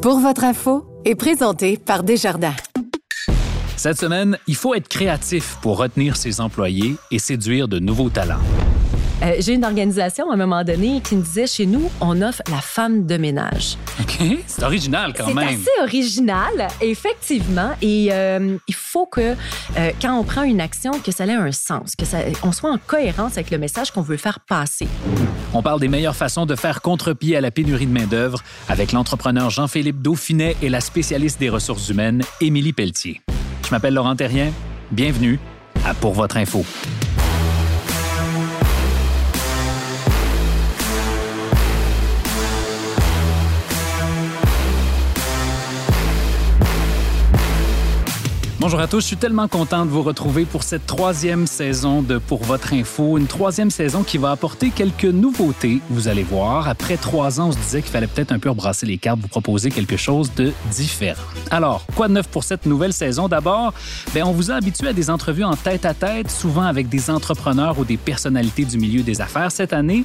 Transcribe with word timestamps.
Pour 0.00 0.20
votre 0.20 0.44
info 0.44 0.86
est 1.04 1.16
présenté 1.16 1.76
par 1.76 2.04
Desjardins. 2.04 2.54
Cette 3.76 3.98
semaine, 3.98 4.38
il 4.46 4.54
faut 4.54 4.74
être 4.74 4.86
créatif 4.86 5.56
pour 5.60 5.76
retenir 5.76 6.16
ses 6.16 6.40
employés 6.40 6.94
et 7.10 7.18
séduire 7.18 7.66
de 7.66 7.80
nouveaux 7.80 8.08
talents. 8.08 8.38
Euh, 9.22 9.34
J'ai 9.40 9.54
une 9.54 9.64
organisation 9.64 10.30
à 10.30 10.34
un 10.34 10.36
moment 10.36 10.62
donné 10.62 11.00
qui 11.00 11.16
me 11.16 11.22
disait 11.22 11.46
chez 11.48 11.66
nous, 11.66 11.90
on 12.00 12.22
offre 12.22 12.40
la 12.50 12.60
femme 12.60 13.04
de 13.06 13.16
ménage. 13.16 13.76
OK? 14.00 14.18
C'est 14.46 14.62
original 14.62 15.12
quand 15.16 15.26
C'est 15.26 15.34
même. 15.34 15.48
assez 15.48 15.70
original, 15.82 16.68
effectivement. 16.80 17.70
Et 17.82 18.08
euh, 18.12 18.56
il 18.68 18.74
faut 18.74 19.06
que 19.06 19.34
euh, 19.76 19.90
quand 20.00 20.16
on 20.16 20.22
prend 20.22 20.42
une 20.44 20.60
action, 20.60 20.92
que 21.04 21.10
ça 21.10 21.26
ait 21.26 21.32
un 21.32 21.50
sens, 21.50 21.94
que 21.96 22.04
ça, 22.04 22.18
on 22.44 22.52
soit 22.52 22.70
en 22.70 22.78
cohérence 22.78 23.32
avec 23.32 23.50
le 23.50 23.58
message 23.58 23.90
qu'on 23.90 24.02
veut 24.02 24.16
faire 24.16 24.38
passer. 24.40 24.86
On 25.52 25.62
parle 25.62 25.80
des 25.80 25.88
meilleures 25.88 26.16
façons 26.16 26.46
de 26.46 26.54
faire 26.54 26.80
contre-pied 26.80 27.36
à 27.36 27.40
la 27.40 27.50
pénurie 27.50 27.86
de 27.86 27.92
main-d'œuvre 27.92 28.40
avec 28.68 28.92
l'entrepreneur 28.92 29.50
Jean-Philippe 29.50 30.00
Dauphinet 30.00 30.56
et 30.62 30.68
la 30.68 30.80
spécialiste 30.80 31.40
des 31.40 31.48
ressources 31.48 31.88
humaines, 31.88 32.22
Émilie 32.40 32.72
Pelletier. 32.72 33.20
Je 33.66 33.70
m'appelle 33.70 33.94
Laurent 33.94 34.14
Terrien. 34.14 34.52
Bienvenue 34.92 35.38
à 35.84 35.92
Pour 35.94 36.12
votre 36.12 36.36
info. 36.36 36.64
Bonjour 48.60 48.80
à 48.80 48.88
tous, 48.88 49.02
je 49.02 49.06
suis 49.06 49.16
tellement 49.16 49.46
content 49.46 49.86
de 49.86 49.90
vous 49.90 50.02
retrouver 50.02 50.44
pour 50.44 50.64
cette 50.64 50.84
troisième 50.84 51.46
saison 51.46 52.02
de 52.02 52.18
Pour 52.18 52.42
votre 52.42 52.72
info, 52.72 53.16
une 53.16 53.28
troisième 53.28 53.70
saison 53.70 54.02
qui 54.02 54.18
va 54.18 54.32
apporter 54.32 54.70
quelques 54.70 55.04
nouveautés, 55.04 55.78
vous 55.90 56.08
allez 56.08 56.24
voir. 56.24 56.66
Après 56.66 56.96
trois 56.96 57.40
ans, 57.40 57.50
on 57.50 57.52
se 57.52 57.58
disait 57.58 57.82
qu'il 57.82 57.92
fallait 57.92 58.08
peut-être 58.08 58.32
un 58.32 58.40
peu 58.40 58.48
rebrasser 58.48 58.84
les 58.84 58.98
cartes, 58.98 59.20
vous 59.20 59.28
proposer 59.28 59.70
quelque 59.70 59.96
chose 59.96 60.32
de 60.34 60.52
différent. 60.72 61.22
Alors, 61.52 61.86
quoi 61.94 62.08
de 62.08 62.14
neuf 62.14 62.26
pour 62.26 62.42
cette 62.42 62.66
nouvelle 62.66 62.92
saison? 62.92 63.28
D'abord, 63.28 63.74
ben, 64.12 64.24
on 64.24 64.32
vous 64.32 64.50
a 64.50 64.54
habitué 64.54 64.88
à 64.88 64.92
des 64.92 65.08
entrevues 65.08 65.44
en 65.44 65.54
tête 65.54 65.84
à 65.84 65.94
tête, 65.94 66.28
souvent 66.28 66.64
avec 66.64 66.88
des 66.88 67.10
entrepreneurs 67.10 67.78
ou 67.78 67.84
des 67.84 67.96
personnalités 67.96 68.64
du 68.64 68.76
milieu 68.76 69.04
des 69.04 69.20
affaires. 69.20 69.52
Cette 69.52 69.72
année, 69.72 70.04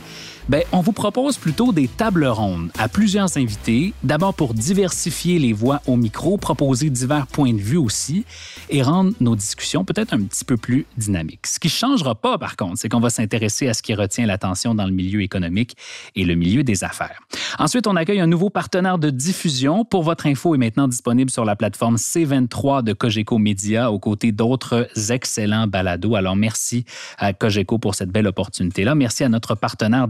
ben, 0.49 0.61
on 0.71 0.81
vous 0.81 0.91
propose 0.91 1.37
plutôt 1.37 1.71
des 1.71 1.87
tables 1.87 2.25
rondes 2.25 2.69
à 2.77 2.89
plusieurs 2.89 3.37
invités, 3.37 3.93
d'abord 4.03 4.33
pour 4.33 4.53
diversifier 4.53 5.39
les 5.39 5.53
voix 5.53 5.81
au 5.87 5.95
micro, 5.95 6.37
proposer 6.37 6.89
divers 6.89 7.27
points 7.27 7.53
de 7.53 7.61
vue 7.61 7.77
aussi 7.77 8.25
et 8.69 8.81
rendre 8.81 9.13
nos 9.21 9.35
discussions 9.35 9.85
peut-être 9.85 10.13
un 10.13 10.21
petit 10.23 10.43
peu 10.43 10.57
plus 10.57 10.85
dynamiques. 10.97 11.47
Ce 11.47 11.59
qui 11.59 11.67
ne 11.67 11.71
changera 11.71 12.15
pas, 12.15 12.37
par 12.37 12.57
contre, 12.57 12.77
c'est 12.77 12.89
qu'on 12.89 12.99
va 12.99 13.09
s'intéresser 13.09 13.67
à 13.69 13.73
ce 13.73 13.81
qui 13.81 13.93
retient 13.93 14.25
l'attention 14.25 14.75
dans 14.75 14.85
le 14.85 14.91
milieu 14.91 15.21
économique 15.21 15.77
et 16.15 16.25
le 16.25 16.35
milieu 16.35 16.63
des 16.63 16.83
affaires. 16.83 17.21
Ensuite, 17.57 17.87
on 17.87 17.95
accueille 17.95 18.19
un 18.19 18.27
nouveau 18.27 18.49
partenaire 18.49 18.97
de 18.97 19.09
diffusion. 19.09 19.85
Pour 19.85 20.03
votre 20.03 20.25
info 20.25 20.55
est 20.55 20.57
maintenant 20.57 20.87
disponible 20.87 21.31
sur 21.31 21.45
la 21.45 21.55
plateforme 21.55 21.95
C23 21.95 22.83
de 22.83 22.93
Cogeco 22.93 23.37
Média 23.37 23.91
aux 23.91 23.99
côtés 23.99 24.31
d'autres 24.31 24.87
excellents 25.11 25.67
balados. 25.67 26.15
Alors, 26.15 26.35
merci 26.35 26.85
à 27.17 27.33
Cogeco 27.33 27.77
pour 27.77 27.95
cette 27.95 28.09
belle 28.09 28.27
opportunité-là. 28.27 28.95
Merci 28.95 29.23
à 29.23 29.29
notre 29.29 29.55
partenaire 29.55 30.07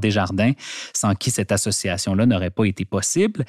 Sans 0.94 1.16
qui 1.16 1.32
cette 1.32 1.52
association-là 1.52 2.26
n'aurait 2.26 2.50
pas 2.50 2.66
été 2.66 2.86
possible. 2.86 3.46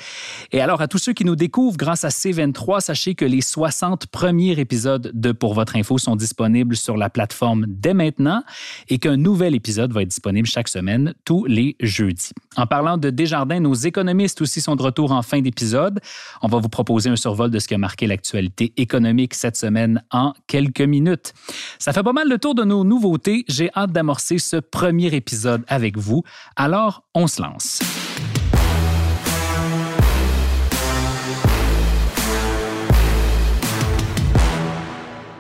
Et 0.52 0.60
alors, 0.60 0.80
à 0.80 0.88
tous 0.88 0.98
ceux 0.98 1.12
qui 1.12 1.24
nous 1.24 1.36
découvrent 1.36 1.76
grâce 1.76 2.04
à 2.04 2.08
C23, 2.08 2.80
sachez 2.80 3.14
que 3.14 3.24
les 3.24 3.40
60 3.40 4.06
premiers 4.06 4.58
épisodes 4.58 5.10
de 5.14 5.32
Pour 5.32 5.54
votre 5.54 5.76
info 5.76 5.98
sont 5.98 6.16
disponibles 6.16 6.76
sur 6.76 6.96
la 6.96 7.10
plateforme 7.10 7.66
dès 7.68 7.94
maintenant 7.94 8.42
et 8.88 8.98
qu'un 8.98 9.16
nouvel 9.16 9.54
épisode 9.54 9.92
va 9.92 10.02
être 10.02 10.08
disponible 10.08 10.46
chaque 10.46 10.68
semaine, 10.68 11.14
tous 11.24 11.44
les 11.44 11.76
jeudis. 11.80 12.32
En 12.56 12.66
parlant 12.66 12.96
de 12.98 13.10
Desjardins, 13.10 13.60
nos 13.60 13.74
économistes 13.74 14.40
aussi 14.40 14.60
sont 14.60 14.76
de 14.76 14.82
retour 14.82 15.12
en 15.12 15.22
fin 15.22 15.40
d'épisode. 15.40 16.00
On 16.42 16.48
va 16.48 16.58
vous 16.58 16.68
proposer 16.68 17.10
un 17.10 17.16
survol 17.16 17.50
de 17.50 17.58
ce 17.58 17.68
qui 17.68 17.74
a 17.74 17.78
marqué 17.78 18.06
l'actualité 18.06 18.72
économique 18.76 19.34
cette 19.34 19.56
semaine 19.56 20.02
en 20.10 20.32
quelques 20.46 20.80
minutes. 20.80 21.34
Ça 21.78 21.92
fait 21.92 22.02
pas 22.02 22.12
mal 22.12 22.28
le 22.28 22.38
tour 22.38 22.54
de 22.54 22.64
nos 22.64 22.84
nouveautés. 22.84 23.44
J'ai 23.48 23.70
hâte 23.74 23.92
d'amorcer 23.92 24.38
ce 24.38 24.56
premier 24.56 25.14
épisode 25.14 25.64
avec 25.68 25.98
vous. 25.98 26.22
Alors, 26.64 27.02
on 27.14 27.26
se 27.26 27.42
lance. 27.42 27.78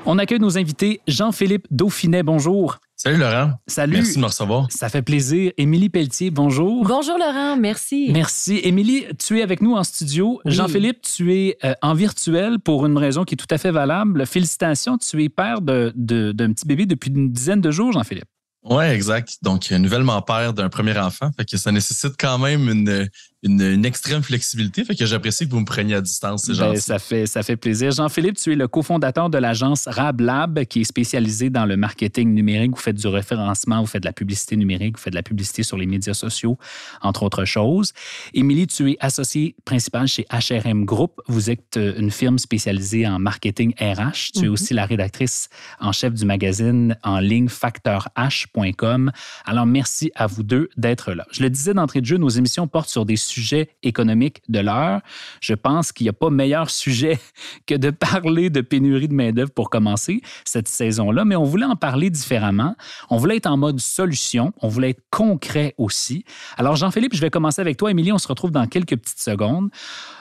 On 0.06 0.18
accueille 0.18 0.38
nos 0.38 0.58
invités 0.58 1.00
Jean-Philippe 1.08 1.66
Dauphinet, 1.70 2.22
bonjour. 2.22 2.76
Salut 2.94 3.16
Laurent. 3.16 3.52
Salut. 3.66 3.94
Merci 3.94 4.16
de 4.16 4.20
me 4.20 4.26
recevoir. 4.26 4.66
Ça 4.70 4.90
fait 4.90 5.00
plaisir. 5.00 5.50
Émilie 5.56 5.88
Pelletier, 5.88 6.30
bonjour. 6.30 6.84
Bonjour 6.86 7.16
Laurent, 7.18 7.56
merci. 7.56 8.10
Merci. 8.12 8.60
Émilie, 8.64 9.06
tu 9.18 9.38
es 9.38 9.42
avec 9.42 9.62
nous 9.62 9.72
en 9.74 9.82
studio. 9.82 10.40
Oui. 10.44 10.52
Jean-Philippe, 10.52 11.00
tu 11.00 11.34
es 11.34 11.56
euh, 11.64 11.72
en 11.80 11.94
virtuel 11.94 12.58
pour 12.60 12.84
une 12.84 12.98
raison 12.98 13.24
qui 13.24 13.34
est 13.34 13.38
tout 13.38 13.46
à 13.50 13.56
fait 13.56 13.70
valable. 13.70 14.26
Félicitations, 14.26 14.98
tu 14.98 15.22
es 15.24 15.30
père 15.30 15.62
de- 15.62 15.92
de- 15.96 16.32
d'un 16.32 16.52
petit 16.52 16.66
bébé 16.66 16.84
depuis 16.84 17.10
une 17.10 17.32
dizaine 17.32 17.62
de 17.62 17.70
jours, 17.70 17.92
Jean-Philippe. 17.92 18.28
Ouais, 18.64 18.94
exact. 18.94 19.36
Donc, 19.42 19.70
euh, 19.70 19.78
nouvellement 19.78 20.20
père 20.22 20.54
d'un 20.54 20.70
premier 20.70 20.98
enfant. 20.98 21.30
Fait 21.36 21.44
que 21.44 21.56
ça 21.58 21.70
nécessite 21.70 22.14
quand 22.18 22.38
même 22.38 22.68
une, 22.68 23.08
une, 23.44 23.60
une 23.60 23.84
extrême 23.84 24.22
flexibilité. 24.22 24.84
Fait 24.84 24.94
que 24.96 25.06
j'apprécie 25.06 25.46
que 25.46 25.50
vous 25.52 25.60
me 25.60 25.64
preniez 25.64 25.94
à 25.94 26.00
distance. 26.00 26.44
C'est 26.46 26.52
Ben, 26.52 26.68
gentil. 26.70 26.80
ça, 26.80 26.98
fait, 26.98 27.26
ça 27.26 27.42
fait 27.42 27.56
plaisir. 27.56 27.90
Jean-Philippe, 27.92 28.36
tu 28.36 28.52
es 28.52 28.56
le 28.56 28.66
cofondateur 28.68 29.30
de 29.30 29.38
l'agence 29.38 29.86
RabLab 29.86 30.64
qui 30.64 30.80
est 30.80 30.84
spécialisée 30.84 31.50
dans 31.50 31.66
le 31.66 31.76
marketing 31.76 32.32
numérique. 32.34 32.72
Vous 32.72 32.80
faites 32.80 32.96
du 32.96 33.06
référencement, 33.06 33.80
vous 33.80 33.86
faites 33.86 34.02
de 34.02 34.08
la 34.08 34.12
publicité 34.12 34.56
numérique, 34.56 34.96
vous 34.96 35.02
faites 35.02 35.12
de 35.12 35.18
la 35.18 35.22
publicité 35.22 35.62
sur 35.62 35.76
les 35.76 35.86
médias 35.86 36.14
sociaux, 36.14 36.58
entre 37.02 37.22
autres 37.22 37.44
choses. 37.44 37.92
Émilie, 38.32 38.66
tu 38.66 38.90
es 38.92 38.96
associée 39.00 39.54
principale 39.64 40.08
chez 40.08 40.26
HRM 40.32 40.84
Group. 40.84 41.20
Vous 41.28 41.50
êtes 41.50 41.76
euh, 41.76 41.94
une 41.98 42.10
firme 42.10 42.38
spécialisée 42.38 43.06
en 43.06 43.18
marketing 43.18 43.74
RH. 43.80 44.32
Tu 44.34 44.38
es 44.40 44.42
Mhm. 44.46 44.52
aussi 44.52 44.72
la 44.74 44.86
rédactrice 44.86 45.48
en 45.80 45.92
chef 45.92 46.14
du 46.14 46.24
magazine 46.24 46.96
en 47.02 47.18
ligne 47.18 47.48
facteurh.com. 47.48 49.10
Alors, 49.44 49.66
merci 49.66 50.10
à 50.14 50.26
vous 50.26 50.42
deux 50.42 50.68
d'être 50.76 51.12
là. 51.12 51.26
Je 51.30 51.42
le 51.42 51.50
disais 51.50 51.74
d'entrée 51.74 52.00
de 52.00 52.06
jeu, 52.06 52.16
nos 52.16 52.28
émissions 52.30 52.66
portent 52.66 52.88
sur 52.88 53.04
des 53.04 53.16
sujets 53.16 53.33
économiques 53.82 54.42
de 54.48 54.60
l'heure. 54.60 55.00
Je 55.40 55.54
pense 55.54 55.92
qu'il 55.92 56.04
n'y 56.04 56.10
a 56.10 56.14
pas 56.14 56.30
meilleur 56.30 56.70
sujet 56.84 57.18
que 57.66 57.74
de 57.74 57.90
parler 57.90 58.50
de 58.50 58.60
pénurie 58.60 59.08
de 59.08 59.14
main-d'œuvre 59.14 59.52
pour 59.52 59.70
commencer 59.70 60.20
cette 60.44 60.68
saison-là, 60.68 61.24
mais 61.24 61.36
on 61.36 61.44
voulait 61.44 61.66
en 61.66 61.76
parler 61.76 62.10
différemment. 62.10 62.76
On 63.10 63.16
voulait 63.16 63.36
être 63.36 63.46
en 63.46 63.56
mode 63.56 63.80
solution. 63.80 64.52
On 64.60 64.68
voulait 64.68 64.90
être 64.90 65.02
concret 65.10 65.74
aussi. 65.78 66.24
Alors, 66.56 66.76
Jean-Philippe, 66.76 67.14
je 67.14 67.20
vais 67.20 67.30
commencer 67.30 67.60
avec 67.60 67.76
toi. 67.76 67.90
Émilie, 67.90 68.12
on 68.12 68.18
se 68.18 68.28
retrouve 68.28 68.50
dans 68.50 68.66
quelques 68.66 68.96
petites 68.96 69.20
secondes. 69.20 69.70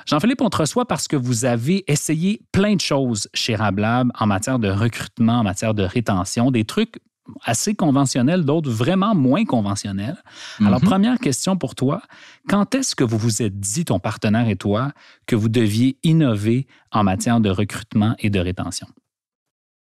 Jean-Philippe, 0.05 0.41
on 0.41 0.49
te 0.49 0.57
reçoit 0.57 0.85
parce 0.85 1.07
que 1.07 1.15
vous 1.15 1.45
avez 1.45 1.83
essayé 1.91 2.41
plein 2.51 2.75
de 2.75 2.81
choses 2.81 3.29
chez 3.33 3.55
RabLab 3.55 4.11
en 4.19 4.27
matière 4.27 4.59
de 4.59 4.69
recrutement, 4.69 5.39
en 5.39 5.43
matière 5.43 5.73
de 5.73 5.83
rétention, 5.83 6.51
des 6.51 6.65
trucs 6.65 6.95
assez 7.43 7.73
conventionnels, 7.75 8.43
d'autres 8.43 8.69
vraiment 8.69 9.15
moins 9.15 9.45
conventionnels. 9.45 10.21
Alors, 10.59 10.81
Mhm. 10.81 10.89
première 10.89 11.19
question 11.19 11.57
pour 11.57 11.75
toi. 11.75 12.01
Quand 12.49 12.75
est-ce 12.75 12.95
que 12.95 13.03
vous 13.03 13.17
vous 13.17 13.41
êtes 13.41 13.59
dit, 13.59 13.85
ton 13.85 13.99
partenaire 13.99 14.47
et 14.49 14.55
toi, 14.57 14.91
que 15.25 15.35
vous 15.35 15.49
deviez 15.49 15.97
innover 16.03 16.67
en 16.91 17.03
matière 17.03 17.39
de 17.39 17.49
recrutement 17.49 18.15
et 18.19 18.29
de 18.29 18.39
rétention? 18.39 18.87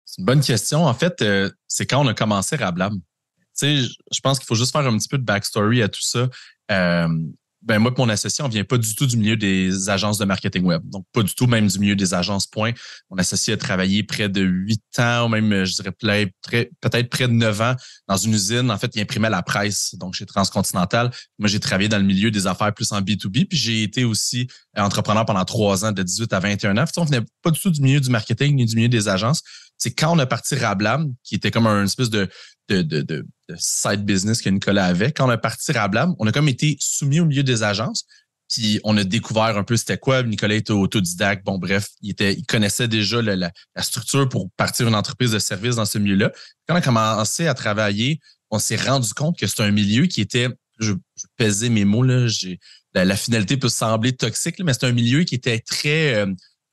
C'est 0.05 0.19
une 0.21 0.27
bonne 0.27 0.41
question. 0.43 0.85
En 0.87 0.95
fait, 0.95 1.23
euh, 1.23 1.51
c'est 1.69 1.87
quand 1.87 2.05
on 2.05 2.09
a 2.09 2.15
commencé 2.15 2.57
Rablab. 2.57 2.93
Tu 2.93 2.99
sais, 3.55 3.77
je- 3.79 3.95
je 4.13 4.21
pense 4.21 4.39
qu'il 4.39 4.47
faut 4.47 4.55
juste 4.55 4.73
faire 4.73 4.87
un 4.87 4.97
petit 4.99 5.09
peu 5.09 5.19
de 5.19 5.25
backstory 5.25 5.83
à 5.83 5.89
tout 5.89 6.03
ça. 6.03 6.29
Euh, 6.71 7.09
ben 7.63 7.79
moi 7.79 7.93
et 7.95 8.01
mon 8.01 8.09
associé, 8.09 8.43
on 8.43 8.49
vient 8.49 8.65
pas 8.65 8.79
du 8.79 8.95
tout 8.95 9.07
du 9.07 9.17
milieu 9.17 9.37
des 9.37 9.91
agences 9.91 10.19
de 10.19 10.25
marketing 10.25 10.65
web. 10.65 10.83
Donc, 10.85 11.05
pas 11.13 11.23
du 11.23 11.35
tout 11.35 11.47
même 11.47 11.67
du 11.67 11.79
milieu 11.79 11.95
des 11.95 12.15
agences 12.15 12.47
point. 12.47 12.73
Mon 13.11 13.19
associé 13.19 13.53
a 13.55 13.57
travaillé 13.57 14.03
près 14.03 14.29
de 14.29 14.41
huit 14.41 14.83
ans, 14.99 15.27
ou 15.27 15.29
même, 15.29 15.53
euh, 15.53 15.65
je 15.67 15.75
dirais, 15.75 15.93
peut-être 15.93 17.11
près 17.11 17.29
de 17.29 17.33
neuf 17.33 17.61
ans 17.61 17.75
dans 18.09 18.17
une 18.17 18.33
usine. 18.33 18.71
En 18.71 18.79
fait, 18.79 18.95
il 18.95 19.03
imprimait 19.03 19.29
la 19.29 19.43
presse, 19.43 19.95
donc 19.99 20.15
chez 20.15 20.25
Transcontinental. 20.25 21.11
Moi, 21.39 21.49
j'ai 21.49 21.61
travaillé 21.61 21.89
dans 21.89 21.99
le 21.99 22.05
milieu 22.05 22.31
des 22.31 22.47
affaires 22.47 22.73
plus 22.73 22.93
en 22.93 23.01
B2B, 23.03 23.47
puis 23.47 23.59
j'ai 23.59 23.83
été 23.83 24.05
aussi 24.05 24.49
euh, 24.79 24.83
entrepreneur 24.83 25.27
pendant 25.27 25.45
trois 25.45 25.85
ans, 25.85 25.93
de 25.93 26.03
18 26.03 26.33
à 26.33 26.41
21 26.41 26.79
ans. 26.79 26.85
Puis, 26.85 26.95
on 26.97 27.05
venait 27.05 27.25
pas 27.43 27.51
du 27.51 27.61
tout 27.61 27.71
du 27.71 27.83
milieu 27.83 28.01
du 28.01 28.11
marketing 28.11 28.57
ni 28.57 28.65
du 28.65 28.75
milieu 28.75 28.89
des 28.89 29.09
agences. 29.09 29.43
C'est 29.77 29.93
quand 29.93 30.15
on 30.15 30.19
a 30.19 30.27
parti 30.27 30.57
Rablam, 30.57 31.15
qui 31.25 31.35
était 31.35 31.51
comme 31.51 31.67
un 31.67 31.85
espèce 31.85 32.11
de, 32.11 32.29
de, 32.71 32.83
de, 32.83 33.03
de, 33.03 33.27
de 33.49 33.57
side 33.59 34.05
business 34.05 34.41
que 34.41 34.49
Nicolas 34.49 34.87
avait. 34.87 35.13
Quand 35.13 35.27
on 35.27 35.31
a 35.31 35.39
parti 35.39 35.73
Rablam, 35.73 36.15
on 36.19 36.27
a 36.27 36.33
comme 36.33 36.49
été 36.49 36.77
soumis 36.81 37.21
au 37.21 37.27
milieu 37.27 37.43
des 37.43 37.63
agences. 37.63 38.07
Puis 38.49 38.81
on 38.83 38.97
a 38.97 39.05
découvert 39.05 39.57
un 39.57 39.63
peu 39.63 39.77
c'était 39.77 39.99
quoi. 39.99 40.23
Nicolas 40.23 40.57
était 40.57 40.73
autodidacte. 40.73 41.45
Bon, 41.45 41.59
bref, 41.59 41.89
il, 42.03 42.15
connaissait 42.47 42.89
déjà 42.89 43.23
la, 43.23 43.51
structure 43.79 44.29
pour 44.29 44.51
partir 44.57 44.89
une 44.89 44.95
entreprise 44.95 45.33
de 45.33 45.39
service 45.39 45.77
dans 45.77 45.85
ce 45.85 45.99
milieu-là. 45.99 46.33
Quand 46.67 46.75
on 46.75 46.79
a 46.79 46.81
commencé 46.81 47.47
à 47.47 47.55
travailler, 47.55 48.21
on 48.51 48.59
s'est 48.59 48.77
rendu 48.77 49.13
compte 49.15 49.39
que 49.39 49.47
c'était 49.47 49.63
un 49.63 49.71
milieu 49.71 50.07
qui 50.07 50.21
était, 50.21 50.49
je, 50.81 50.93
je 51.15 51.27
pesais 51.37 51.69
mes 51.69 51.85
mots, 51.85 52.03
là, 52.03 52.27
la, 52.95 53.17
finalité 53.17 53.57
peut 53.57 53.69
sembler 53.69 54.13
toxique, 54.13 54.57
mais 54.65 54.73
c'est 54.73 54.87
un 54.87 54.93
milieu 54.93 55.23
qui 55.23 55.37
était 55.37 55.61
très, 55.61 56.15
euh, 56.15 56.27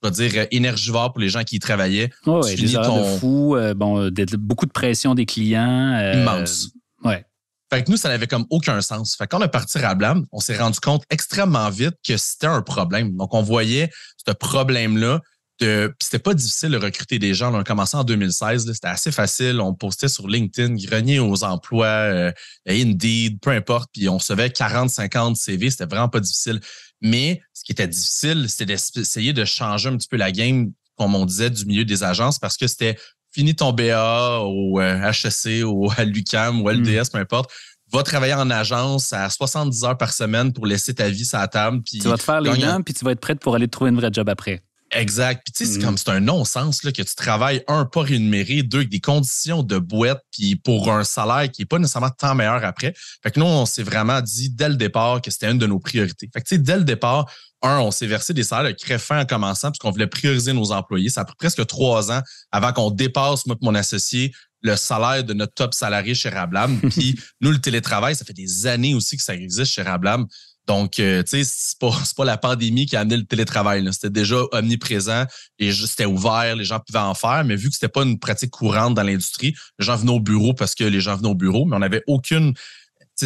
je 0.04 0.10
vais 0.10 0.30
dire, 0.30 0.48
énergivore 0.52 1.14
pour 1.14 1.22
les 1.22 1.30
gens 1.30 1.44
qui 1.44 1.56
y 1.56 1.60
travaillaient. 1.60 2.10
Oh, 2.26 2.44
ouais, 2.44 2.56
des 2.56 2.76
heures 2.76 2.94
de 2.94 3.18
fou, 3.18 3.56
euh, 3.56 3.74
bon, 3.74 4.10
beaucoup 4.38 4.66
de 4.66 4.72
pression 4.72 5.16
des 5.16 5.26
clients. 5.26 5.94
Euh, 5.94 6.22
immense. 6.22 6.70
Ouais. 7.04 7.26
Fait 7.72 7.84
que 7.84 7.92
nous, 7.92 7.98
ça 7.98 8.10
n'avait 8.10 8.28
comme 8.28 8.46
aucun 8.50 8.82
sens. 8.82 9.16
Fait 9.16 9.28
qu'on 9.28 9.42
est 9.42 9.50
parti 9.50 9.78
à 9.80 9.94
Blam, 9.94 10.26
on 10.32 10.40
s'est 10.40 10.58
rendu 10.58 10.80
compte 10.80 11.04
extrêmement 11.10 11.70
vite 11.70 11.96
que 12.08 12.16
c'était 12.16 12.48
un 12.48 12.62
problème. 12.62 13.16
Donc, 13.16 13.34
on 13.34 13.42
voyait 13.42 13.90
ce 14.26 14.32
problème-là. 14.32 15.22
De... 15.60 15.94
C'était 16.00 16.20
pas 16.20 16.36
difficile 16.36 16.70
de 16.70 16.78
recruter 16.78 17.18
des 17.18 17.34
gens. 17.34 17.52
on 17.54 17.60
a 17.60 17.64
commencé 17.64 17.98
en 17.98 18.04
2016. 18.04 18.72
C'était 18.72 18.88
assez 18.88 19.12
facile. 19.12 19.60
On 19.60 19.74
postait 19.74 20.08
sur 20.08 20.28
LinkedIn, 20.28 20.76
grenier 20.76 21.20
aux 21.20 21.44
emplois, 21.44 21.88
euh, 21.88 22.32
Indeed, 22.70 23.40
peu 23.42 23.50
importe. 23.50 23.90
Puis 23.92 24.08
on 24.08 24.20
recevait 24.20 24.52
40, 24.52 24.90
50 24.90 25.36
CV. 25.36 25.72
C'était 25.72 25.88
vraiment 25.88 26.10
pas 26.10 26.20
difficile. 26.20 26.62
Mais 27.02 27.42
ce 27.54 27.64
qui 27.64 27.72
était 27.72 27.88
difficile, 27.88 28.46
c'était 28.50 28.66
d'essayer 28.66 29.34
de 29.34 29.46
changer 29.46 29.90
un 29.90 29.98
petit 29.98 30.08
peu 30.08 30.18
la 30.18 30.32
game, 30.32 30.72
comme 30.98 31.16
on 31.16 31.26
disait, 31.26 31.50
du 31.50 31.66
milieu 31.66 31.86
des 31.86 32.04
agences 32.04 32.40
parce 32.40 32.58
que 32.58 32.68
c'était 32.68 32.98
fini 33.32 33.56
ton 33.56 33.72
BA 33.72 34.40
au 34.42 34.82
HEC 34.82 35.64
ou 35.66 35.92
à 35.96 36.04
l'UCAM 36.04 36.62
ou 36.62 36.70
à 36.70 36.74
l'UDS, 36.74 37.02
hmm. 37.02 37.12
peu 37.12 37.18
importe. 37.20 37.52
Va 37.94 38.04
travailler 38.04 38.34
en 38.34 38.50
agence 38.50 39.14
à 39.14 39.30
70 39.30 39.86
heures 39.86 39.98
par 39.98 40.12
semaine 40.12 40.52
pour 40.52 40.66
laisser 40.66 40.94
ta 40.94 41.10
vie 41.10 41.24
sur 41.24 41.38
la 41.38 41.48
table. 41.48 41.82
Puis 41.84 42.00
tu 42.00 42.08
vas 42.08 42.18
te 42.18 42.24
faire 42.24 42.42
les 42.42 42.58
dents, 42.58 42.82
puis 42.82 42.94
tu 42.94 43.06
vas 43.06 43.12
être 43.12 43.22
prête 43.22 43.40
pour 43.40 43.56
aller 43.56 43.70
trouver 43.70 43.92
une 43.92 43.96
vraie 43.96 44.10
job 44.12 44.28
après. 44.28 44.62
Exact. 44.92 45.42
Puis 45.46 45.54
tu 45.54 45.66
sais, 45.66 45.74
c'est 45.74 45.86
comme 45.86 45.98
c'est 45.98 46.10
un 46.10 46.22
non-sens 46.22 46.80
que 46.80 46.90
tu 46.90 47.16
travailles, 47.16 47.62
un, 47.68 47.86
pas 47.86 48.02
rémunéré, 48.02 48.64
deux, 48.64 48.80
avec 48.80 48.90
des 48.90 49.02
conditions 49.02 49.62
de 49.62 49.78
boîte, 49.80 50.24
puis 50.32 50.56
pour 50.56 50.92
un 50.92 51.04
salaire 51.04 51.52
qui 51.52 51.62
n'est 51.62 51.66
pas 51.66 51.78
nécessairement 51.78 52.10
tant 52.10 52.36
meilleur 52.36 52.64
après. 52.64 52.94
Fait 53.22 53.32
que 53.32 53.40
nous, 53.40 53.46
on 53.46 53.66
s'est 53.66 53.84
vraiment 53.84 54.22
dit 54.22 54.50
dès 54.50 54.70
le 54.70 54.76
départ 54.76 55.22
que 55.22 55.30
c'était 55.30 55.52
une 55.52 55.58
de 55.58 55.68
nos 55.68 55.80
priorités. 55.80 56.30
Fait 56.34 56.40
que 56.42 56.48
tu 56.48 56.56
sais, 56.56 56.62
dès 56.62 56.78
le 56.78 56.86
départ, 56.86 57.30
un, 57.62 57.80
on 57.80 57.92
s'est 57.92 58.08
versé 58.08 58.34
des 58.34 58.44
salaires 58.44 58.72
de 58.72 58.78
crève 58.78 59.04
en 59.10 59.26
commençant 59.26 59.72
puisqu'on 59.72 59.92
voulait 59.92 60.08
prioriser 60.08 60.54
nos 60.54 60.72
employés. 60.72 61.10
Ça 61.10 61.22
a 61.22 61.26
pris 61.26 61.36
presque 61.38 61.66
trois 61.66 62.12
ans 62.12 62.22
avant 62.52 62.72
qu'on 62.72 62.92
dépasse, 62.92 63.46
moi 63.46 63.58
et 63.62 63.66
mon 63.66 63.76
associé, 63.76 64.32
le 64.62 64.76
salaire 64.76 65.24
de 65.24 65.34
notre 65.34 65.54
top 65.54 65.74
salarié 65.74 66.16
chez 66.16 66.30
Rablam. 66.30 66.80
Puis 66.92 67.20
nous, 67.42 67.52
le 67.52 67.60
télétravail, 67.60 68.16
ça 68.16 68.26
fait 68.26 68.34
des 68.34 68.68
années 68.68 68.96
aussi 68.96 69.18
que 69.18 69.24
ça 69.24 69.36
existe 69.36 69.74
chez 69.74 69.82
Rablam. 69.82 70.26
Donc, 70.68 71.00
euh, 71.00 71.24
tu 71.24 71.44
sais, 71.44 71.44
c'est 71.46 71.80
pas, 71.80 71.92
pas 72.18 72.26
la 72.26 72.38
pandémie 72.38 72.86
qui 72.86 72.96
a 72.96 73.02
amené 73.02 73.18
le 73.18 73.26
télétravail. 73.26 73.88
C'était 73.92 74.10
déjà 74.10 74.38
omniprésent 74.52 75.26
et 75.60 75.72
c'était 75.72 76.06
ouvert, 76.06 76.56
les 76.56 76.66
gens 76.66 76.80
pouvaient 76.80 77.00
en 77.00 77.14
faire, 77.14 77.44
mais 77.46 77.56
vu 77.56 77.70
que 77.70 77.74
c'était 77.74 77.88
pas 77.88 78.04
une 78.04 78.20
pratique 78.20 78.52
courante 78.52 78.94
dans 78.94 79.04
l'industrie, 79.04 79.56
les 79.80 79.86
gens 79.86 79.96
venaient 79.96 80.12
au 80.12 80.20
bureau 80.20 80.54
parce 80.54 80.76
que 80.76 80.84
les 80.84 81.02
gens 81.02 81.16
venaient 81.16 81.30
au 81.30 81.36
bureau, 81.36 81.66
mais 81.66 81.76
on 81.76 81.80
n'avait 81.80 82.04
aucune 82.08 82.54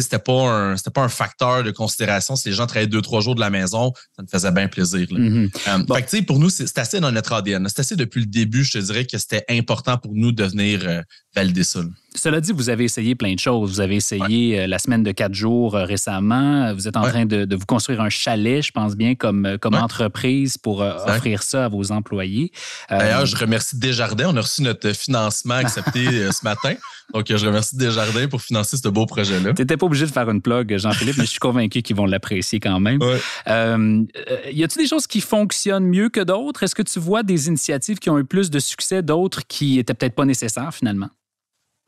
c'était 0.00 0.18
pas 0.18 0.32
un 0.32 0.76
c'était 0.76 0.90
pas 0.90 1.02
un 1.02 1.08
facteur 1.08 1.62
de 1.62 1.70
considération 1.70 2.34
si 2.34 2.48
les 2.48 2.54
gens 2.54 2.66
travaillaient 2.66 2.86
deux 2.86 3.02
trois 3.02 3.20
jours 3.20 3.34
de 3.34 3.40
la 3.40 3.50
maison 3.50 3.92
ça 4.16 4.22
me 4.22 4.26
faisait 4.26 4.50
bien 4.50 4.68
plaisir 4.68 5.06
là. 5.10 5.18
Mm-hmm. 5.18 6.18
Euh, 6.18 6.22
pour 6.22 6.38
nous 6.38 6.48
c'est 6.48 6.78
assez 6.78 7.00
dans 7.00 7.12
notre 7.12 7.32
ADN 7.34 7.66
c'est 7.68 7.80
assez 7.80 7.96
depuis 7.96 8.20
le 8.20 8.26
début 8.26 8.64
je 8.64 8.72
te 8.72 8.78
dirais 8.78 9.04
que 9.04 9.18
c'était 9.18 9.44
important 9.50 9.98
pour 9.98 10.12
nous 10.14 10.32
de 10.32 10.44
venir 10.44 10.80
euh, 10.84 11.02
valider 11.34 11.64
ça 11.64 11.80
cela 12.14 12.40
dit, 12.40 12.52
vous 12.52 12.68
avez 12.68 12.84
essayé 12.84 13.14
plein 13.14 13.34
de 13.34 13.38
choses. 13.38 13.70
Vous 13.70 13.80
avez 13.80 13.96
essayé 13.96 14.60
euh, 14.60 14.66
la 14.66 14.78
semaine 14.78 15.02
de 15.02 15.12
quatre 15.12 15.34
jours 15.34 15.74
euh, 15.74 15.84
récemment. 15.84 16.72
Vous 16.74 16.86
êtes 16.86 16.96
en 16.96 17.02
train 17.02 17.24
de, 17.24 17.54
vous 17.54 17.66
construire 17.66 18.00
un 18.00 18.10
chalet, 18.10 18.62
je 18.62 18.70
pense 18.70 18.96
bien, 18.96 19.14
comme, 19.14 19.46
euh, 19.46 19.56
entreprise 19.72 20.58
pour 20.58 20.80
offrir 20.80 21.42
ça 21.42 21.64
à 21.64 21.68
vos 21.68 21.92
employés. 21.92 22.52
D'ailleurs, 22.90 23.24
je 23.24 23.36
remercie 23.36 23.78
Desjardins. 23.78 24.28
On 24.28 24.36
a 24.36 24.42
reçu 24.42 24.62
notre 24.62 24.92
financement 24.92 25.54
accepté 25.64 26.30
ce 26.30 26.44
matin. 26.44 26.74
Donc, 27.14 27.26
je 27.28 27.46
remercie 27.46 27.76
Desjardins 27.76 28.28
pour 28.28 28.42
financer 28.42 28.76
ce 28.76 28.88
beau 28.88 29.06
projet-là. 29.06 29.54
Tu 29.54 29.62
n'étais 29.62 29.76
pas 29.76 29.86
obligé 29.86 30.04
de 30.04 30.10
faire 30.10 30.28
une 30.28 30.42
plug, 30.42 30.76
Jean-Philippe, 30.76 31.16
mais 31.16 31.24
je 31.24 31.30
suis 31.30 31.40
convaincu 31.40 31.80
qu'ils 31.80 31.96
vont 31.96 32.06
l'apprécier 32.06 32.60
quand 32.60 32.78
même. 32.80 33.00
y 33.46 34.64
a-t-il 34.64 34.82
des 34.82 34.86
choses 34.86 35.06
qui 35.06 35.20
fonctionnent 35.20 35.86
mieux 35.86 36.10
que 36.10 36.20
d'autres? 36.20 36.62
Est-ce 36.62 36.74
que 36.74 36.82
tu 36.82 37.00
vois 37.00 37.22
des 37.22 37.48
initiatives 37.48 37.98
qui 37.98 38.10
ont 38.10 38.18
eu 38.18 38.24
plus 38.24 38.50
de 38.50 38.58
succès, 38.58 39.02
d'autres 39.02 39.46
qui 39.46 39.76
n'étaient 39.76 39.94
peut-être 39.94 40.14
pas 40.14 40.26
nécessaires 40.26 40.74
finalement? 40.74 41.08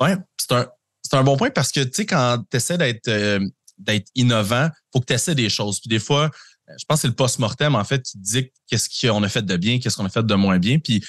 Oui, 0.00 0.10
c'est 0.36 0.52
un, 0.52 0.66
un, 1.12 1.24
bon 1.24 1.36
point 1.36 1.50
parce 1.50 1.70
que, 1.70 1.80
tu 1.80 1.90
sais, 1.92 2.06
quand 2.06 2.42
tu 2.50 2.56
essaies 2.56 2.78
d'être 2.78 3.08
euh, 3.08 3.40
d'être 3.78 4.08
innovant, 4.14 4.68
il 4.72 4.88
faut 4.92 5.00
que 5.00 5.06
tu 5.06 5.12
essaies 5.12 5.34
des 5.34 5.48
choses. 5.48 5.80
Puis 5.80 5.88
des 5.88 5.98
fois, 5.98 6.30
euh, 6.68 6.74
je 6.78 6.84
pense 6.84 6.98
que 6.98 7.02
c'est 7.02 7.08
le 7.08 7.14
post-mortem, 7.14 7.74
en 7.74 7.84
fait, 7.84 8.02
qui 8.02 8.18
dit 8.18 8.50
qu'est-ce 8.68 8.88
qu'on 9.06 9.22
a 9.22 9.28
fait 9.28 9.44
de 9.44 9.56
bien, 9.56 9.78
qu'est-ce 9.78 9.96
qu'on 9.96 10.06
a 10.06 10.10
fait 10.10 10.24
de 10.24 10.34
moins 10.34 10.58
bien. 10.58 10.78
Puis 10.78 11.04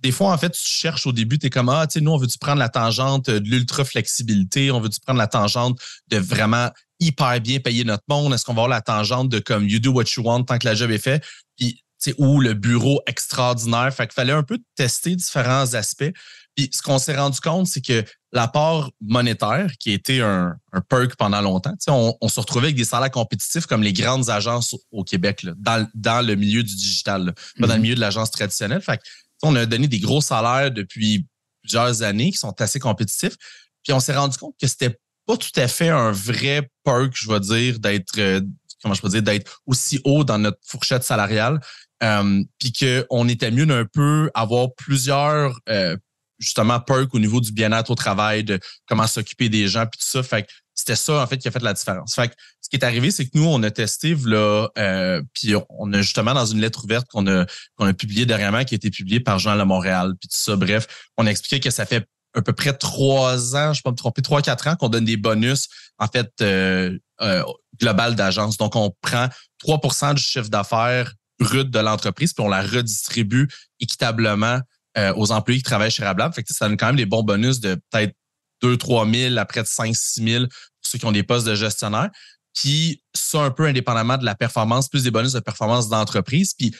des 0.00 0.12
fois, 0.12 0.32
en 0.32 0.38
fait, 0.38 0.50
tu 0.50 0.62
cherches 0.62 1.06
au 1.06 1.12
début, 1.12 1.38
tu 1.38 1.46
es 1.46 1.50
comme, 1.50 1.68
ah, 1.68 1.86
tu 1.86 1.94
sais, 1.94 2.00
nous, 2.00 2.12
on 2.12 2.18
veut-tu 2.18 2.38
prendre 2.38 2.58
la 2.58 2.68
tangente 2.68 3.30
de 3.30 3.48
l'ultra-flexibilité, 3.48 4.70
on 4.70 4.80
veut-tu 4.80 5.00
prendre 5.00 5.18
la 5.18 5.26
tangente 5.26 5.80
de 6.08 6.18
vraiment 6.18 6.70
hyper 7.00 7.40
bien 7.40 7.60
payer 7.60 7.84
notre 7.84 8.04
monde, 8.08 8.32
est-ce 8.34 8.44
qu'on 8.44 8.54
va 8.54 8.62
avoir 8.62 8.68
la 8.68 8.82
tangente 8.82 9.28
de 9.28 9.38
comme, 9.38 9.66
you 9.66 9.78
do 9.78 9.92
what 9.92 10.04
you 10.16 10.22
want 10.22 10.44
tant 10.44 10.58
que 10.58 10.66
la 10.66 10.74
job 10.74 10.90
est 10.90 10.98
fait, 10.98 11.24
puis, 11.56 11.82
tu 12.02 12.10
sais, 12.10 12.14
ou 12.18 12.40
le 12.40 12.52
bureau 12.52 13.00
extraordinaire. 13.06 13.92
Fait 13.92 14.06
qu'il 14.06 14.14
fallait 14.14 14.32
un 14.32 14.42
peu 14.42 14.58
tester 14.74 15.16
différents 15.16 15.72
aspects. 15.72 16.12
Puis 16.56 16.70
ce 16.72 16.80
qu'on 16.80 16.98
s'est 16.98 17.16
rendu 17.16 17.38
compte, 17.40 17.66
c'est 17.66 17.84
que 17.84 18.02
l'apport 18.32 18.90
monétaire, 19.00 19.70
qui 19.78 19.92
était 19.92 20.20
un, 20.20 20.56
un 20.72 20.80
perk 20.80 21.14
pendant 21.16 21.42
longtemps, 21.42 21.74
on, 21.88 22.16
on, 22.20 22.28
se 22.28 22.40
retrouvait 22.40 22.68
avec 22.68 22.76
des 22.76 22.84
salaires 22.84 23.10
compétitifs 23.10 23.66
comme 23.66 23.82
les 23.82 23.92
grandes 23.92 24.30
agences 24.30 24.74
au 24.90 25.04
Québec, 25.04 25.42
là, 25.42 25.52
dans, 25.58 25.86
dans, 25.94 26.26
le 26.26 26.34
milieu 26.34 26.62
du 26.62 26.74
digital, 26.74 27.34
pas 27.60 27.66
dans 27.66 27.74
le 27.74 27.78
mhm. 27.78 27.82
milieu 27.82 27.94
de 27.94 28.00
l'agence 28.00 28.30
traditionnelle. 28.30 28.80
Fait 28.80 29.00
on 29.42 29.54
a 29.54 29.66
donné 29.66 29.86
des 29.86 30.00
gros 30.00 30.22
salaires 30.22 30.70
depuis 30.70 31.26
plusieurs 31.62 32.02
années 32.02 32.30
qui 32.32 32.38
sont 32.38 32.58
assez 32.60 32.78
compétitifs. 32.78 33.36
Puis 33.84 33.92
on 33.92 34.00
s'est 34.00 34.16
rendu 34.16 34.38
compte 34.38 34.54
que 34.60 34.66
c'était 34.66 34.98
pas 35.26 35.36
tout 35.36 35.50
à 35.56 35.68
fait 35.68 35.90
un 35.90 36.10
vrai 36.10 36.70
perk, 36.84 37.12
je 37.14 37.30
vais 37.30 37.40
dire, 37.40 37.78
d'être 37.78 38.18
euh, 38.18 38.40
comment 38.82 38.94
je 38.94 39.02
peux 39.02 39.08
dire, 39.08 39.22
d'être 39.22 39.60
aussi 39.66 40.00
haut 40.04 40.24
dans 40.24 40.38
notre 40.38 40.58
fourchette 40.66 41.02
salariale. 41.02 41.60
Euh, 42.02 42.42
puis 42.58 42.72
qu'on 42.72 43.28
était 43.28 43.50
mieux 43.50 43.64
d'un 43.64 43.86
peu 43.86 44.30
avoir 44.34 44.68
plusieurs 44.76 45.58
euh, 45.68 45.96
justement 46.38 46.80
perk 46.80 47.14
au 47.14 47.18
niveau 47.18 47.40
du 47.40 47.52
bien-être 47.52 47.90
au 47.90 47.94
travail, 47.94 48.44
de 48.44 48.58
comment 48.88 49.06
s'occuper 49.06 49.48
des 49.48 49.68
gens, 49.68 49.86
puis 49.86 49.98
tout 49.98 50.08
ça. 50.08 50.22
Fait 50.22 50.46
c'était 50.74 50.96
ça, 50.96 51.22
en 51.22 51.26
fait, 51.26 51.38
qui 51.38 51.48
a 51.48 51.50
fait 51.50 51.62
la 51.62 51.72
différence. 51.72 52.14
Fait 52.14 52.28
que 52.28 52.34
ce 52.60 52.68
qui 52.68 52.76
est 52.76 52.84
arrivé, 52.84 53.10
c'est 53.10 53.24
que 53.24 53.30
nous, 53.34 53.46
on 53.46 53.62
a 53.62 53.70
testé, 53.70 54.14
là, 54.26 54.68
euh, 54.76 55.22
puis 55.32 55.54
on 55.70 55.92
a 55.92 56.02
justement 56.02 56.34
dans 56.34 56.44
une 56.44 56.60
lettre 56.60 56.84
ouverte 56.84 57.08
qu'on 57.08 57.26
a, 57.26 57.46
qu'on 57.76 57.86
a 57.86 57.94
publiée 57.94 58.26
dernièrement, 58.26 58.62
qui 58.64 58.74
a 58.74 58.76
été 58.76 58.90
publiée 58.90 59.20
par 59.20 59.38
Jean 59.38 59.54
Le 59.54 59.64
Montréal, 59.64 60.12
puis 60.20 60.28
tout 60.28 60.36
ça. 60.36 60.54
Bref, 60.54 60.86
on 61.16 61.26
a 61.26 61.30
expliqué 61.30 61.60
que 61.60 61.70
ça 61.70 61.86
fait 61.86 62.06
à 62.34 62.42
peu 62.42 62.52
près 62.52 62.74
trois 62.74 63.56
ans, 63.56 63.72
je 63.72 63.80
peux 63.82 63.90
me 63.90 63.96
tromper, 63.96 64.20
trois, 64.20 64.42
quatre 64.42 64.68
ans 64.68 64.76
qu'on 64.76 64.90
donne 64.90 65.06
des 65.06 65.16
bonus, 65.16 65.68
en 65.98 66.06
fait, 66.06 66.30
euh, 66.42 66.98
euh, 67.22 67.42
global 67.80 68.14
d'agence. 68.14 68.58
Donc, 68.58 68.76
on 68.76 68.94
prend 69.00 69.28
3% 69.64 70.14
du 70.14 70.22
chiffre 70.22 70.50
d'affaires 70.50 71.14
brut 71.38 71.70
de 71.70 71.78
l'entreprise, 71.78 72.32
puis 72.32 72.44
on 72.44 72.48
la 72.48 72.62
redistribue 72.62 73.48
équitablement 73.80 74.60
euh, 74.96 75.12
aux 75.16 75.32
employés 75.32 75.60
qui 75.60 75.64
travaillent 75.64 75.90
chez 75.90 76.04
Rablab. 76.04 76.34
Fait 76.34 76.42
que, 76.42 76.52
ça 76.52 76.68
donne 76.68 76.76
quand 76.76 76.86
même 76.86 76.96
des 76.96 77.06
bons 77.06 77.22
bonus 77.22 77.60
de 77.60 77.76
peut-être 77.90 78.14
2 78.62 78.76
3 78.76 79.08
000 79.10 79.36
après 79.36 79.62
de 79.62 79.68
5 79.68 79.94
6 79.94 80.22
000 80.24 80.44
pour 80.46 80.52
ceux 80.82 80.98
qui 80.98 81.04
ont 81.04 81.12
des 81.12 81.22
postes 81.22 81.46
de 81.46 81.54
gestionnaire. 81.54 82.10
Puis 82.54 83.02
ça, 83.14 83.42
un 83.42 83.50
peu 83.50 83.66
indépendamment 83.66 84.16
de 84.16 84.24
la 84.24 84.34
performance, 84.34 84.88
plus 84.88 85.02
des 85.02 85.10
bonus 85.10 85.32
de 85.32 85.40
performance 85.40 85.88
d'entreprise. 85.88 86.54
Puis 86.54 86.74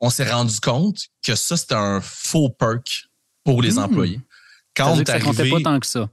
on 0.00 0.10
s'est 0.10 0.30
rendu 0.30 0.60
compte 0.60 0.98
que 1.22 1.34
ça, 1.34 1.56
c'était 1.56 1.74
un 1.74 2.00
faux 2.02 2.50
perk 2.50 3.08
pour 3.44 3.62
les 3.62 3.74
hmm. 3.74 3.78
employés. 3.78 4.20
Quand 4.74 4.92
on 4.92 5.00
est 5.00 5.08
arrivé, 5.08 5.50
pas 5.50 5.60
tant 5.60 5.80
que 5.80 5.86
ça. 5.86 6.08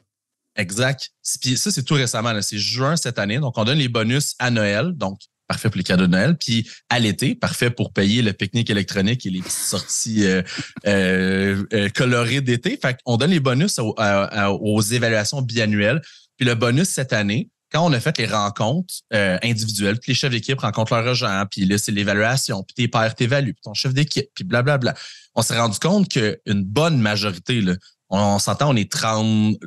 Exact. 0.55 1.09
Puis 1.41 1.57
ça, 1.57 1.71
c'est 1.71 1.83
tout 1.83 1.93
récemment. 1.93 2.39
C'est 2.41 2.57
juin 2.57 2.95
cette 2.95 3.19
année. 3.19 3.39
Donc, 3.39 3.57
on 3.57 3.63
donne 3.63 3.77
les 3.77 3.87
bonus 3.87 4.35
à 4.39 4.51
Noël. 4.51 4.93
Donc, 4.93 5.19
parfait 5.49 5.69
pour 5.69 5.77
les 5.77 5.83
cadeaux 5.83 6.05
de 6.05 6.11
Noël. 6.11 6.37
Puis 6.37 6.69
à 6.89 6.99
l'été, 6.99 7.35
parfait 7.35 7.71
pour 7.71 7.91
payer 7.91 8.21
le 8.21 8.31
pique-nique 8.31 8.69
électronique 8.69 9.25
et 9.25 9.31
les 9.31 9.41
petites 9.41 9.51
sorties 9.51 10.23
euh, 10.25 10.43
euh, 10.87 11.63
euh, 11.73 11.89
colorées 11.89 12.41
d'été. 12.41 12.79
Fait 12.81 12.95
qu'on 13.03 13.17
donne 13.17 13.31
les 13.31 13.39
bonus 13.39 13.79
aux, 13.79 14.81
évaluations 14.81 15.41
biannuelles. 15.41 16.01
Puis 16.37 16.45
le 16.47 16.53
bonus 16.53 16.89
cette 16.89 17.13
année, 17.13 17.49
quand 17.71 17.85
on 17.85 17.91
a 17.93 17.99
fait 17.99 18.17
les 18.19 18.27
rencontres 18.27 18.93
individuelles, 19.11 19.99
puis 19.99 20.11
les 20.11 20.15
chefs 20.15 20.31
d'équipe 20.31 20.59
rencontrent 20.59 20.95
leurs 20.95 21.07
agents, 21.07 21.45
puis 21.51 21.65
là, 21.65 21.77
c'est 21.77 21.91
l'évaluation, 21.91 22.63
puis 22.63 22.73
tes 22.73 22.87
pairs 22.87 23.13
t'évaluent, 23.13 23.53
puis 23.53 23.61
ton 23.61 23.75
chef 23.75 23.93
d'équipe, 23.93 24.27
puis 24.33 24.43
blablabla. 24.43 24.95
On 25.35 25.43
s'est 25.43 25.59
rendu 25.59 25.77
compte 25.77 26.09
qu'une 26.09 26.63
bonne 26.63 26.99
majorité, 26.99 27.61
on, 28.09 28.39
s'entend, 28.39 28.69
on 28.69 28.75
est 28.75 28.91
30, 28.91 29.57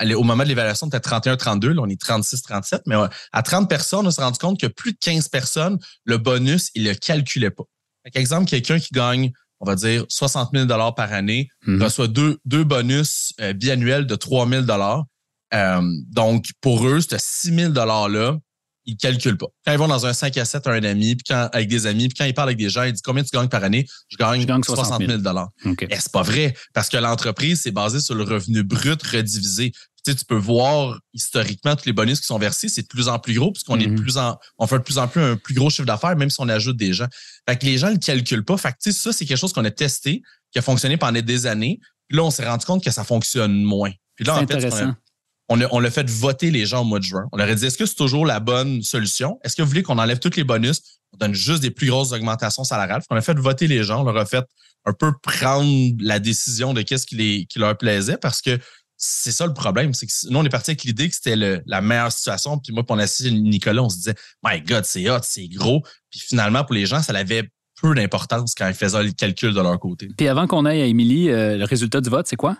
euh, 0.00 0.14
au 0.14 0.22
moment 0.22 0.42
de 0.42 0.48
l'évaluation, 0.48 0.86
on 0.86 0.88
était 0.88 1.00
31, 1.00 1.36
32, 1.36 1.72
là, 1.72 1.82
on 1.82 1.88
est 1.88 2.00
36, 2.00 2.42
37, 2.42 2.82
mais 2.86 2.96
à 3.32 3.42
30 3.42 3.68
personnes, 3.68 4.06
on 4.06 4.10
s'est 4.10 4.22
rendu 4.22 4.38
compte 4.38 4.60
que 4.60 4.66
plus 4.66 4.92
de 4.92 4.98
15 4.98 5.28
personnes, 5.28 5.78
le 6.04 6.18
bonus, 6.18 6.70
il 6.74 6.84
le 6.84 6.94
calculait 6.94 7.50
pas. 7.50 7.64
Par 8.04 8.20
exemple, 8.20 8.50
quelqu'un 8.50 8.78
qui 8.78 8.88
gagne, 8.92 9.32
on 9.60 9.66
va 9.66 9.76
dire, 9.76 10.04
60 10.08 10.50
000 10.52 10.66
par 10.66 11.12
année, 11.12 11.48
mm-hmm. 11.66 11.82
reçoit 11.82 12.08
deux, 12.08 12.38
deux 12.44 12.64
bonus 12.64 13.32
euh, 13.40 13.52
biannuels 13.52 14.06
de 14.06 14.16
3 14.16 14.48
000 14.48 14.64
euh, 15.54 15.80
Donc, 16.10 16.46
pour 16.60 16.88
eux, 16.88 17.00
ce 17.00 17.16
6 17.16 17.54
000 17.54 17.72
$-là, 17.72 18.38
ils 18.86 18.96
calculent 18.96 19.36
pas. 19.38 19.46
Quand 19.64 19.72
ils 19.72 19.78
vont 19.78 19.88
dans 19.88 20.06
un 20.06 20.12
5 20.12 20.36
à 20.38 20.44
7 20.44 20.66
un 20.66 20.82
ami, 20.84 21.14
puis 21.16 21.24
quand, 21.28 21.48
avec 21.52 21.68
des 21.68 21.86
amis, 21.86 22.08
puis 22.08 22.16
quand 22.18 22.24
ils 22.24 22.34
parlent 22.34 22.48
avec 22.48 22.58
des 22.58 22.70
gens, 22.70 22.82
ils 22.82 22.92
disent 22.92 23.02
combien 23.02 23.22
tu 23.22 23.30
gagnes 23.32 23.48
par 23.48 23.62
année? 23.64 23.86
Je 24.08 24.16
gagne, 24.16 24.40
Je 24.40 24.46
gagne 24.46 24.62
60 24.62 25.02
000 25.06 25.20
OK. 25.66 25.82
Et 25.82 25.96
c'est 25.96 26.12
pas 26.12 26.22
vrai, 26.22 26.54
parce 26.74 26.88
que 26.88 26.96
l'entreprise, 26.96 27.60
c'est 27.62 27.70
basé 27.70 28.00
sur 28.00 28.14
le 28.14 28.24
revenu 28.24 28.62
brut 28.62 29.02
redivisé. 29.02 29.72
Tu, 30.04 30.10
sais, 30.10 30.18
tu 30.18 30.24
peux 30.24 30.34
voir 30.36 30.98
historiquement 31.14 31.76
tous 31.76 31.86
les 31.86 31.92
bonus 31.92 32.18
qui 32.18 32.26
sont 32.26 32.38
versés, 32.38 32.68
c'est 32.68 32.82
de 32.82 32.88
plus 32.88 33.06
en 33.08 33.20
plus 33.20 33.34
gros, 33.34 33.52
puisqu'on 33.52 33.78
est 33.78 33.86
de 33.86 33.92
Mhm. 33.92 34.00
plus 34.00 34.18
en, 34.18 34.36
on 34.58 34.66
fait 34.66 34.78
de 34.78 34.82
plus 34.82 34.98
en 34.98 35.06
plus 35.06 35.20
un 35.22 35.36
plus 35.36 35.54
gros 35.54 35.70
chiffre 35.70 35.86
d'affaires, 35.86 36.16
même 36.16 36.28
si 36.30 36.40
on 36.40 36.48
ajoute 36.48 36.76
des 36.76 36.92
gens. 36.92 37.06
Fait 37.48 37.56
que 37.56 37.64
les 37.66 37.78
gens 37.78 37.86
ne 37.86 37.92
le 37.92 37.98
calculent 38.00 38.44
pas. 38.44 38.56
Fait 38.56 38.72
que, 38.72 38.78
tu 38.82 38.92
sais, 38.92 38.98
ça, 38.98 39.12
c'est 39.12 39.24
quelque 39.26 39.38
chose 39.38 39.52
qu'on 39.52 39.64
a 39.64 39.70
testé, 39.70 40.22
qui 40.50 40.58
a 40.58 40.62
fonctionné 40.62 40.96
pendant 40.96 41.20
des 41.20 41.46
années. 41.46 41.78
Puis 42.08 42.16
là, 42.16 42.24
on 42.24 42.30
s'est 42.32 42.44
rendu 42.46 42.66
compte 42.66 42.82
que 42.82 42.90
ça 42.90 43.04
fonctionne 43.04 43.62
moins. 43.62 43.92
Puis 44.16 44.24
là, 44.24 44.34
en 44.34 44.46
fait, 44.46 44.60
on 45.48 45.80
l'a 45.80 45.90
fait 45.90 46.08
voter 46.08 46.50
les 46.50 46.64
gens 46.64 46.80
au 46.80 46.84
mois 46.84 46.98
de 46.98 47.04
juin. 47.04 47.26
On 47.32 47.36
leur 47.36 47.48
a 47.48 47.54
dit, 47.54 47.66
est-ce 47.66 47.76
que 47.76 47.86
c'est 47.86 47.94
toujours 47.94 48.24
la 48.24 48.40
bonne 48.40 48.82
solution? 48.82 49.38
Est-ce 49.44 49.56
que 49.56 49.62
vous 49.62 49.68
voulez 49.68 49.82
qu'on 49.82 49.98
enlève 49.98 50.18
tous 50.18 50.36
les 50.36 50.44
bonus? 50.44 50.80
On 51.12 51.18
donne 51.18 51.34
juste 51.34 51.60
des 51.60 51.70
plus 51.70 51.88
grosses 51.88 52.12
augmentations 52.12 52.64
salariales. 52.64 53.02
On 53.10 53.16
a 53.16 53.20
fait 53.20 53.38
voter 53.38 53.66
les 53.66 53.84
gens. 53.84 54.00
On 54.00 54.04
leur 54.04 54.16
a 54.16 54.24
fait 54.24 54.44
un 54.86 54.92
peu 54.92 55.12
prendre 55.22 55.94
la 56.00 56.18
décision 56.18 56.72
de 56.72 56.82
qu'est-ce 56.82 57.06
qui, 57.06 57.46
qui 57.46 57.58
leur 57.58 57.76
plaisait 57.76 58.16
parce 58.16 58.40
que 58.40 58.58
c'est 58.96 59.32
ça 59.32 59.46
le 59.46 59.52
problème. 59.52 59.92
C'est 59.94 60.06
que 60.06 60.12
nous, 60.30 60.38
on 60.38 60.44
est 60.44 60.48
parti 60.48 60.70
avec 60.70 60.84
l'idée 60.84 61.08
que 61.08 61.14
c'était 61.14 61.36
la 61.66 61.80
meilleure 61.80 62.12
situation. 62.12 62.58
Puis 62.58 62.72
moi, 62.72 62.84
pour 62.84 62.96
on 62.96 62.98
a 62.98 63.02
assis 63.02 63.32
Nicolas, 63.32 63.82
on 63.82 63.88
se 63.88 63.96
disait, 63.96 64.14
My 64.44 64.60
God, 64.60 64.84
c'est 64.84 65.10
hot, 65.10 65.20
c'est 65.22 65.48
gros. 65.48 65.82
Puis 66.10 66.20
finalement, 66.20 66.64
pour 66.64 66.74
les 66.74 66.86
gens, 66.86 67.02
ça 67.02 67.12
avait 67.12 67.50
peu 67.80 67.94
d'importance 67.94 68.54
quand 68.54 68.68
ils 68.68 68.74
faisaient 68.74 69.02
le 69.02 69.10
calcul 69.10 69.52
de 69.52 69.60
leur 69.60 69.78
côté. 69.80 70.08
Puis 70.16 70.28
avant 70.28 70.46
qu'on 70.46 70.64
aille 70.64 70.82
à 70.82 70.86
Émilie, 70.86 71.30
euh, 71.30 71.56
le 71.56 71.64
résultat 71.64 72.00
du 72.00 72.10
vote, 72.10 72.26
c'est 72.28 72.36
quoi? 72.36 72.56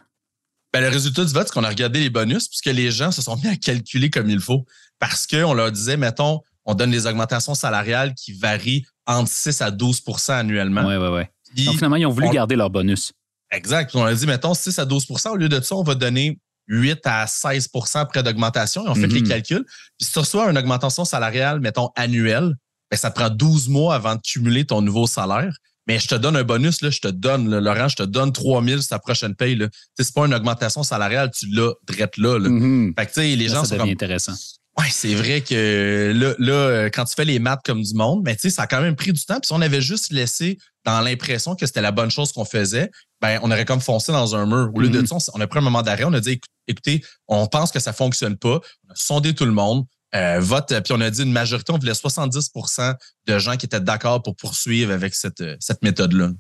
Ben, 0.73 0.81
le 0.81 0.89
résultat 0.89 1.25
du 1.25 1.33
vote, 1.33 1.47
c'est 1.49 1.53
qu'on 1.53 1.65
a 1.65 1.69
regardé 1.69 2.01
les 2.01 2.11
bonus 2.11 2.49
puisque 2.49 2.67
les 2.67 2.91
gens 2.91 3.11
se 3.13 3.21
sont 3.23 3.37
mis 3.37 3.47
à 3.49 3.57
calculer 3.57 4.09
comme 4.11 4.31
il 4.31 4.41
faut. 4.41 4.65
Parce 4.99 5.27
qu'on 5.27 5.53
leur 5.55 5.71
disait, 5.71 5.97
mettons, 5.97 6.41
on 6.65 6.75
donne 6.75 6.91
des 6.91 7.07
augmentations 7.07 7.55
salariales 7.55 8.15
qui 8.15 8.33
varient 8.33 8.85
entre 9.07 9.31
6 9.31 9.61
à 9.61 9.71
12% 9.71 10.33
annuellement. 10.33 10.87
Ouais, 10.87 10.97
ouais. 10.97 11.31
Puis- 11.55 11.65
Donc 11.67 11.75
finalement, 11.75 11.97
ils 11.97 12.07
ont 12.07 12.11
voulu 12.13 12.29
on- 12.29 12.33
garder 12.33 12.57
leur 12.57 12.71
bonus. 12.71 13.13
exact. 13.51 13.91
Puis 13.91 13.99
on 13.99 14.05
a 14.05 14.15
dit, 14.15 14.27
mettons, 14.27 14.55
6 14.55 14.79
à 14.79 14.85
12% 14.87 15.33
Au 15.33 15.37
lieu 15.37 15.49
de 15.49 15.61
ça, 15.61 15.75
on 15.77 15.83
va 15.83 15.95
donner 15.95 16.39
8 16.69 17.01
à 17.05 17.27
16% 17.27 18.07
près 18.07 18.23
d'augmentation. 18.23 18.87
Et 18.87 18.89
on 18.89 18.95
fait 18.95 19.09
Mhm. 19.09 19.15
les 19.15 19.23
calculs. 19.25 19.65
Puis 19.99 20.07
si 20.07 20.13
tu 20.13 20.19
reçois 20.21 20.49
une 20.51 20.57
augmentation 20.57 21.05
salariale, 21.05 21.61
mettons, 21.61 21.91
annuelle, 21.97 22.55
ben, 22.91 22.97
ça 22.97 23.11
prend 23.11 23.29
12 23.29 23.69
mois 23.69 23.95
avant 23.97 24.15
de 24.15 24.21
cumuler 24.23 24.65
ton 24.65 24.81
nouveau 24.81 25.07
salaire. 25.07 25.55
Mais 25.89 25.99
je 25.99 26.07
te 26.09 26.15
donne 26.15 26.37
un 26.37 26.45
bonus, 26.45 26.81
là, 26.83 26.91
je 26.91 27.01
te 27.01 27.09
donne, 27.09 27.49
là, 27.51 27.61
Laurent, 27.61 27.89
je 27.89 27.97
te 27.97 28.03
donne 28.05 28.33
3 28.33 28.63
000 28.65 28.81
sur 28.81 28.89
ta 28.89 28.99
prochaine 28.99 29.35
paye. 29.35 29.59
sais, 29.59 29.69
C'est 30.05 30.15
pas 30.15 30.27
une 30.27 30.35
augmentation 30.35 30.83
salariale, 30.83 31.31
tu 31.37 31.47
l'as 31.51 31.73
drette 31.89 32.17
là. 32.19 32.39
là. 32.39 32.49
Fait 32.97 33.07
que, 33.07 33.13
tu 33.13 33.21
sais, 33.21 33.37
les 33.37 33.49
gens 33.49 33.65
ça 33.65 33.71
sont 33.71 33.75
devient 33.75 33.79
comme, 33.83 33.91
intéressant. 33.91 34.33
Ouais, 34.79 34.87
c'est 34.91 35.15
vrai 35.15 35.43
que 35.43 36.13
là, 36.15 36.35
là, 36.39 36.87
quand 36.91 37.05
tu 37.05 37.15
fais 37.15 37.27
les 37.27 37.39
maths 37.39 37.61
comme 37.65 37.83
du 37.83 37.93
monde, 37.95 38.23
mais 38.25 38.35
tu 38.37 38.43
sais, 38.43 38.51
ça 38.51 38.63
a 38.63 38.67
quand 38.67 38.81
même 38.81 38.97
pris 38.97 39.13
du 39.13 39.23
temps. 39.25 39.35
Puis 39.41 39.49
si 39.49 39.53
on 39.53 39.61
avait 39.61 39.83
juste 39.83 40.13
laissé 40.13 40.57
dans 40.87 41.01
l'impression 41.03 41.55
que 41.57 41.67
c'était 41.67 41.83
la 41.83 41.91
bonne 41.93 42.11
chose 42.11 42.33
qu'on 42.33 42.45
faisait, 42.47 42.91
ben 43.21 43.39
on 43.43 43.51
aurait 43.51 43.65
comme 43.67 43.81
foncé 43.83 44.13
dans 44.13 44.35
un 44.35 44.47
mur. 44.47 44.71
Au 44.75 44.81
lieu 44.81 44.89
de 44.89 45.07
ça, 45.07 45.17
on, 45.17 45.39
on 45.39 45.41
a 45.43 45.47
pris 45.47 45.59
un 45.59 45.63
moment 45.63 45.83
d'arrêt, 45.83 46.05
on 46.05 46.13
a 46.15 46.21
dit 46.21 46.31
écou- 46.37 46.49
écoutez, 46.69 47.05
on 47.29 47.47
pense 47.49 47.71
que 47.71 47.81
ça 47.81 47.93
fonctionne 47.93 48.37
pas. 48.39 48.61
On 48.89 48.93
a 48.93 48.95
sondé 48.95 49.35
tout 49.35 49.45
le 49.45 49.53
monde. 49.53 49.85
Euh, 50.15 50.41
vote, 50.41 50.69
puis 50.85 50.93
on 50.93 51.01
a 51.01 51.11
dit 51.11 51.23
une 51.23 51.33
majorité, 51.33 51.73
on 51.73 51.79
voulait 51.79 51.93
70% 51.93 52.95
de 53.27 53.39
gens 53.39 53.57
qui 53.57 53.67
étaient 53.67 53.81
d'accord 53.81 54.23
pour 54.23 54.37
poursuivre 54.37 54.93
avec 54.93 55.15
cette, 55.15 55.41
euh, 55.41 55.57
cette 55.59 55.83
méthode-là. 55.83 56.31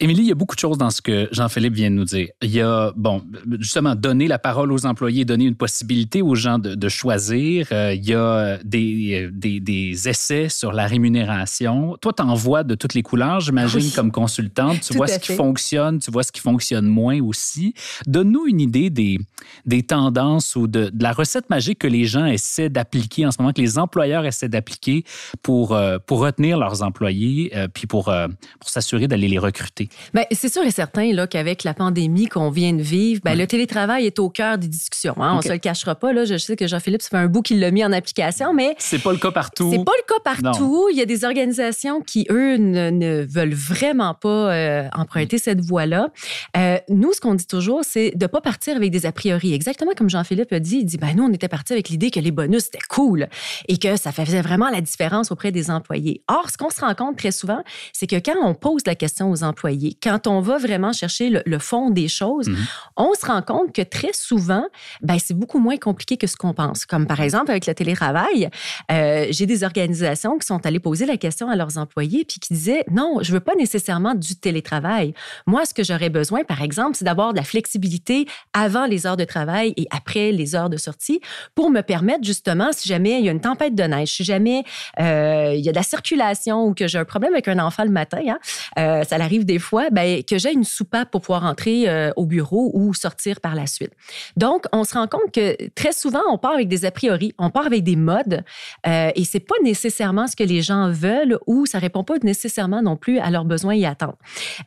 Émilie, 0.00 0.22
il 0.22 0.28
y 0.28 0.32
a 0.32 0.34
beaucoup 0.34 0.56
de 0.56 0.60
choses 0.60 0.76
dans 0.76 0.90
ce 0.90 1.00
que 1.00 1.28
Jean-Philippe 1.30 1.74
vient 1.74 1.88
de 1.88 1.94
nous 1.94 2.04
dire. 2.04 2.26
Il 2.42 2.50
y 2.50 2.60
a, 2.60 2.92
bon, 2.96 3.22
justement, 3.60 3.94
donner 3.94 4.26
la 4.26 4.40
parole 4.40 4.72
aux 4.72 4.86
employés, 4.86 5.24
donner 5.24 5.44
une 5.44 5.54
possibilité 5.54 6.20
aux 6.20 6.34
gens 6.34 6.58
de, 6.58 6.74
de 6.74 6.88
choisir. 6.88 7.68
Euh, 7.70 7.94
il 7.94 8.04
y 8.04 8.12
a 8.12 8.58
des, 8.64 9.28
des, 9.32 9.60
des 9.60 10.08
essais 10.08 10.48
sur 10.48 10.72
la 10.72 10.88
rémunération. 10.88 11.96
Toi, 12.00 12.12
tu 12.12 12.24
en 12.24 12.34
vois 12.34 12.64
de 12.64 12.74
toutes 12.74 12.94
les 12.94 13.02
couleurs, 13.02 13.38
j'imagine, 13.38 13.82
Oui. 13.82 13.92
comme 13.94 14.10
consultante. 14.10 14.80
Tu 14.80 14.88
Tout 14.88 14.94
vois 14.94 15.06
ce 15.06 15.20
qui 15.20 15.32
fonctionne, 15.36 16.00
tu 16.00 16.10
vois 16.10 16.24
ce 16.24 16.32
qui 16.32 16.40
fonctionne 16.40 16.86
moins 16.86 17.20
aussi. 17.22 17.72
Donne-nous 18.08 18.48
une 18.48 18.60
idée 18.60 18.90
des, 18.90 19.18
des 19.64 19.84
tendances 19.84 20.56
ou 20.56 20.66
de, 20.66 20.90
de 20.92 21.02
la 21.04 21.12
recette 21.12 21.48
magique 21.50 21.78
que 21.78 21.86
les 21.88 22.04
gens 22.04 22.26
essaient 22.26 22.68
d'appliquer 22.68 23.26
en 23.26 23.30
ce 23.30 23.40
moment, 23.40 23.52
que 23.52 23.60
les 23.62 23.78
employeurs 23.78 24.26
essaient 24.26 24.48
d'appliquer 24.48 25.04
pour, 25.40 25.72
euh, 25.72 25.98
pour 26.04 26.18
retenir 26.18 26.58
leurs 26.58 26.82
employés, 26.82 27.52
euh, 27.54 27.68
puis 27.72 27.86
pour, 27.86 28.12
pour 28.58 28.68
s'assurer 28.70 29.06
d'aller 29.06 29.28
les 29.28 29.38
recruter. 29.38 29.83
Bien, 30.12 30.24
c'est 30.32 30.52
sûr 30.52 30.62
et 30.62 30.70
certain 30.70 31.12
là, 31.12 31.26
qu'avec 31.26 31.64
la 31.64 31.74
pandémie 31.74 32.26
qu'on 32.26 32.50
vient 32.50 32.72
de 32.72 32.82
vivre, 32.82 33.20
ben, 33.24 33.36
le 33.38 33.46
télétravail 33.46 34.06
est 34.06 34.18
au 34.18 34.28
cœur 34.30 34.58
des 34.58 34.68
discussions. 34.68 35.14
hein. 35.18 35.32
On 35.34 35.36
ne 35.38 35.42
se 35.42 35.48
le 35.52 35.58
cachera 35.58 35.94
pas. 35.94 36.12
Là. 36.12 36.24
Je 36.24 36.36
sais 36.36 36.56
que 36.56 36.66
Jean-Philippe, 36.66 37.02
ça 37.02 37.10
fait 37.10 37.16
un 37.16 37.26
bout 37.26 37.42
qu'il 37.42 37.60
l'a 37.60 37.70
mis 37.70 37.84
en 37.84 37.92
application, 37.92 38.52
mais 38.54 38.74
C'est 38.78 39.02
pas 39.02 39.12
le 39.12 39.18
cas 39.18 39.30
partout. 39.30 39.70
c'est 39.72 39.84
pas 39.84 39.92
le 39.96 40.06
cas 40.06 40.20
partout. 40.42 40.88
Il 40.90 40.98
y 40.98 41.02
a 41.02 41.06
des 41.06 41.24
organisations 41.24 42.00
qui, 42.00 42.26
eux, 42.30 42.56
ne, 42.56 42.90
ne 42.90 43.24
veulent 43.28 43.54
vraiment 43.54 44.14
pas 44.14 44.52
euh, 44.52 44.88
emprunter 44.94 45.38
cette 45.38 45.60
voie-là. 45.60 46.08
Euh, 46.56 46.78
nous, 46.88 47.12
ce 47.12 47.20
qu'on 47.20 47.34
dit 47.34 47.46
toujours, 47.46 47.80
c'est 47.82 48.12
de 48.14 48.24
ne 48.24 48.26
pas 48.26 48.40
partir 48.40 48.76
avec 48.76 48.90
des 48.90 49.06
a 49.06 49.12
priori. 49.12 49.52
Exactement 49.54 49.92
comme 49.96 50.10
Jean-Philippe 50.10 50.52
a 50.52 50.60
dit, 50.60 50.78
il 50.78 50.84
dit, 50.84 50.96
ben 50.96 51.14
nous, 51.16 51.24
on 51.24 51.32
était 51.32 51.48
parti 51.48 51.72
avec 51.72 51.88
l'idée 51.88 52.10
que 52.10 52.20
les 52.20 52.30
bonus, 52.30 52.64
c'était 52.64 52.78
cool 52.88 53.28
et 53.68 53.78
que 53.78 53.96
ça 53.96 54.12
faisait 54.12 54.42
vraiment 54.42 54.70
la 54.70 54.80
différence 54.80 55.30
auprès 55.30 55.52
des 55.52 55.70
employés. 55.70 56.22
Or, 56.28 56.48
ce 56.50 56.56
qu'on 56.56 56.70
se 56.70 56.80
rend 56.80 56.94
compte 56.94 57.16
très 57.18 57.30
souvent, 57.32 57.62
c'est 57.92 58.06
que 58.06 58.16
quand 58.16 58.34
on 58.42 58.54
pose 58.54 58.82
la 58.86 58.94
question 58.94 59.30
aux 59.30 59.42
employés, 59.42 59.64
quand 60.02 60.26
on 60.26 60.40
va 60.40 60.58
vraiment 60.58 60.92
chercher 60.92 61.30
le, 61.30 61.42
le 61.44 61.58
fond 61.58 61.90
des 61.90 62.08
choses, 62.08 62.48
Mhm. 62.48 62.56
on 62.96 63.12
se 63.14 63.26
rend 63.26 63.42
compte 63.42 63.72
que 63.72 63.82
très 63.82 64.12
souvent, 64.12 64.64
ben, 65.02 65.18
c'est 65.18 65.34
beaucoup 65.34 65.58
moins 65.58 65.76
compliqué 65.76 66.16
que 66.16 66.26
ce 66.26 66.36
qu'on 66.36 66.52
pense. 66.54 66.84
Comme 66.86 67.06
par 67.06 67.20
exemple 67.20 67.50
avec 67.50 67.66
le 67.66 67.74
télétravail, 67.74 68.50
euh, 68.90 69.26
j'ai 69.30 69.46
des 69.46 69.64
organisations 69.64 70.38
qui 70.38 70.46
sont 70.46 70.64
allées 70.66 70.80
poser 70.80 71.06
la 71.06 71.16
question 71.16 71.48
à 71.48 71.56
leurs 71.56 71.78
employés 71.78 72.24
puis 72.24 72.38
qui 72.40 72.52
disaient 72.54 72.84
non, 72.90 73.18
je 73.22 73.32
veux 73.32 73.40
pas 73.40 73.54
nécessairement 73.56 74.14
du 74.14 74.36
télétravail. 74.36 75.14
Moi, 75.46 75.64
ce 75.66 75.74
que 75.74 75.82
j'aurais 75.84 76.10
besoin, 76.10 76.44
par 76.44 76.62
exemple, 76.62 76.96
c'est 76.96 77.04
d'avoir 77.04 77.32
de 77.32 77.38
la 77.38 77.44
flexibilité 77.44 78.26
avant 78.52 78.86
les 78.86 79.06
heures 79.06 79.16
de 79.16 79.24
travail 79.24 79.72
et 79.76 79.86
après 79.90 80.30
les 80.32 80.54
heures 80.54 80.70
de 80.70 80.76
sortie 80.76 81.20
pour 81.54 81.70
me 81.70 81.80
permettre 81.82 82.24
justement, 82.24 82.70
si 82.72 82.88
jamais 82.88 83.18
il 83.18 83.24
y 83.24 83.28
a 83.28 83.32
une 83.32 83.40
tempête 83.40 83.74
de 83.74 83.82
neige, 83.84 84.08
si 84.12 84.24
jamais 84.24 84.64
euh, 85.00 85.52
il 85.54 85.64
y 85.64 85.68
a 85.68 85.72
de 85.72 85.76
la 85.76 85.82
circulation 85.82 86.64
ou 86.66 86.74
que 86.74 86.86
j'ai 86.88 86.98
un 86.98 87.04
problème 87.04 87.32
avec 87.32 87.48
un 87.48 87.58
enfant 87.58 87.84
le 87.84 87.90
matin, 87.90 88.20
hein, 88.28 88.38
euh, 88.78 89.04
ça 89.04 89.18
l'arrive 89.18 89.44
des 89.44 89.58
fois, 89.64 89.90
ben, 89.90 90.22
que 90.22 90.38
j'ai 90.38 90.52
une 90.52 90.64
soupape 90.64 91.10
pour 91.10 91.22
pouvoir 91.22 91.44
entrer 91.44 91.88
euh, 91.88 92.10
au 92.16 92.26
bureau 92.26 92.70
ou 92.74 92.94
sortir 92.94 93.40
par 93.40 93.54
la 93.54 93.66
suite. 93.66 93.92
Donc, 94.36 94.66
on 94.72 94.84
se 94.84 94.94
rend 94.94 95.06
compte 95.08 95.32
que 95.32 95.56
très 95.74 95.92
souvent, 95.92 96.22
on 96.30 96.38
part 96.38 96.52
avec 96.52 96.68
des 96.68 96.84
a 96.84 96.90
priori, 96.90 97.32
on 97.38 97.50
part 97.50 97.66
avec 97.66 97.82
des 97.82 97.96
modes 97.96 98.44
euh, 98.86 99.10
et 99.14 99.24
c'est 99.24 99.40
pas 99.40 99.54
nécessairement 99.62 100.26
ce 100.26 100.36
que 100.36 100.44
les 100.44 100.62
gens 100.62 100.90
veulent 100.90 101.38
ou 101.46 101.66
ça 101.66 101.78
répond 101.78 102.04
pas 102.04 102.14
nécessairement 102.22 102.82
non 102.82 102.96
plus 102.96 103.18
à 103.18 103.30
leurs 103.30 103.44
besoins 103.44 103.74
et 103.74 103.86
attentes. 103.86 104.18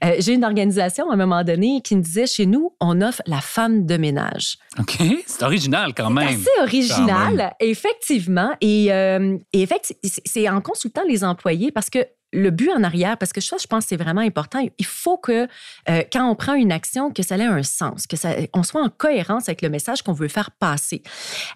Euh, 0.03 0.15
j'ai 0.19 0.33
une 0.33 0.43
organisation 0.43 1.09
à 1.09 1.13
un 1.13 1.17
moment 1.17 1.43
donné 1.43 1.81
qui 1.83 1.95
me 1.95 2.01
disait 2.01 2.27
chez 2.27 2.45
nous, 2.45 2.73
on 2.79 3.01
offre 3.01 3.21
la 3.25 3.41
femme 3.41 3.85
de 3.85 3.97
ménage. 3.97 4.57
OK, 4.79 4.97
c'est 5.25 5.43
original 5.43 5.93
quand 5.95 6.09
même. 6.09 6.39
C'est 6.39 6.61
original, 6.61 7.53
effectivement. 7.59 8.51
Et, 8.61 8.91
euh, 8.91 9.37
et 9.53 9.61
effectivement, 9.61 10.09
c'est 10.25 10.49
en 10.49 10.61
consultant 10.61 11.01
les 11.07 11.23
employés 11.23 11.71
parce 11.71 11.89
que 11.89 11.99
le 12.37 12.51
but 12.51 12.69
en 12.69 12.83
arrière, 12.83 13.17
parce 13.17 13.33
que 13.33 13.41
ça, 13.41 13.57
je 13.59 13.67
pense 13.67 13.85
que 13.85 13.89
c'est 13.89 13.97
vraiment 13.97 14.21
important, 14.21 14.63
il 14.77 14.85
faut 14.85 15.17
que 15.17 15.47
euh, 15.89 16.03
quand 16.11 16.29
on 16.29 16.35
prend 16.35 16.53
une 16.53 16.71
action, 16.71 17.11
que 17.11 17.23
ça 17.23 17.37
ait 17.37 17.43
un 17.43 17.63
sens, 17.63 18.05
que 18.07 18.15
ça, 18.15 18.29
on 18.53 18.63
soit 18.63 18.81
en 18.81 18.89
cohérence 18.89 19.49
avec 19.49 19.61
le 19.61 19.69
message 19.69 20.01
qu'on 20.03 20.13
veut 20.13 20.27
faire 20.27 20.51
passer. 20.51 21.01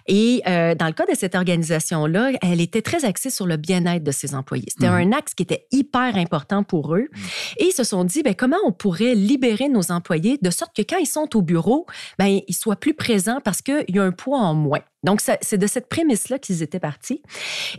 Et 0.06 0.42
euh, 0.46 0.74
dans 0.74 0.86
le 0.86 0.92
cas 0.92 1.06
de 1.06 1.14
cette 1.16 1.34
organisation-là, 1.34 2.32
elle 2.42 2.60
était 2.60 2.82
très 2.82 3.04
axée 3.04 3.30
sur 3.30 3.46
le 3.46 3.56
bien-être 3.56 4.02
de 4.02 4.10
ses 4.12 4.34
employés. 4.34 4.66
C'était 4.68 4.88
Mhm. 4.88 5.12
un 5.12 5.18
axe 5.18 5.34
qui 5.34 5.42
était 5.44 5.66
hyper 5.70 6.16
important 6.16 6.64
pour 6.64 6.94
eux. 6.96 7.08
Et 7.58 7.66
ils 7.66 7.72
se 7.72 7.84
sont 7.84 8.04
dit, 8.04 8.22
ben, 8.22 8.34
comment 8.34 8.56
on 8.66 8.72
pourrait 8.72 9.14
libérer 9.14 9.68
nos 9.68 9.92
employés 9.92 10.38
de 10.42 10.50
sorte 10.50 10.74
que 10.74 10.82
quand 10.82 10.98
ils 10.98 11.06
sont 11.06 11.36
au 11.36 11.42
bureau, 11.42 11.86
ben, 12.18 12.40
ils 12.48 12.54
soient 12.54 12.76
plus 12.76 12.94
présents 12.94 13.40
parce 13.44 13.62
qu'il 13.62 13.84
y 13.88 13.98
a 13.98 14.02
un 14.02 14.12
poids 14.12 14.38
en 14.40 14.54
moins. 14.54 14.80
Donc, 15.02 15.20
c'est 15.20 15.58
de 15.58 15.66
cette 15.66 15.88
prémisse-là 15.88 16.38
qu'ils 16.38 16.62
étaient 16.62 16.80
partis. 16.80 17.22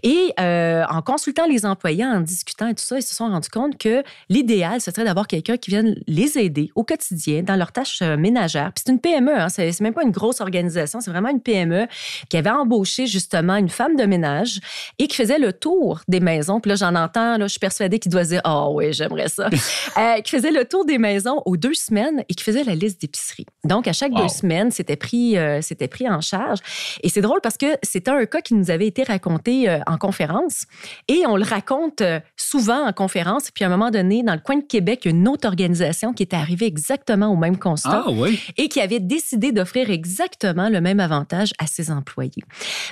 Et 0.04 0.34
euh, 0.40 0.84
en 0.90 1.02
consultant 1.02 1.46
les 1.48 1.66
employés, 1.66 2.06
en 2.06 2.20
discutant 2.22 2.68
et 2.68 2.74
tout 2.74 2.84
ça, 2.84 2.98
ils 2.98 3.04
se 3.04 3.16
sont 3.16 3.28
rendus 3.28 3.50
compte 3.50 3.78
que 3.78 4.04
l'idéal, 4.30 4.82
ce 4.82 4.92
serait 4.92 5.06
d'avoir 5.06 5.28
quelqu'un 5.28 5.58
qui 5.58 5.72
vienne 5.72 5.96
les 6.08 6.38
aider 6.38 6.72
au 6.76 6.84
quotidien 6.84 7.44
dans 7.44 7.56
leurs 7.56 7.72
tâches 7.72 8.02
euh, 8.02 8.18
ménagères. 8.18 8.72
Puis 8.74 8.84
c'est 8.86 8.92
une 8.92 9.00
PME, 9.00 9.34
hein, 9.40 9.50
c'est 9.50 9.80
même 9.82 9.94
pas 9.94 10.04
une 10.04 10.12
grosse 10.12 10.42
organisation, 10.42 11.02
c'est 11.02 11.12
vraiment 11.12 11.30
une 11.30 11.42
PME 11.42 11.88
qui 12.30 12.38
avait 12.38 12.50
embauché 12.50 13.08
justement 13.08 13.56
une 13.56 13.70
femme 13.70 13.96
de 13.96 14.04
ménage 14.06 14.60
et 15.00 15.08
qui 15.08 15.16
faisait 15.16 15.40
le 15.40 15.54
tour 15.54 16.02
des 16.08 16.20
maisons. 16.20 16.60
Puis 16.60 16.70
là, 16.70 16.76
j'en 16.76 16.96
entends, 16.96 17.38
là, 17.38 17.46
je 17.46 17.52
suis 17.52 17.60
persuadée 17.60 18.00
qu'il 18.00 18.12
doit 18.12 18.24
dire 18.24 18.42
«Ah 18.44 18.70
oui, 18.70 18.94
j'aimerais 18.94 19.30
ça. 19.30 19.50
Euh, 19.98 20.22
qui 20.22 20.32
faisait 20.32 20.52
le 20.52 20.66
tour 20.66 20.86
des 20.86 20.98
maisons 20.98 21.42
aux 21.46 21.56
deux 21.56 21.74
semaines 21.74 22.24
et 22.28 22.34
qui 22.34 22.44
faisait 22.44 22.64
la 22.64 22.74
liste 22.74 23.00
d'épicerie. 23.02 23.46
Donc, 23.64 23.88
à 23.88 23.94
chaque 23.94 24.12
Wow. 24.12 24.24
deux 24.24 24.28
semaines, 24.28 24.72
c'était 24.72 24.96
pris, 24.96 25.38
euh, 25.38 25.62
c'était 25.62 25.88
pris 25.88 26.10
en 26.10 26.20
charge. 26.20 26.60
Et 27.04 27.10
c'est 27.14 27.22
drôle 27.22 27.42
parce 27.42 27.58
que 27.58 27.78
c'était 27.84 28.10
un 28.10 28.26
cas 28.26 28.42
qui 28.42 28.56
nous 28.56 28.72
avait 28.72 28.88
été 28.88 29.04
raconté 29.04 29.70
euh, 29.70 29.80
en 29.86 29.98
conférence 29.98 30.66
et 31.08 31.24
on 31.28 31.38
le 31.38 31.44
raconte 31.44 32.02
euh, 32.02 32.20
souvent 32.36 32.88
en 32.88 32.92
conférence. 32.92 33.52
Puis 33.52 33.64
à 33.64 33.68
un 33.68 33.70
moment 33.70 33.92
donné, 33.92 34.24
dans 34.24 34.34
le 34.34 34.40
coin 34.40 34.58
de 34.58 34.64
Québec, 34.64 35.02
il 35.04 35.12
y 35.12 35.14
a 35.14 35.16
une 35.16 35.28
autre 35.28 35.48
organisation 35.48 36.14
qui 36.14 36.24
était 36.24 36.36
arrivée 36.36 36.66
exactement 36.66 37.28
au 37.28 37.36
même 37.36 37.58
constat 37.58 38.04
Ah 38.08 38.12
oui. 38.12 38.40
et 38.58 38.68
qui 38.68 38.82
avait 38.82 39.00
décidé 39.00 39.52
d'offrir 39.52 39.92
exactement 39.92 40.70
le 40.70 40.82
même 40.82 41.00
avantage 41.00 41.52
à 41.60 41.68
ses 41.68 41.92
employés. 41.92 42.44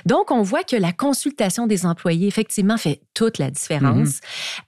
Donc, 0.06 0.30
on 0.30 0.42
voit 0.42 0.62
que 0.62 0.76
la 0.76 0.92
consultation 0.92 1.66
des 1.66 1.84
employés, 1.84 2.28
effectivement, 2.28 2.76
fait 2.76 3.00
toute 3.14 3.38
la 3.38 3.50
différence. 3.50 4.20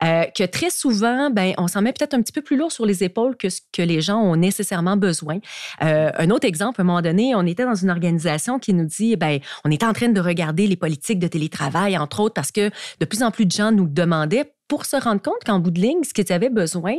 Euh, 0.03 0.25
que 0.37 0.45
très 0.45 0.71
souvent, 0.71 1.31
ben, 1.31 1.55
on 1.59 1.69
s'en 1.69 1.83
met 1.83 1.93
peut-être 1.93 2.15
un 2.15 2.23
petit 2.23 2.33
peu 2.33 2.43
plus 2.43 2.57
lourd 2.57 2.73
sur 2.73 2.87
les 2.87 3.05
épaules 3.05 3.37
que 3.37 3.49
ce 3.49 3.61
que 3.73 3.83
les 3.83 4.01
gens 4.01 4.21
ont 4.21 4.37
nécessairement 4.37 4.97
besoin. 4.97 5.39
Euh, 5.83 6.11
un 6.17 6.31
autre 6.31 6.47
exemple, 6.47 6.81
à 6.81 6.83
un 6.83 6.87
moment 6.87 7.03
donné, 7.03 7.35
on 7.35 7.47
était 7.47 7.65
dans 7.65 7.75
une 7.75 7.91
organisation 7.91 8.59
qui 8.59 8.75
nous 8.75 8.87
dit, 8.87 9.17
ben, 9.17 9.41
on 9.65 9.71
était 9.71 9.87
en 9.87 9.93
train 9.93 10.09
de 10.09 10.21
regarder 10.21 10.67
les 10.67 10.77
politiques 10.77 11.19
de 11.19 11.29
télétravail, 11.29 11.97
entre 11.99 12.21
autres, 12.21 12.35
parce 12.35 12.53
que 12.53 12.71
de 13.01 13.05
plus 13.05 13.23
en 13.23 13.31
plus 13.31 13.47
de 13.47 13.53
gens 13.53 13.73
nous 13.73 13.87
demandaient 13.87 14.54
pour 14.69 14.87
se 14.87 14.97
rendre 14.97 15.21
compte 15.21 15.45
qu'en 15.45 15.59
bout 15.59 15.71
de 15.71 15.81
ligne, 15.81 16.03
ce 16.05 16.15
qu'ils 16.15 16.33
avaient 16.33 16.51
besoin, 16.51 16.95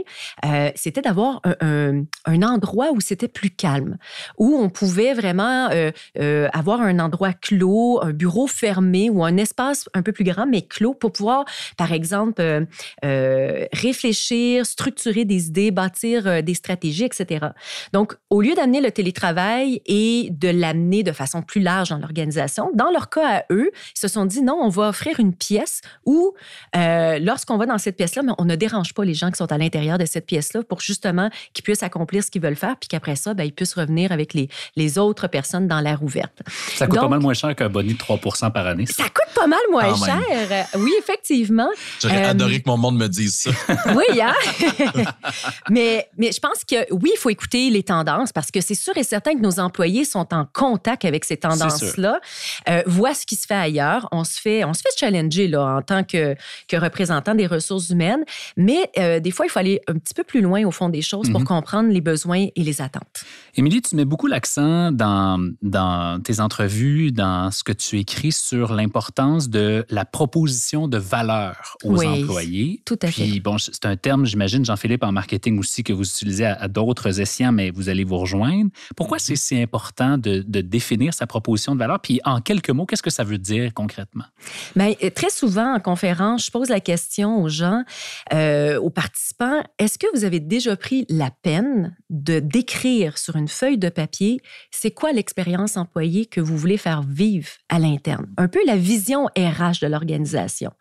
euh, 0.45 0.69
c'était 0.75 1.01
d'avoir 1.01 1.41
un, 1.61 2.05
endroit 2.25 2.91
où 2.91 3.01
c'était 3.01 3.27
plus 3.27 3.49
calme, 3.49 3.97
où 4.37 4.55
on 4.55 4.69
pouvait 4.69 5.13
vraiment 5.13 5.69
euh, 5.71 5.91
euh, 6.19 6.47
avoir 6.53 6.81
un 6.81 6.99
endroit 6.99 7.33
clos, 7.33 7.99
un 8.03 8.11
bureau 8.11 8.45
fermé 8.45 9.09
ou 9.09 9.23
un 9.23 9.37
espace 9.37 9.89
un 9.93 10.03
peu 10.03 10.11
plus 10.11 10.23
grand, 10.23 10.45
mais 10.45 10.61
clos, 10.61 10.93
pour 10.93 11.11
pouvoir, 11.11 11.45
par 11.77 11.91
exemple, 11.91 12.65
réfléchir, 13.01 14.65
structurer 14.65 15.25
des 15.25 15.47
idées, 15.47 15.71
bâtir 15.71 16.43
des 16.43 16.53
stratégies, 16.53 17.05
etc. 17.05 17.47
Donc, 17.93 18.15
au 18.29 18.41
lieu 18.41 18.53
d'amener 18.53 18.81
le 18.81 18.91
télétravail 18.91 19.81
et 19.85 20.29
de 20.31 20.49
l'amener 20.49 21.03
de 21.03 21.11
façon 21.11 21.41
plus 21.41 21.61
large 21.61 21.89
dans 21.89 21.97
l'organisation, 21.97 22.71
dans 22.73 22.91
leur 22.91 23.09
cas 23.09 23.39
à 23.39 23.43
eux, 23.51 23.71
ils 23.95 23.99
se 23.99 24.07
sont 24.07 24.25
dit 24.25 24.41
non, 24.41 24.59
on 24.61 24.69
va 24.69 24.89
offrir 24.89 25.19
une 25.19 25.33
pièce 25.33 25.81
où, 26.05 26.33
euh, 26.75 27.19
lorsqu'on 27.55 27.57
va 27.57 27.65
dans 27.65 27.77
cette 27.77 27.95
pièce-là, 27.97 28.23
mais 28.23 28.33
on 28.37 28.45
ne 28.45 28.55
dérange 28.55 28.93
pas 28.93 29.03
les 29.05 29.13
gens 29.13 29.31
qui 29.31 29.37
sont 29.37 29.51
à 29.51 29.57
l'intérieur 29.57 29.97
de 29.97 30.05
cette 30.05 30.25
pièce-là 30.25 30.63
pour 30.63 30.81
justement 30.81 31.29
qu'ils 31.53 31.63
puissent 31.63 31.83
accomplir 31.83 32.23
ce 32.23 32.31
qu'ils 32.31 32.41
veulent 32.41 32.55
faire, 32.55 32.75
puis 32.79 32.87
qu'après 32.87 33.15
ça, 33.15 33.33
ben, 33.33 33.43
ils 33.43 33.53
puissent 33.53 33.73
revenir 33.75 34.11
avec 34.11 34.33
les, 34.33 34.49
les 34.75 34.97
autres 34.97 35.27
personnes 35.27 35.67
dans 35.67 35.79
l'air 35.79 36.03
ouverte. 36.03 36.41
Ça 36.75 36.87
coûte 36.87 36.99
pas 36.99 37.07
mal 37.07 37.19
moins 37.19 37.33
cher 37.33 37.55
qu'un 37.55 37.69
bonus 37.69 37.93
de 37.93 37.97
3 37.97 38.19
par 38.53 38.67
année. 38.67 38.85
Ça 38.85 39.03
coûte 39.03 39.33
pas 39.33 39.47
mal 39.47 39.59
moins 39.71 39.95
cher. 39.95 40.19
Oui, 40.77 40.91
effectivement. 40.99 41.69
J'aurais 42.01 42.25
Euh, 42.25 42.31
adoré 42.31 42.61
que 42.61 42.69
mon 42.69 42.77
monde 42.77 42.97
me 42.97 43.07
dise 43.07 43.35
ça. 43.35 43.51
Oui, 43.95 44.19
hein? 44.21 44.33
mais, 45.69 46.07
mais 46.17 46.31
je 46.31 46.39
pense 46.39 46.63
que 46.67 46.75
oui, 46.91 47.11
il 47.13 47.17
faut 47.17 47.29
écouter 47.29 47.69
les 47.69 47.83
tendances 47.83 48.31
parce 48.31 48.51
que 48.51 48.61
c'est 48.61 48.75
sûr 48.75 48.95
et 48.97 49.03
certain 49.03 49.33
que 49.35 49.41
nos 49.41 49.59
employés 49.59 50.05
sont 50.05 50.33
en 50.33 50.45
contact 50.51 51.05
avec 51.05 51.23
ces 51.25 51.37
tendances-là, 51.37 52.19
euh, 52.69 52.81
voient 52.85 53.13
ce 53.13 53.25
qui 53.25 53.35
se 53.35 53.45
fait 53.45 53.53
ailleurs. 53.55 54.07
On 54.11 54.23
se 54.23 54.39
fait, 54.39 54.63
on 54.63 54.73
se 54.73 54.81
fait 54.81 54.89
challenger 54.97 55.47
là, 55.47 55.77
en 55.77 55.81
tant 55.81 56.03
que, 56.03 56.35
que 56.67 56.77
représentant 56.77 57.35
des 57.35 57.44
ressources 57.47 57.89
humaines, 57.89 58.23
mais 58.57 58.89
euh, 58.97 59.19
des 59.19 59.31
fois, 59.31 59.45
il 59.45 59.49
faut 59.49 59.59
aller 59.59 59.81
un 59.87 59.93
petit 59.93 60.13
peu 60.13 60.23
plus 60.23 60.41
loin 60.41 60.63
au 60.65 60.71
fond 60.71 60.89
des 60.89 61.01
choses 61.01 61.29
pour 61.31 61.41
Mhm. 61.41 61.45
comprendre 61.47 61.89
les 61.89 62.01
besoins 62.01 62.47
et 62.55 62.63
les 62.63 62.81
attentes. 62.81 63.23
Émilie, 63.55 63.81
tu 63.81 63.95
mets 63.95 64.05
beaucoup 64.05 64.27
l'accent 64.27 64.91
dans, 64.91 65.39
dans 65.61 66.21
tes 66.21 66.39
entrevues, 66.39 67.11
dans 67.11 67.51
ce 67.51 67.63
que 67.63 67.71
tu 67.71 67.99
écris 67.99 68.31
sur 68.31 68.73
l'importance 68.73 69.49
de 69.49 69.85
la 69.89 70.05
proposition 70.05 70.87
de 70.87 70.97
valeur 70.97 71.77
aux 71.83 71.97
Oui, 71.99 72.07
employés. 72.23 72.81
tout 72.85 72.97
à 73.01 73.07
Puis, 73.07 73.33
fait. 73.33 73.39
bon, 73.39 73.57
c'est 73.57 73.85
un 73.85 73.95
terme, 73.95 74.25
j'imagine, 74.25 74.65
Jean-Philippe, 74.65 75.03
en 75.03 75.11
marketing 75.11 75.59
aussi, 75.59 75.83
que 75.83 75.93
vous 75.93 76.03
utilisez 76.07 76.45
à, 76.45 76.53
à 76.55 76.67
d'autres 76.67 77.19
escients, 77.21 77.51
mais 77.51 77.71
vous 77.71 77.89
allez 77.89 78.03
vous 78.03 78.17
rejoindre. 78.17 78.69
Pourquoi 78.95 79.19
c'est 79.19 79.35
si 79.35 79.61
important 79.61 80.17
de, 80.17 80.43
de 80.47 80.61
définir 80.61 81.13
sa 81.13 81.27
proposition 81.27 81.73
de 81.75 81.79
valeur? 81.79 81.99
Puis, 81.99 82.19
en 82.25 82.41
quelques 82.41 82.69
mots, 82.71 82.85
qu'est-ce 82.85 83.03
que 83.03 83.09
ça 83.09 83.23
veut 83.23 83.37
dire 83.37 83.73
concrètement? 83.73 84.25
Bien, 84.75 84.93
euh, 85.03 85.09
très 85.09 85.29
souvent 85.29 85.75
en 85.75 85.79
conférence, 85.79 86.45
je 86.45 86.51
pose 86.51 86.69
la 86.69 86.79
question 86.79 87.34
aux 87.41 87.49
gens, 87.49 87.83
euh, 88.33 88.79
aux 88.79 88.89
participants, 88.89 89.63
est-ce 89.79 89.97
que 89.97 90.07
vous 90.13 90.23
avez 90.23 90.39
déjà 90.39 90.75
pris 90.75 91.05
la 91.09 91.31
peine 91.31 91.95
de 92.09 92.39
décrire 92.39 93.17
sur 93.17 93.35
une 93.35 93.47
feuille 93.47 93.77
de 93.77 93.89
papier 93.89 94.41
c'est 94.71 94.91
quoi 94.91 95.11
l'expérience 95.11 95.77
employée 95.77 96.25
que 96.25 96.41
vous 96.41 96.57
voulez 96.57 96.77
faire 96.77 97.01
vivre 97.01 97.49
à 97.69 97.79
l'interne? 97.79 98.27
Un 98.37 98.47
peu 98.47 98.59
la 98.65 98.77
vision 98.77 99.25
RH 99.37 99.81
de 99.81 99.87
l'organisation. 99.87 100.71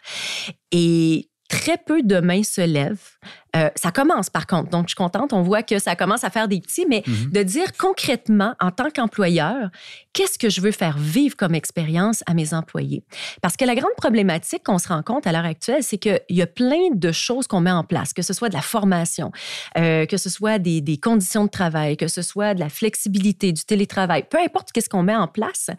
Et 0.73 1.31
très 1.49 1.79
peu 1.79 2.03
de 2.03 2.21
mains 2.21 2.43
se 2.43 2.61
lèvent. 2.61 3.19
Euh, 3.57 3.71
ça 3.77 3.91
commence 3.93 4.31
par 4.31 4.47
contre, 4.47 4.71
donc 4.71 4.85
je 4.85 4.91
suis 4.91 4.97
contente, 4.97 5.33
on 5.33 5.43
voit 5.43 5.63
que 5.63 5.79
ça 5.79 5.97
commence 5.97 6.25
à 6.25 6.31
faire 6.31 6.49
des 6.49 6.61
petits, 6.61 6.87
mais 6.89 7.03
Mhm. 7.07 7.31
de 7.33 7.43
dire 7.43 7.73
concrètement 7.79 8.55
en 8.61 8.71
tant 8.71 8.91
qu'employeur, 8.91 9.71
qu'est-ce 10.13 10.39
que 10.39 10.49
je 10.49 10.61
veux 10.61 10.73
faire 10.73 10.99
vivre 10.99 11.37
comme 11.37 11.55
expérience 11.55 12.23
à 12.27 12.35
mes 12.35 12.53
employés? 12.55 13.03
Parce 13.43 13.57
que 13.57 13.65
la 13.65 13.75
grande 13.75 13.95
problématique 13.97 14.63
qu'on 14.65 14.79
se 14.79 14.89
rend 14.89 15.03
compte 15.03 15.27
à 15.27 15.33
l'heure 15.33 15.45
actuelle, 15.45 15.83
c'est 15.83 15.99
qu'il 15.99 16.21
y 16.31 16.43
a 16.43 16.47
plein 16.47 16.91
de 16.93 17.13
choses 17.13 17.47
qu'on 17.47 17.61
met 17.61 17.71
en 17.71 17.85
place, 17.85 18.13
que 18.13 18.23
ce 18.23 18.33
soit 18.33 18.49
de 18.49 18.55
la 18.55 18.63
formation, 18.63 19.31
euh, 19.79 20.07
que 20.07 20.17
ce 20.17 20.31
soit 20.31 20.59
des, 20.59 20.81
des 20.81 20.97
conditions 20.99 21.45
de 21.45 21.51
travail, 21.51 21.97
que 21.97 22.09
ce 22.09 22.23
soit 22.23 22.55
de 22.55 22.61
la 22.61 22.69
flexibilité, 22.69 23.53
du 23.53 23.65
télétravail, 23.65 24.25
peu 24.29 24.39
importe 24.39 24.73
qu'est-ce 24.73 24.89
qu'on 24.89 25.03
met 25.03 25.17
en 25.17 25.29
place, 25.29 25.71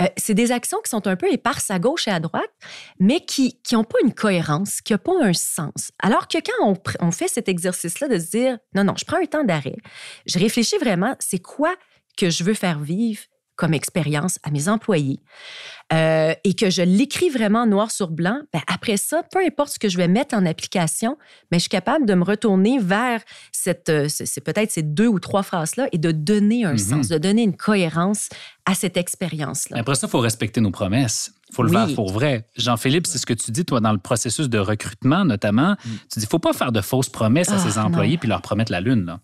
euh, 0.00 0.06
c'est 0.16 0.34
des 0.34 0.52
actions 0.52 0.78
qui 0.84 0.90
sont 0.90 1.06
un 1.06 1.16
peu 1.16 1.30
éparses 1.32 1.70
à 1.70 1.78
gauche 1.78 2.08
et 2.08 2.10
à 2.10 2.20
droite, 2.20 2.50
mais 3.00 3.20
qui 3.20 3.58
n'ont 3.72 3.84
pas 3.84 3.98
une 4.04 4.12
cohérence, 4.14 4.80
qui 4.80 4.92
n'ont 4.92 4.98
pas 4.98 5.12
un 5.22 5.32
sens. 5.32 5.90
Alors 6.02 6.28
que 6.28 6.38
quand 6.38 6.64
on, 6.66 6.74
on 7.06 7.10
fait 7.18 7.28
cet 7.28 7.48
exercice-là 7.48 8.08
de 8.08 8.18
se 8.18 8.30
dire, 8.30 8.58
non, 8.74 8.84
non, 8.84 8.94
je 8.96 9.04
prends 9.04 9.20
un 9.20 9.26
temps 9.26 9.44
d'arrêt, 9.44 9.76
je 10.26 10.38
réfléchis 10.38 10.78
vraiment, 10.78 11.16
c'est 11.18 11.42
quoi 11.42 11.74
que 12.16 12.30
je 12.30 12.44
veux 12.44 12.54
faire 12.54 12.78
vivre 12.78 13.22
comme 13.58 13.74
expérience 13.74 14.38
à 14.44 14.50
mes 14.50 14.68
employés 14.68 15.20
euh, 15.92 16.32
et 16.44 16.54
que 16.54 16.70
je 16.70 16.80
l'écris 16.82 17.28
vraiment 17.28 17.66
noir 17.66 17.90
sur 17.90 18.08
blanc, 18.10 18.40
ben 18.52 18.60
après 18.72 18.96
ça, 18.96 19.22
peu 19.32 19.40
importe 19.44 19.70
ce 19.74 19.78
que 19.78 19.88
je 19.88 19.96
vais 19.96 20.06
mettre 20.08 20.34
en 20.36 20.46
application, 20.46 21.18
mais 21.50 21.58
je 21.58 21.62
suis 21.62 21.68
capable 21.68 22.06
de 22.06 22.14
me 22.14 22.24
retourner 22.24 22.78
vers 22.78 23.20
cette, 23.52 23.88
euh, 23.88 24.06
c'est 24.08 24.40
peut-être 24.42 24.70
ces 24.70 24.82
deux 24.82 25.08
ou 25.08 25.18
trois 25.18 25.42
phrases-là 25.42 25.88
et 25.92 25.98
de 25.98 26.12
donner 26.12 26.64
un 26.64 26.72
Mhm. 26.72 26.78
sens, 26.78 27.08
de 27.08 27.18
donner 27.18 27.42
une 27.42 27.56
cohérence 27.56 28.28
à 28.64 28.74
cette 28.74 28.96
expérience-là. 28.96 29.78
Après 29.78 29.96
ça, 29.96 30.06
il 30.06 30.10
faut 30.10 30.20
respecter 30.20 30.60
nos 30.60 30.70
promesses. 30.70 31.32
Il 31.50 31.54
faut 31.54 31.62
le 31.64 31.70
Oui. 31.70 31.76
faire 31.86 31.94
pour 31.96 32.12
vrai. 32.12 32.46
Jean-Philippe, 32.56 33.06
c'est 33.06 33.18
ce 33.18 33.26
que 33.26 33.34
tu 33.34 33.50
dis, 33.50 33.64
toi, 33.64 33.80
dans 33.80 33.92
le 33.92 33.98
processus 33.98 34.48
de 34.48 34.58
recrutement 34.58 35.24
notamment. 35.24 35.74
Tu 35.82 35.88
dis, 35.88 35.98
il 36.18 36.22
ne 36.22 36.26
faut 36.28 36.38
pas 36.38 36.52
faire 36.52 36.70
de 36.70 36.80
fausses 36.80 37.08
promesses 37.08 37.48
à 37.48 37.56
Ah, 37.56 37.58
ses 37.70 37.78
employés 37.78 38.12
non. 38.14 38.18
puis 38.20 38.28
leur 38.28 38.42
promettre 38.42 38.70
la 38.70 38.80
lune. 38.80 39.04
Là. 39.06 39.20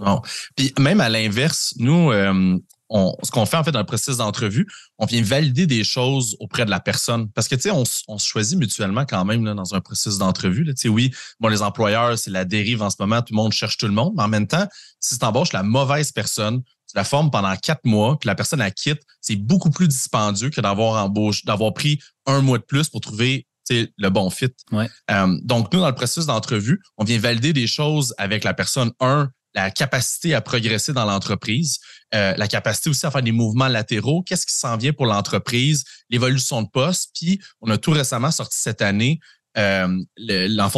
Non. 0.00 0.22
Puis 0.56 0.72
même 0.78 1.00
à 1.00 1.08
l'inverse, 1.08 1.74
nous, 1.78 2.10
euh, 2.10 2.56
on- 2.90 3.14
ce 3.22 3.30
qu'on 3.30 3.46
fait 3.46 3.56
en 3.56 3.64
fait 3.64 3.72
dans 3.72 3.80
le 3.80 3.86
processus 3.86 4.18
d'entrevue, 4.18 4.66
on 4.98 5.06
vient 5.06 5.22
valider 5.22 5.66
des 5.66 5.84
choses 5.84 6.36
auprès 6.40 6.64
de 6.64 6.70
la 6.70 6.80
personne. 6.80 7.30
Parce 7.30 7.48
que, 7.48 7.54
tu 7.54 7.62
sais, 7.62 7.70
on, 7.70 7.84
se 7.84 8.26
choisit 8.26 8.58
mutuellement 8.58 9.04
quand 9.04 9.24
même 9.24 9.44
là, 9.44 9.54
dans 9.54 9.74
un 9.74 9.80
processus 9.80 10.18
d'entrevue. 10.18 10.64
Tu 10.64 10.72
sais, 10.76 10.88
oui, 10.88 11.12
bon, 11.40 11.48
les 11.48 11.62
employeurs, 11.62 12.18
c'est 12.18 12.30
la 12.30 12.44
dérive 12.44 12.82
en 12.82 12.90
ce 12.90 12.96
moment, 12.98 13.20
tout 13.22 13.32
le 13.32 13.36
monde 13.36 13.52
cherche 13.52 13.76
tout 13.76 13.86
le 13.86 13.92
monde. 13.92 14.14
Mais 14.16 14.22
en 14.22 14.28
même 14.28 14.46
temps, 14.46 14.66
si 15.00 15.18
tu 15.18 15.24
embauches 15.24 15.52
la 15.52 15.62
mauvaise 15.62 16.12
personne, 16.12 16.62
tu 16.62 16.96
la 16.96 17.04
formes 17.04 17.30
pendant 17.30 17.54
quatre 17.56 17.84
mois, 17.84 18.18
puis 18.18 18.28
la 18.28 18.34
personne 18.34 18.60
la 18.60 18.70
quitte, 18.70 19.02
c'est 19.20 19.36
beaucoup 19.36 19.70
plus 19.70 19.88
dispendieux 19.88 20.48
que 20.48 20.60
d'avoir 20.60 21.04
embauché, 21.04 21.42
d'avoir 21.44 21.74
pris 21.74 22.00
un 22.26 22.40
mois 22.40 22.58
de 22.58 22.62
plus 22.64 22.88
pour 22.88 23.00
trouver 23.00 23.46
le 23.70 24.08
bon 24.08 24.30
fit. 24.30 24.48
Ouais. 24.72 24.88
Euh, 25.10 25.38
donc, 25.42 25.72
nous, 25.72 25.80
dans 25.80 25.88
le 25.88 25.94
processus 25.94 26.26
d'entrevue, 26.26 26.80
on 26.96 27.04
vient 27.04 27.18
valider 27.18 27.52
des 27.52 27.66
choses 27.66 28.14
avec 28.18 28.44
la 28.44 28.54
personne. 28.54 28.92
Un, 29.00 29.30
la 29.62 29.70
capacité 29.70 30.34
à 30.34 30.40
progresser 30.40 30.92
dans 30.92 31.04
l'entreprise, 31.04 31.78
euh, 32.14 32.34
la 32.36 32.48
capacité 32.48 32.90
aussi 32.90 33.04
à 33.06 33.10
faire 33.10 33.22
des 33.22 33.32
mouvements 33.32 33.68
latéraux, 33.68 34.22
qu'est-ce 34.22 34.46
qui 34.46 34.54
s'en 34.54 34.76
vient 34.76 34.92
pour 34.92 35.06
l'entreprise, 35.06 35.84
l'évolution 36.10 36.62
de 36.62 36.68
poste. 36.68 37.10
Puis, 37.14 37.40
on 37.60 37.70
a 37.70 37.78
tout 37.78 37.90
récemment 37.90 38.30
sorti 38.30 38.58
cette 38.60 38.82
année, 38.82 39.18
euh, 39.56 39.88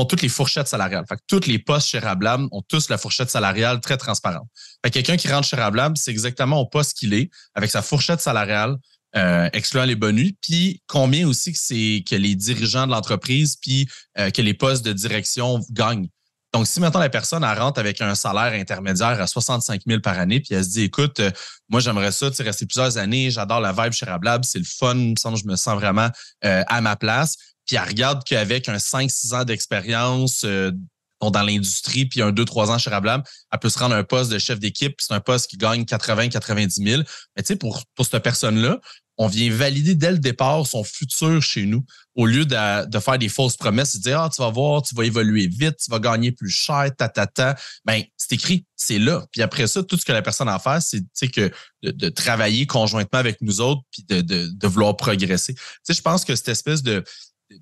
toutes 0.09 0.23
les 0.23 0.29
fourchettes 0.29 0.69
salariales. 0.69 1.05
Fait 1.09 1.17
que 1.17 1.23
tous 1.27 1.47
les 1.47 1.59
postes 1.59 1.89
chez 1.89 1.99
Rablab 1.99 2.49
ont 2.51 2.63
tous 2.63 2.89
la 2.89 2.97
fourchette 2.97 3.31
salariale 3.31 3.81
très 3.81 3.99
transparente. 3.99 4.49
Fait 4.83 4.91
que 4.91 4.95
quelqu'un 4.95 5.17
qui 5.17 5.29
rentre 5.29 5.47
chez 5.47 5.57
Rablab, 5.57 5.97
c'est 5.97 6.11
exactement 6.11 6.59
au 6.61 6.67
poste 6.67 6.97
qu'il 6.97 7.13
est, 7.13 7.29
avec 7.55 7.71
sa 7.71 7.83
fourchette 7.83 8.21
salariale, 8.21 8.77
euh, 9.17 9.51
excluant 9.53 9.85
les 9.85 9.97
bonus, 9.97 10.33
puis 10.41 10.83
combien 10.87 11.29
aussi 11.29 11.53
que 11.53 12.03
que 12.05 12.15
les 12.15 12.35
dirigeants 12.35 12.87
de 12.87 12.93
l'entreprise, 12.93 13.57
puis 13.61 13.89
euh, 14.19 14.31
que 14.31 14.41
les 14.41 14.55
postes 14.55 14.85
de 14.85 14.93
direction 14.93 15.61
gagnent. 15.71 16.09
Donc, 16.53 16.67
si 16.67 16.81
maintenant 16.81 17.01
la 17.01 17.09
personne 17.09 17.45
elle 17.45 17.59
rentre 17.59 17.79
avec 17.79 18.01
un 18.01 18.15
salaire 18.15 18.53
intermédiaire 18.59 19.21
à 19.21 19.27
65 19.27 19.83
000 19.87 20.01
par 20.01 20.19
année, 20.19 20.41
puis 20.41 20.55
elle 20.55 20.65
se 20.65 20.71
dit, 20.71 20.83
écoute, 20.83 21.21
euh, 21.21 21.31
moi 21.69 21.81
j'aimerais 21.81 22.13
ça, 22.13 22.31
tu 22.31 22.43
rester 22.43 22.67
plusieurs 22.67 22.99
années, 22.99 23.31
j'adore 23.31 23.61
la 23.61 23.73
vibe 23.73 23.93
chez 23.93 24.07
Rablab, 24.07 24.45
c'est 24.45 24.59
le 24.59 24.65
fun, 24.65 24.95
me 24.95 25.15
semble 25.17 25.37
je 25.37 25.47
me 25.47 25.57
sens 25.57 25.75
vraiment 25.75 26.09
euh, 26.45 26.63
à 26.67 26.81
ma 26.81 26.97
place. 26.97 27.37
Puis 27.67 27.77
elle 27.77 27.87
regarde 27.87 28.25
qu'avec 28.25 28.69
un 28.69 28.79
5-6 28.79 29.35
ans 29.35 29.45
d'expérience 29.45 30.43
euh, 30.45 30.73
dans 31.21 31.43
l'industrie, 31.43 32.07
puis 32.07 32.21
un 32.23 32.33
2-3 32.33 32.71
ans 32.71 32.79
chez 32.79 32.91
Rablab, 32.91 33.23
elle 33.53 33.59
peut 33.59 33.69
se 33.69 33.79
rendre 33.79 33.95
à 33.95 33.99
un 33.99 34.05
poste 34.05 34.33
de 34.33 34.39
chef 34.39 34.59
d'équipe, 34.59 34.97
c'est 34.99 35.15
un 35.15 35.21
poste 35.21 35.49
qui 35.51 35.57
gagne 35.57 35.83
80-90 35.83 36.71
000. 36.71 37.03
Mais 37.37 37.43
tu 37.43 37.49
sais, 37.49 37.57
pour, 37.57 37.85
pour 37.95 38.07
cette 38.07 38.23
personne-là, 38.23 38.81
on 39.23 39.27
vient 39.27 39.53
valider 39.53 39.95
dès 39.95 40.13
le 40.13 40.19
départ 40.19 40.67
son 40.67 40.83
futur 40.83 41.43
chez 41.43 41.67
nous 41.67 41.85
au 42.15 42.25
lieu 42.25 42.47
de, 42.47 42.99
faire 43.01 43.19
des 43.19 43.29
fausses 43.29 43.59
promesses, 43.59 43.95
de 43.97 44.01
dire, 44.01 44.19
ah, 44.19 44.31
tu 44.35 44.41
vas 44.41 44.49
voir, 44.49 44.81
tu 44.81 44.95
vas 44.95 45.05
évoluer 45.05 45.47
vite, 45.47 45.77
tu 45.77 45.91
vas 45.91 45.99
gagner 45.99 46.33
plus 46.33 46.49
cher, 46.49 46.91
ta, 46.97 47.07
ta, 47.11 47.27
ta. 47.27 47.55
Ben, 47.85 48.03
c'est 48.17 48.33
écrit, 48.33 48.65
c'est 48.77 48.99
là. 48.99 49.27
Puis 49.31 49.43
après 49.43 49.67
ça, 49.67 49.83
tout 49.83 49.99
ce 49.99 50.07
que 50.07 50.13
la 50.13 50.23
personne 50.23 50.49
a 50.49 50.55
à 50.55 50.59
faire, 50.59 50.81
c'est 50.81 51.29
que 51.29 51.51
de, 51.83 52.09
travailler 52.09 52.67
conjointement 52.67 53.19
avec 53.19 53.43
nous 53.43 53.61
autres 53.61 53.83
puis 53.91 54.05
de, 54.09 54.23
de, 54.23 54.67
vouloir 54.67 54.97
progresser. 54.97 55.53
Tu 55.53 55.61
sais, 55.83 55.93
je 55.93 56.01
pense 56.01 56.25
que 56.25 56.35
cette 56.35 56.49
espèce 56.49 56.83
de, 56.83 57.05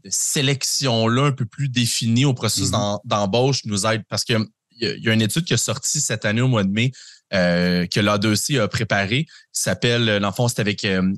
sélection-là 0.08 1.24
un 1.24 1.32
peu 1.32 1.46
plus 1.46 1.68
définie 1.68 2.24
au 2.24 2.34
processus 2.34 2.70
mm-hmm. 2.70 3.00
d'embauche 3.04 3.64
nous 3.64 3.84
aide 3.84 4.04
parce 4.08 4.22
que 4.22 4.34
il 4.80 5.04
y, 5.04 5.08
a 5.08 5.12
une 5.12 5.22
étude 5.22 5.44
qui 5.44 5.54
est 5.54 5.56
sortie 5.56 6.00
cette 6.00 6.24
année 6.24 6.40
au 6.40 6.46
mois 6.46 6.62
de 6.62 6.70
mai 6.70 6.92
euh, 7.34 7.86
que 7.86 8.00
l'A2C 8.00 8.60
a 8.60 8.68
préparée 8.68 9.24
qui 9.24 9.62
s'appelle, 9.62 10.18
l'enfant, 10.18 10.48
c'est 10.48 10.60
avec 10.60 10.84
euh, 10.84 11.12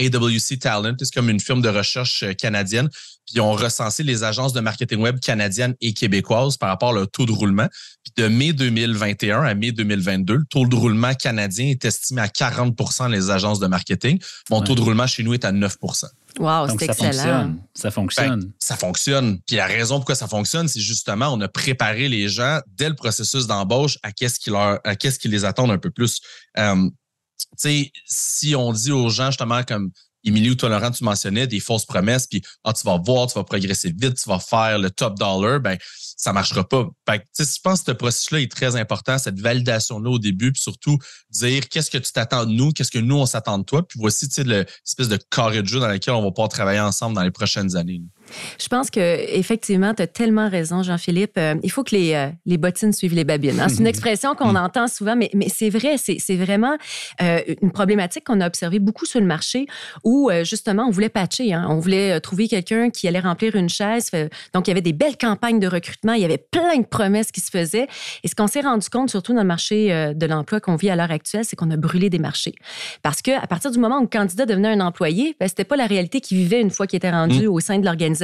AWC 0.00 0.58
Talent, 0.58 0.94
c'est 0.98 1.12
comme 1.12 1.30
une 1.30 1.40
firme 1.40 1.62
de 1.62 1.68
recherche 1.68 2.24
canadienne. 2.36 2.88
Puis 2.88 3.36
ils 3.36 3.40
ont 3.40 3.52
recensé 3.52 4.02
les 4.02 4.24
agences 4.24 4.52
de 4.52 4.60
marketing 4.60 5.00
web 5.00 5.20
canadiennes 5.20 5.74
et 5.80 5.92
québécoises 5.92 6.56
par 6.56 6.70
rapport 6.70 6.94
au 6.94 7.06
taux 7.06 7.26
de 7.26 7.32
roulement. 7.32 7.68
Puis 8.02 8.12
de 8.16 8.28
mai 8.28 8.52
2021 8.52 9.42
à 9.42 9.54
mai 9.54 9.72
2022, 9.72 10.34
le 10.34 10.44
taux 10.48 10.66
de 10.66 10.74
roulement 10.74 11.14
canadien 11.14 11.66
est 11.66 11.84
estimé 11.84 12.22
à 12.22 12.26
40% 12.26 13.10
les 13.10 13.30
agences 13.30 13.60
de 13.60 13.66
marketing. 13.66 14.18
Mon 14.50 14.62
taux 14.62 14.74
de 14.74 14.80
roulement 14.80 15.06
chez 15.06 15.22
nous 15.22 15.34
est 15.34 15.44
à 15.44 15.52
9% 15.52 16.06
Wow, 16.38 16.68
c'est 16.68 16.84
excellent. 16.84 17.10
Fonctionne. 17.10 17.62
Ça 17.74 17.90
fonctionne. 17.90 18.40
Ben, 18.40 18.52
ça 18.58 18.76
fonctionne. 18.76 19.40
Puis 19.46 19.56
la 19.56 19.66
raison 19.66 19.96
pourquoi 19.96 20.14
ça 20.14 20.28
fonctionne, 20.28 20.68
c'est 20.68 20.80
justement 20.80 21.32
on 21.32 21.40
a 21.40 21.48
préparé 21.48 22.08
les 22.08 22.28
gens 22.28 22.60
dès 22.76 22.88
le 22.88 22.94
processus 22.94 23.46
d'embauche 23.46 23.98
à 24.02 24.12
qu'est-ce 24.12 24.38
qui 24.38 24.50
leur, 24.50 24.78
à 24.84 24.96
qu'est-ce 24.96 25.18
qui 25.18 25.28
les 25.28 25.44
attend 25.44 25.68
un 25.68 25.78
peu 25.78 25.90
plus. 25.90 26.20
Euh, 26.58 26.88
sais, 27.56 27.92
si 28.06 28.54
on 28.54 28.72
dit 28.72 28.92
aux 28.92 29.08
gens 29.08 29.26
justement 29.26 29.62
comme 29.62 29.90
Émilie 30.24 30.50
ou 30.50 30.54
toi, 30.54 30.68
Laurent, 30.68 30.90
tu 30.90 31.04
mentionnais 31.04 31.46
des 31.46 31.60
fausses 31.60 31.86
promesses, 31.86 32.26
puis 32.26 32.42
ah, 32.64 32.72
tu 32.72 32.84
vas 32.84 32.98
voir, 32.98 33.26
tu 33.26 33.34
vas 33.34 33.44
progresser 33.44 33.92
vite, 33.96 34.16
tu 34.22 34.28
vas 34.28 34.38
faire 34.38 34.78
le 34.78 34.90
top 34.90 35.18
dollar, 35.18 35.60
ben 35.60 35.78
ça 36.16 36.32
marchera 36.32 36.68
pas. 36.68 36.86
Fait 37.08 37.24
je 37.38 37.60
pense 37.62 37.80
que 37.80 37.92
ce 37.92 37.92
processus-là 37.92 38.40
est 38.40 38.52
très 38.52 38.76
important, 38.76 39.16
cette 39.16 39.40
validation-là 39.40 40.10
au 40.10 40.18
début, 40.18 40.52
puis 40.52 40.60
surtout 40.60 40.98
dire 41.30 41.68
qu'est-ce 41.68 41.90
que 41.90 41.98
tu 41.98 42.12
t'attends 42.12 42.44
de 42.44 42.52
nous, 42.52 42.72
qu'est-ce 42.72 42.90
que 42.90 42.98
nous, 42.98 43.16
on 43.16 43.26
s'attend 43.26 43.58
de 43.58 43.64
toi, 43.64 43.86
puis 43.86 43.98
voici 43.98 44.28
l'espèce 44.44 45.08
de 45.08 45.18
carré 45.30 45.62
de 45.62 45.66
jeu 45.66 45.80
dans 45.80 45.88
lequel 45.88 46.14
on 46.14 46.22
va 46.22 46.30
pouvoir 46.30 46.50
travailler 46.50 46.80
ensemble 46.80 47.14
dans 47.14 47.22
les 47.22 47.30
prochaines 47.30 47.76
années. 47.76 48.02
Je 48.58 48.68
pense 48.68 48.90
que 48.90 49.00
effectivement, 49.00 49.94
tu 49.94 50.02
as 50.02 50.06
tellement 50.06 50.48
raison, 50.48 50.82
Jean-Philippe. 50.82 51.32
Euh, 51.38 51.54
il 51.62 51.70
faut 51.70 51.84
que 51.84 51.94
les, 51.94 52.14
euh, 52.14 52.28
les 52.46 52.58
bottines 52.58 52.92
suivent 52.92 53.14
les 53.14 53.24
babines. 53.24 53.60
Hein. 53.60 53.68
C'est 53.68 53.78
une 53.78 53.86
expression 53.94 54.34
qu'on 54.34 54.54
entend 54.56 54.88
souvent, 54.88 55.16
mais, 55.16 55.30
mais 55.34 55.48
c'est 55.48 55.70
vrai, 55.70 55.96
c'est 55.96 56.36
vraiment 56.36 56.76
euh, 57.22 57.40
une 57.62 57.70
problématique 57.70 58.24
qu'on 58.24 58.40
a 58.40 58.46
observée 58.46 58.78
beaucoup 58.78 59.06
sur 59.06 59.20
le 59.20 59.26
marché 59.26 59.66
où 60.04 60.30
justement, 60.42 60.84
on 60.86 60.90
voulait 60.90 61.08
patcher. 61.08 61.52
Hein. 61.52 61.66
On 61.68 61.78
voulait 61.78 62.20
trouver 62.20 62.48
quelqu'un 62.48 62.90
qui 62.90 63.08
allait 63.08 63.20
remplir 63.20 63.56
une 63.56 63.68
chaise. 63.68 64.10
Donc, 64.54 64.66
il 64.66 64.70
y 64.70 64.72
avait 64.72 64.80
des 64.80 64.92
belles 64.92 65.16
campagnes 65.16 65.58
de 65.58 65.66
recrutement. 65.66 66.12
Il 66.12 66.22
y 66.22 66.24
avait 66.24 66.38
plein 66.38 66.78
de 66.78 66.86
promesses 66.86 67.32
qui 67.32 67.40
se 67.40 67.50
faisaient. 67.50 67.86
Et 68.22 68.28
ce 68.28 68.34
qu'on 68.34 68.46
s'est 68.46 68.60
rendu 68.60 68.88
compte, 68.88 69.10
surtout 69.10 69.32
dans 69.32 69.42
le 69.42 69.46
marché 69.46 70.14
de 70.14 70.26
l'emploi 70.26 70.60
qu'on 70.60 70.76
vit 70.76 70.90
à 70.90 70.96
l'heure 70.96 71.10
actuelle, 71.10 71.44
c'est 71.44 71.56
qu'on 71.56 71.70
a 71.70 71.76
brûlé 71.76 72.10
des 72.10 72.18
marchés. 72.18 72.54
Parce 73.02 73.22
qu'à 73.22 73.46
partir 73.46 73.70
du 73.70 73.78
moment 73.78 73.98
où 73.98 74.02
le 74.02 74.08
candidat 74.08 74.46
devenait 74.46 74.68
un 74.68 74.80
employé, 74.80 75.36
ben, 75.40 75.48
c'était 75.48 75.64
pas 75.64 75.76
la 75.76 75.86
réalité 75.86 76.20
qu'il 76.20 76.38
vivait 76.38 76.60
une 76.60 76.70
fois 76.70 76.86
qu'il 76.86 76.96
était 76.96 77.10
rendu 77.10 77.46
mmh. 77.46 77.52
au 77.52 77.60
sein 77.60 77.78
de 77.78 77.84
l'organisation 77.84 78.19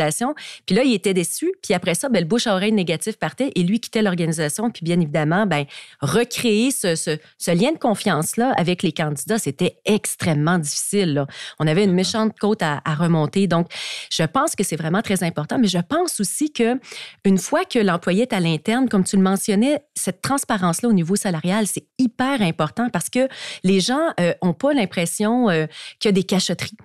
puis 0.67 0.77
là, 0.77 0.83
il 0.83 0.95
était 0.95 1.15
déçu. 1.15 1.53
Puis 1.63 1.75
après 1.75 1.95
ça, 1.95 2.09
ben, 2.09 2.21
le 2.21 2.27
bouche 2.27 2.47
à 2.47 2.55
oreille 2.55 2.73
négatif 2.73 3.17
partait 3.17 3.51
et 3.55 3.63
lui 3.63 3.81
quittait 3.81 4.03
l'organisation. 4.03 4.71
Puis 4.71 4.85
bien 4.85 5.01
évidemment, 5.01 5.47
ben, 5.47 5.65
recréer 6.01 6.71
ce, 6.71 7.11
lien 7.51 7.73
de 7.73 7.79
confiance-là 7.79 8.53
avec 8.57 8.83
les 8.83 8.93
candidats, 8.93 9.39
c'était 9.39 9.77
extrêmement 9.85 10.59
difficile. 10.59 11.25
On 11.59 11.67
avait 11.67 11.85
une 11.85 11.95
méchante 11.95 12.39
côte 12.39 12.63
à, 12.63 12.81
remonter. 12.97 13.47
Donc, 13.47 13.69
je 14.11 14.23
pense 14.23 14.55
que 14.55 14.65
c'est 14.65 14.77
vraiment 14.77 15.03
très 15.03 15.23
important. 15.23 15.59
Mais 15.59 15.69
je 15.69 15.79
pense 15.79 16.21
aussi 16.21 16.53
que 16.53 16.79
une 17.25 17.39
fois 17.39 17.65
que 17.65 17.79
l'employé 17.79 18.23
est 18.23 18.33
à 18.33 18.41
l'interne, 18.41 18.89
comme 18.89 19.05
tu 19.05 19.17
le 19.17 19.23
mentionnais, 19.23 19.83
cette 19.95 20.23
transparence-là 20.23 20.89
au 20.89 20.93
niveau 20.93 21.17
salarial, 21.17 21.67
c'est 21.67 21.87
hyper 21.99 22.43
important 22.43 22.89
parce 22.91 23.11
que 23.11 23.29
les 23.65 23.81
gens 23.81 24.07
n'ont 24.19 24.51
euh, 24.51 24.53
pas 24.53 24.73
l'impression 24.73 25.51
euh, 25.51 25.67
qu'il 25.99 26.09
y 26.09 26.11
a 26.11 26.13
des 26.13 26.23
cachotteries. 26.23 26.77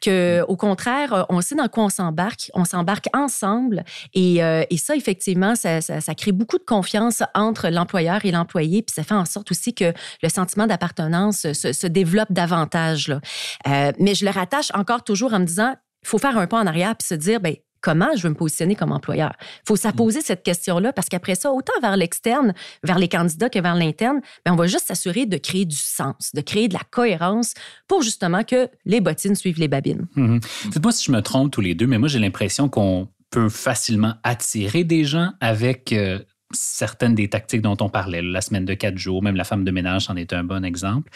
Que, 0.00 0.42
au 0.48 0.56
contraire, 0.56 1.12
euh, 1.12 1.22
on 1.28 1.40
sait 1.40 1.54
dans 1.54 1.68
quoi 1.68 1.84
on 1.84 1.88
s'embarque 1.88 2.49
on 2.54 2.64
s'embarque 2.64 3.06
ensemble. 3.14 3.84
Et, 4.14 4.42
euh, 4.42 4.64
ça, 4.76 4.96
effectivement, 4.96 5.54
ça, 5.54 5.80
crée 6.16 6.32
beaucoup 6.32 6.58
de 6.58 6.64
confiance 6.64 7.22
entre 7.34 7.68
l'employeur 7.68 8.24
et 8.24 8.30
l'employé. 8.30 8.82
Puis 8.82 8.94
ça 8.94 9.02
fait 9.02 9.14
en 9.14 9.24
sorte 9.24 9.50
aussi 9.50 9.74
que 9.74 9.92
le 10.22 10.28
sentiment 10.28 10.66
d'appartenance 10.66 11.52
se, 11.52 11.86
développe 11.86 12.32
davantage. 12.32 13.08
Là. 13.08 13.20
Euh, 13.68 13.92
mais 13.98 14.14
je 14.14 14.24
le 14.24 14.30
rattache 14.30 14.70
encore 14.74 15.04
toujours 15.04 15.34
en 15.34 15.40
me 15.40 15.44
disant, 15.44 15.74
il 16.02 16.08
faut 16.08 16.18
faire 16.18 16.38
un 16.38 16.46
pas 16.46 16.58
en 16.58 16.66
arrière 16.66 16.96
puis 16.96 17.06
se 17.06 17.14
dire, 17.14 17.40
ben 17.40 17.56
comment 17.80 18.08
je 18.16 18.22
veux 18.22 18.30
me 18.30 18.34
positionner 18.34 18.74
comme 18.74 18.92
employeur. 18.92 19.32
Il 19.40 19.68
faut 19.68 19.76
se 19.76 19.88
poser 19.88 20.20
cette 20.20 20.42
question-là 20.42 20.92
parce 20.92 21.08
qu'après 21.08 21.34
ça, 21.34 21.52
autant 21.52 21.72
vers 21.80 21.96
l'externe, 21.96 22.54
vers 22.82 22.98
les 22.98 23.08
candidats 23.08 23.48
que 23.48 23.58
vers 23.58 23.74
l'interne, 23.74 24.20
ben, 24.44 24.52
on 24.52 24.56
va 24.56 24.66
juste 24.66 24.86
s'assurer 24.86 25.26
de 25.26 25.36
créer 25.36 25.64
du 25.64 25.76
sens, 25.76 26.32
de 26.34 26.40
créer 26.40 26.68
de 26.68 26.74
la 26.74 26.82
cohérence 26.90 27.54
pour 27.88 28.02
justement 28.02 28.44
que 28.44 28.68
les 28.84 29.00
bottines 29.00 29.34
suivent 29.34 29.58
les 29.58 29.68
babines. 29.68 30.06
Mm 30.16 30.38
moi 30.90 30.92
si 30.92 31.04
je 31.04 31.12
me 31.12 31.20
trompe 31.20 31.50
tous 31.50 31.60
les 31.60 31.74
deux, 31.74 31.86
mais 31.86 31.98
moi 31.98 32.08
j'ai 32.08 32.18
l'impression 32.18 32.68
qu'on 32.68 33.08
peut 33.30 33.48
facilement 33.48 34.14
attirer 34.22 34.82
des 34.84 35.04
gens 35.04 35.32
avec 35.40 35.92
euh, 35.92 36.18
certaines 36.52 37.14
des 37.14 37.28
tactiques 37.28 37.62
dont 37.62 37.76
on 37.80 37.88
parlait, 37.88 38.22
la 38.22 38.40
semaine 38.40 38.64
de 38.64 38.74
quatre 38.74 38.98
jours, 38.98 39.22
même 39.22 39.36
la 39.36 39.44
femme 39.44 39.64
de 39.64 39.70
ménage 39.70 40.10
en 40.10 40.16
est 40.16 40.32
un 40.32 40.42
bon 40.42 40.64
exemple. 40.64 41.10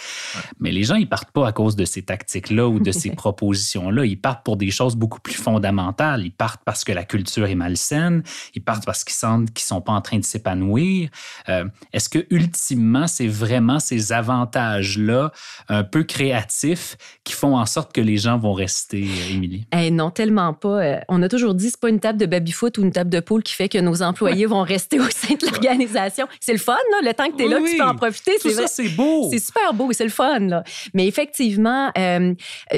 Mais 0.61 0.71
les 0.71 0.85
gens, 0.85 0.95
ils 0.95 1.09
partent 1.09 1.33
pas 1.33 1.47
à 1.47 1.53
cause 1.53 1.77
de 1.77 1.85
ces 1.85 2.03
tactiques-là 2.03 2.69
ou 2.69 2.79
de 2.79 2.93
ces 2.93 3.11
propositions-là. 3.17 4.05
Ils 4.05 4.21
partent 4.21 4.45
pour 4.45 4.57
des 4.57 4.71
choses 4.71 4.95
beaucoup 4.95 5.21
plus 5.21 5.35
fondamentales. 5.35 6.25
Ils 6.25 6.33
partent 6.33 6.63
parce 6.65 6.85
que 6.85 6.93
la 6.93 7.05
culture 7.05 7.47
est 7.47 7.55
malsaine. 7.55 8.23
Ils 8.55 8.63
partent 8.63 8.85
parce 8.85 9.03
qu'ils 9.03 9.15
sentent 9.15 9.53
qu'ils 9.53 9.65
sont 9.65 9.81
pas 9.81 9.93
en 9.93 10.01
train 10.01 10.19
de 10.19 10.25
s'épanouir. 10.25 11.09
Euh, 11.49 11.65
est-ce 11.93 12.09
que 12.09 12.27
ultimement, 12.31 13.07
c'est 13.07 13.27
vraiment 13.27 13.81
ces 13.81 14.13
avantages-là, 14.13 15.33
un 15.69 15.85
peu 15.85 16.05
créatifs, 16.05 16.97
qui 17.25 17.33
font 17.33 17.57
en 17.57 17.67
sorte 17.67 17.93
que 17.93 18.01
les 18.01 18.19
gens 18.19 18.39
vont 18.39 18.53
rester, 18.53 19.05
euh, 19.05 19.35
Émilie? 19.35 19.67
Eh 19.77 19.91
non, 19.91 20.11
tellement 20.11 20.55
pas. 20.55 20.83
Euh, 20.83 21.01
on 21.09 21.23
a 21.23 21.29
toujours 21.29 21.55
dit, 21.55 21.71
c'est 21.71 21.81
pas 21.81 21.89
une 21.89 22.01
table 22.01 22.19
de 22.19 22.27
baby-foot 22.27 22.79
ou 22.79 22.83
une 22.83 22.93
table 22.93 23.11
de 23.11 23.21
poule 23.21 23.43
qui 23.43 23.55
fait 23.55 23.69
que 23.69 23.79
nos 23.79 24.03
employés 24.03 24.47
vont 24.47 24.63
rester 24.63 25.01
aussi 25.01 25.24
de 25.31 25.47
l'organisation. 25.47 26.27
C'est 26.41 26.53
le 26.53 26.59
fun, 26.59 26.77
là, 26.93 27.09
le 27.09 27.15
temps 27.15 27.31
que 27.31 27.37
tu 27.37 27.45
es 27.45 27.49
là, 27.49 27.59
tu 27.59 27.77
peux 27.77 27.85
en 27.85 27.95
profiter. 27.95 28.33
C'est 28.41 28.51
ça, 28.51 28.67
c'est 28.67 28.89
beau. 28.89 29.29
C'est 29.31 29.39
super 29.39 29.75
beau, 29.75 29.93
c'est 29.93 30.05
le 30.05 30.11
fun. 30.11 30.41
Là. 30.41 30.65
Mais 30.93 31.07
effectivement, 31.07 31.91
euh, 31.97 32.35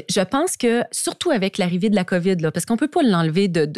je 0.08 0.20
pense 0.20 0.56
que 0.56 0.82
surtout 0.92 1.30
avec 1.30 1.58
l'arrivée 1.58 1.90
de 1.90 1.94
la 1.94 2.04
COVID, 2.04 2.36
là, 2.36 2.50
parce 2.50 2.66
qu'on 2.66 2.76
peut 2.76 2.88
pas 2.88 3.02
l'enlever 3.02 3.48
de, 3.48 3.70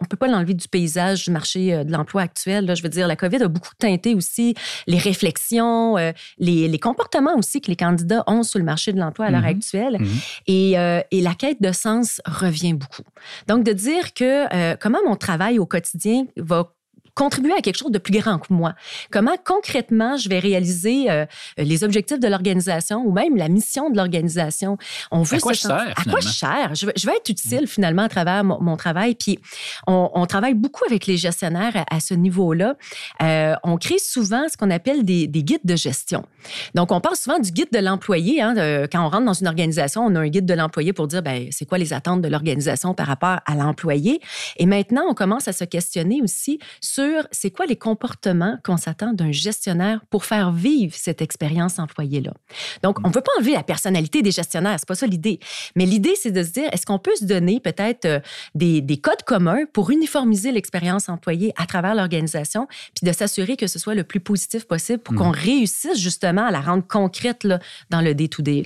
on 0.00 0.04
peut 0.04 0.16
pas 0.16 0.28
l'enlever 0.28 0.54
du 0.54 0.68
paysage 0.68 1.24
du 1.24 1.30
marché 1.30 1.74
euh, 1.74 1.84
de 1.84 1.92
l'emploi 1.92 2.22
actuel. 2.22 2.66
Là. 2.66 2.74
Je 2.74 2.82
veux 2.82 2.88
dire, 2.88 3.06
la 3.06 3.16
COVID 3.16 3.42
a 3.42 3.48
beaucoup 3.48 3.74
teinté 3.78 4.14
aussi 4.14 4.54
les 4.86 4.98
réflexions, 4.98 5.96
euh, 5.98 6.12
les, 6.38 6.68
les, 6.68 6.78
comportements 6.78 7.36
aussi 7.36 7.60
que 7.60 7.68
les 7.68 7.76
candidats 7.76 8.24
ont 8.26 8.42
sur 8.42 8.58
le 8.58 8.64
marché 8.64 8.92
de 8.92 8.98
l'emploi 8.98 9.26
à 9.26 9.30
l'heure 9.30 9.42
mm-hmm. 9.42 9.56
actuelle. 9.56 9.98
Et, 10.46 10.72
et, 10.72 11.20
la 11.22 11.34
quête 11.34 11.62
de 11.62 11.70
sens 11.70 12.20
revient 12.24 12.74
beaucoup. 12.74 13.02
Donc, 13.46 13.64
de 13.64 13.72
dire 13.72 14.12
que 14.14 14.74
comment 14.76 14.98
mon 15.06 15.14
travail 15.14 15.60
au 15.60 15.66
quotidien 15.66 16.26
va 16.36 16.72
contribuer 17.14 17.52
à 17.52 17.60
quelque 17.60 17.76
chose 17.76 17.90
de 17.90 17.98
plus 17.98 18.18
grand 18.18 18.38
que 18.38 18.52
moi. 18.52 18.74
Comment 19.10 19.36
concrètement 19.44 20.16
je 20.16 20.28
vais 20.28 20.38
réaliser 20.38 21.10
euh, 21.10 21.26
les 21.58 21.84
objectifs 21.84 22.18
de 22.18 22.28
l'organisation 22.28 23.04
ou 23.04 23.12
même 23.12 23.36
la 23.36 23.48
mission 23.48 23.90
de 23.90 23.96
l'organisation? 23.96 24.78
On 25.10 25.22
veut 25.22 25.36
à 25.36 25.40
quoi 25.40 25.52
je 25.52 25.60
sers, 25.60 25.94
À 25.96 26.04
quoi 26.04 26.20
je 26.20 26.28
sers? 26.28 26.74
Je 26.74 26.86
vais, 26.86 27.16
être 27.16 27.28
utile 27.28 27.66
finalement 27.66 28.02
à 28.02 28.08
travers 28.08 28.44
mon, 28.44 28.76
travail. 28.76 29.14
Puis 29.14 29.38
on, 29.86 30.26
travaille 30.26 30.54
beaucoup 30.54 30.84
avec 30.86 31.06
les 31.06 31.16
gestionnaires 31.16 31.84
à, 31.90 32.00
ce 32.00 32.14
niveau-là. 32.14 32.76
Euh, 33.22 33.54
on 33.62 33.76
crée 33.76 33.98
souvent 33.98 34.48
ce 34.50 34.56
qu'on 34.56 34.70
appelle 34.70 35.04
des, 35.04 35.28
guides 35.28 35.64
de 35.64 35.76
gestion. 35.76 36.24
Donc 36.74 36.92
on 36.92 37.00
parle 37.00 37.16
souvent 37.16 37.38
du 37.38 37.50
guide 37.50 37.70
de 37.72 37.78
l'employé. 37.78 38.40
Hein, 38.40 38.54
quand 38.90 39.04
on 39.04 39.10
rentre 39.10 39.26
dans 39.26 39.34
une 39.34 39.46
organisation, 39.48 40.02
on 40.02 40.14
a 40.14 40.20
un 40.20 40.28
guide 40.28 40.46
de 40.46 40.54
l'employé 40.54 40.92
pour 40.92 41.06
dire 41.06 41.22
ben, 41.22 41.48
c'est 41.50 41.66
quoi 41.66 41.78
les 41.78 41.92
attentes 41.92 42.22
de 42.22 42.28
l'organisation 42.28 42.94
par 42.94 43.06
rapport 43.06 43.40
à 43.44 43.54
l'employé. 43.54 44.20
Et 44.56 44.66
maintenant, 44.66 45.02
on 45.08 45.14
commence 45.14 45.48
à 45.48 45.52
se 45.52 45.64
questionner 45.64 46.22
aussi 46.22 46.58
sur 46.80 47.01
c'est 47.30 47.50
quoi 47.50 47.66
les 47.66 47.76
comportements 47.76 48.58
qu'on 48.64 48.76
s'attend 48.76 49.12
d'un 49.12 49.32
gestionnaire 49.32 50.00
pour 50.10 50.24
faire 50.24 50.52
vivre 50.52 50.94
cette 50.96 51.22
expérience 51.22 51.78
employée-là? 51.78 52.32
Donc, 52.82 52.98
on 53.04 53.08
ne 53.08 53.14
veut 53.14 53.20
pas 53.20 53.32
enlever 53.38 53.52
la 53.52 53.62
personnalité 53.62 54.22
des 54.22 54.30
gestionnaires, 54.30 54.76
c'est 54.78 54.88
pas 54.88 54.94
ça 54.94 55.06
l'idée. 55.06 55.38
Mais 55.76 55.86
l'idée, 55.86 56.14
c'est 56.20 56.30
de 56.30 56.42
se 56.42 56.50
dire, 56.50 56.68
est-ce 56.72 56.86
qu'on 56.86 56.98
peut 56.98 57.14
se 57.16 57.24
donner 57.24 57.60
peut-être 57.60 58.04
euh, 58.04 58.20
des, 58.54 58.82
codes 59.02 59.22
communs 59.24 59.64
pour 59.72 59.90
uniformiser 59.90 60.52
l'expérience 60.52 61.08
employée 61.08 61.52
à 61.56 61.66
travers 61.66 61.94
l'organisation, 61.94 62.68
puis 62.94 63.06
de 63.06 63.12
s'assurer 63.12 63.56
que 63.56 63.66
ce 63.66 63.78
soit 63.78 63.94
le 63.94 64.04
plus 64.04 64.20
positif 64.20 64.66
possible 64.66 65.00
pour 65.00 65.14
qu'on 65.14 65.30
mmh. 65.30 65.46
réussisse 65.46 65.98
justement 65.98 66.46
à 66.46 66.50
la 66.50 66.60
rendre 66.60 66.86
concrète 66.86 67.44
là, 67.44 67.58
dans 67.90 68.00
le 68.00 68.14
day-to-day. 68.14 68.64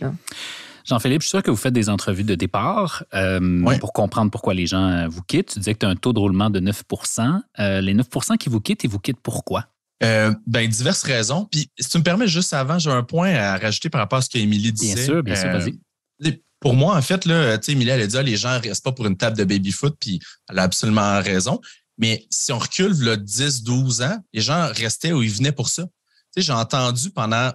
Jean-Philippe, 0.87 1.23
je 1.23 1.27
suis 1.27 1.31
sûr 1.31 1.43
que 1.43 1.51
vous 1.51 1.57
faites 1.57 1.73
des 1.73 1.89
entrevues 1.89 2.23
de 2.23 2.37
départ 2.37 3.05
euh, 3.13 3.79
pour 3.81 3.93
comprendre 3.93 4.31
pourquoi 4.31 4.55
les 4.55 4.67
gens 4.67 4.89
euh, 4.89 5.09
vous 5.09 5.23
quittent. 5.23 5.55
Tu 5.55 5.59
disais 5.59 5.75
que 5.75 5.81
tu 5.81 5.87
as 5.87 5.89
un 5.89 5.97
taux 5.97 6.13
de 6.13 6.21
roulement 6.21 6.49
de 6.49 6.61
9% 6.61 7.41
euh, 7.59 7.81
Les 7.81 7.95
9% 7.95 8.37
qui 8.39 8.49
vous 8.49 8.61
quittent, 8.61 8.85
ils 8.85 8.91
vous 8.91 9.01
quittent 9.01 9.21
pourquoi? 9.21 9.67
ben, 10.01 10.69
diverses 10.69 11.03
raisons. 11.03 11.47
Puis, 11.51 11.71
si 11.79 11.89
tu 11.89 11.99
me 11.99 12.03
permets, 12.03 12.29
juste 12.29 12.53
avant, 12.53 12.79
j'ai 12.79 12.91
un 12.91 13.03
point 13.03 13.35
à 13.35 13.57
rajouter 13.57 13.89
par 13.89 14.01
rapport 14.01 14.19
à 14.19 14.23
ce 14.23 14.29
qu'Émilie 14.29 14.73
disait. 14.73 14.95
Bien 14.95 15.05
sûr, 15.05 15.23
bien 15.23 15.35
sûr, 15.35 15.51
vas-y. 15.51 16.43
pour 16.61 16.75
moi, 16.75 16.97
en 16.97 17.03
fait, 17.03 17.25
là, 17.25 17.57
tu 17.59 17.65
sais, 17.65 17.73
Emilie, 17.73 17.91
elle 17.91 18.03
a 18.03 18.07
dit, 18.07 18.17
ah, 18.17 18.23
les 18.23 18.37
gens 18.37 18.61
restent 18.61 18.85
pas 18.85 18.93
pour 18.93 19.07
une 19.07 19.17
table 19.17 19.37
de 19.37 19.45
baby-foot, 19.45 19.97
puis 19.99 20.21
elle 20.49 20.59
a 20.59 20.63
absolument 20.63 21.21
raison. 21.23 21.61
Mais 21.99 22.27
si 22.31 22.53
on 22.53 22.59
recule, 22.59 22.93
là, 23.03 23.17
10, 23.17 23.63
12 23.63 24.03
ans, 24.03 24.19
les 24.35 24.43
gens 24.43 24.69
restaient 24.73 25.13
où 25.13 25.23
ils 25.23 25.33
venaient 25.33 25.51
pour 25.51 25.71
ça. 25.71 25.85
Tu 25.85 25.91
sais, 26.37 26.43
j'ai 26.43 26.53
entendu 26.53 27.11
pendant 27.11 27.51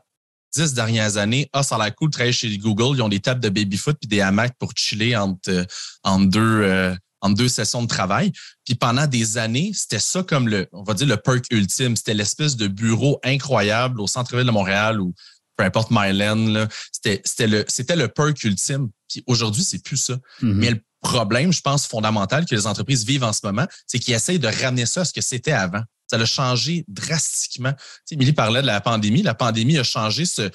dix 0.54 0.74
dernières 0.74 1.18
années, 1.18 1.50
ah, 1.54 1.64
ça 1.64 1.76
a 1.76 1.86
l'air 1.86 1.96
cool 1.96 2.10
de 2.10 2.14
travailler 2.14 2.34
chez 2.34 2.58
Google, 2.58 2.98
ils 2.98 3.02
ont 3.02 3.10
des 3.10 3.20
tables 3.20 3.42
de 3.42 3.50
baby-foot 3.50 3.98
puis 4.00 4.08
des 4.08 4.22
hamacs 4.22 4.56
pour 4.58 4.72
chiller 4.76 5.16
entre, 5.16 5.50
euh, 5.50 5.66
entre 6.04 6.26
deux, 6.30 6.40
euh, 6.40 6.96
entre 7.22 7.36
deux 7.36 7.48
sessions 7.48 7.84
de 7.84 7.88
travail. 7.88 8.32
Puis 8.66 8.76
pendant 8.76 9.08
des 9.08 9.38
années, 9.38 9.72
c'était 9.74 10.00
ça 10.00 10.24
comme 10.24 10.48
le, 10.48 10.68
on 10.74 10.84
va 10.84 10.94
dire, 10.94 11.08
le 11.08 11.18
perk 11.18 11.46
ultime. 11.52 11.96
C'était 11.96 12.14
l'espèce 12.14 12.56
de 12.56 12.68
bureau 12.68 13.20
incroyable 13.24 14.02
au 14.02 14.08
centre-ville 14.08 14.46
de 14.46 14.52
Montréal 14.52 15.00
ou 15.00 15.14
peu 15.56 15.64
importe 15.64 15.90
Myland. 15.92 16.68
C'était, 16.92 17.22
c'était 17.24 17.48
le, 17.48 17.66
le 17.96 18.08
perk 18.08 18.44
ultime. 18.44 18.90
Puis 19.10 19.24
aujourd'hui, 19.28 19.64
c'est 19.64 19.84
plus 19.84 19.98
ça. 19.98 20.18
Mhm. 20.42 20.54
Mais 20.54 20.72
le 20.72 20.82
problème, 21.02 21.52
je 21.52 21.62
pense, 21.62 21.88
fondamental 21.88 22.46
que 22.46 22.56
les 22.56 22.68
entreprises 22.68 23.06
vivent 23.06 23.24
en 23.24 23.34
ce 23.34 23.42
moment, 23.44 23.68
c'est 23.88 24.00
qu'ils 24.00 24.14
essayent 24.14 24.40
de 24.40 24.48
ramener 24.48 24.86
ça 24.86 25.02
à 25.02 25.06
ce 25.06 25.14
que 25.14 25.22
c'était 25.22 25.52
avant. 25.52 25.82
Ça 26.12 26.22
a 26.22 26.26
changé 26.26 26.84
drastiquement. 26.90 27.74
Tu 28.06 28.16
Émilie 28.16 28.34
parlait 28.34 28.62
de 28.62 28.68
la 28.68 28.82
pandémie. 28.82 29.22
La 29.22 29.34
pandémie 29.34 29.78
a 29.78 29.84
changé 29.84 30.26
ce 30.26 30.52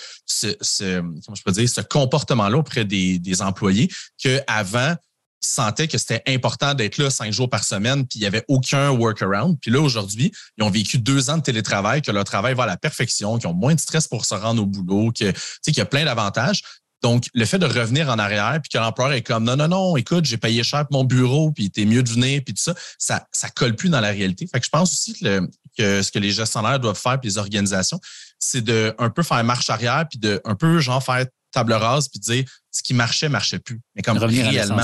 comment 1.24 1.34
je 1.34 1.42
peux 1.42 1.52
dire, 1.52 1.68
ce 1.68 1.80
comportement-là 1.80 2.58
auprès 2.58 2.84
des, 2.84 3.18
des 3.18 3.40
employés 3.40 3.90
qu'avant, 4.18 4.94
ils 5.42 5.48
sentaient 5.48 5.88
que 5.88 5.96
c'était 5.96 6.22
important 6.26 6.74
d'être 6.74 6.98
là 6.98 7.08
cinq 7.08 7.32
jours 7.32 7.48
par 7.48 7.64
semaine, 7.64 8.06
puis 8.06 8.18
il 8.18 8.20
n'y 8.20 8.26
avait 8.26 8.44
aucun 8.48 8.90
workaround. 8.90 9.58
Puis 9.60 9.70
là, 9.70 9.80
aujourd'hui, 9.80 10.32
ils 10.58 10.64
ont 10.64 10.70
vécu 10.70 10.98
deux 10.98 11.30
ans 11.30 11.38
de 11.38 11.42
télétravail, 11.42 12.02
que 12.02 12.10
leur 12.10 12.24
travail 12.24 12.54
va 12.54 12.64
à 12.64 12.66
la 12.66 12.76
perfection, 12.76 13.38
qu'ils 13.38 13.48
ont 13.48 13.54
moins 13.54 13.74
de 13.74 13.80
stress 13.80 14.08
pour 14.08 14.24
se 14.24 14.34
rendre 14.34 14.62
au 14.62 14.66
boulot, 14.66 15.12
que, 15.12 15.30
tu 15.30 15.40
sais, 15.62 15.72
qu'il 15.72 15.78
y 15.78 15.80
a 15.80 15.86
plein 15.86 16.04
d'avantages. 16.04 16.62
Donc, 17.02 17.26
le 17.35 17.44
fait 17.44 17.59
de 17.59 17.66
revenir 17.66 18.09
en 18.09 18.18
arrière, 18.18 18.59
puis 18.62 18.70
que 18.70 18.78
l'employeur 18.78 19.12
est 19.14 19.22
comme 19.22 19.44
non, 19.44 19.56
non, 19.56 19.68
non, 19.68 19.96
écoute, 19.96 20.24
j'ai 20.24 20.38
payé 20.38 20.62
cher 20.62 20.87
pour 20.88 20.98
mon 20.98 21.04
bureau, 21.04 21.52
puis 21.52 21.70
t'es 21.70 21.85
mieux 21.85 22.02
de 22.02 22.09
venir, 22.09 22.40
puis 22.44 22.54
tout 22.54 22.62
ça, 22.62 22.74
ça, 22.98 23.26
ça 23.32 23.48
colle 23.50 23.76
plus 23.76 23.88
dans 23.90 24.00
la 24.00 24.09
réalité. 24.11 24.46
Fait 24.50 24.59
que 24.61 24.64
je 24.66 24.70
pense 24.70 24.92
aussi 24.92 25.12
que, 25.18 25.24
le- 25.24 25.50
que 25.76 26.02
ce 26.02 26.11
que 26.11 26.18
les 26.18 26.30
gestionnaires 26.32 26.80
doivent 26.80 26.98
faire, 26.98 27.20
puis 27.20 27.28
les 27.28 27.38
organisations, 27.38 28.00
c'est 28.38 28.62
de 28.62 28.94
un 28.98 29.11
peu 29.11 29.22
faire 29.22 29.44
marche 29.44 29.68
arrière, 29.70 30.06
puis 30.09 30.18
de 30.18 30.40
un 30.44 30.54
peu 30.54 30.78
genre 30.80 31.02
faire 31.02 31.26
table 31.52 31.74
rase, 31.74 32.09
puis 32.09 32.18
de 32.18 32.24
dire 32.24 32.44
ce 32.70 32.82
qui 32.82 32.94
marchait, 32.94 33.28
marchait 33.28 33.59
plus. 33.59 33.80
Mais 33.94 34.02
comme 34.02 34.16
Revenir 34.18 34.44
réellement, 34.68 34.76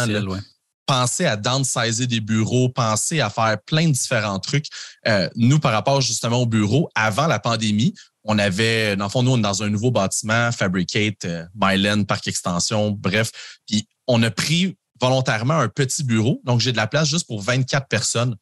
penser 0.86 1.26
à 1.26 1.36
downsizer 1.36 2.06
des 2.06 2.20
bureaux, 2.20 2.68
penser 2.68 3.20
à 3.20 3.30
faire 3.30 3.56
plein 3.64 3.86
de 3.86 3.92
différents 3.92 4.38
trucs. 4.38 4.66
Euh, 5.06 5.28
nous, 5.36 5.58
par 5.58 5.72
rapport 5.72 6.00
justement 6.00 6.38
au 6.38 6.46
bureau, 6.46 6.88
avant 6.94 7.26
la 7.26 7.38
pandémie, 7.38 7.94
on 8.24 8.38
avait, 8.38 8.96
dans 8.96 9.06
le 9.06 9.10
fond, 9.10 9.22
nous, 9.22 9.32
on 9.32 9.38
est 9.38 9.42
dans 9.42 9.62
un 9.62 9.70
nouveau 9.70 9.90
bâtiment, 9.90 10.52
Fabricate, 10.52 11.24
euh, 11.24 11.44
Myland, 11.54 12.04
Parc 12.04 12.28
Extension, 12.28 12.90
bref. 12.90 13.30
Puis 13.66 13.86
on 14.06 14.22
a 14.22 14.30
pris 14.30 14.76
volontairement 15.00 15.58
un 15.58 15.68
petit 15.68 16.04
bureau. 16.04 16.40
Donc, 16.44 16.60
j'ai 16.60 16.72
de 16.72 16.76
la 16.76 16.86
place 16.86 17.08
juste 17.08 17.26
pour 17.26 17.42
24 17.42 17.88
personnes. 17.88 18.36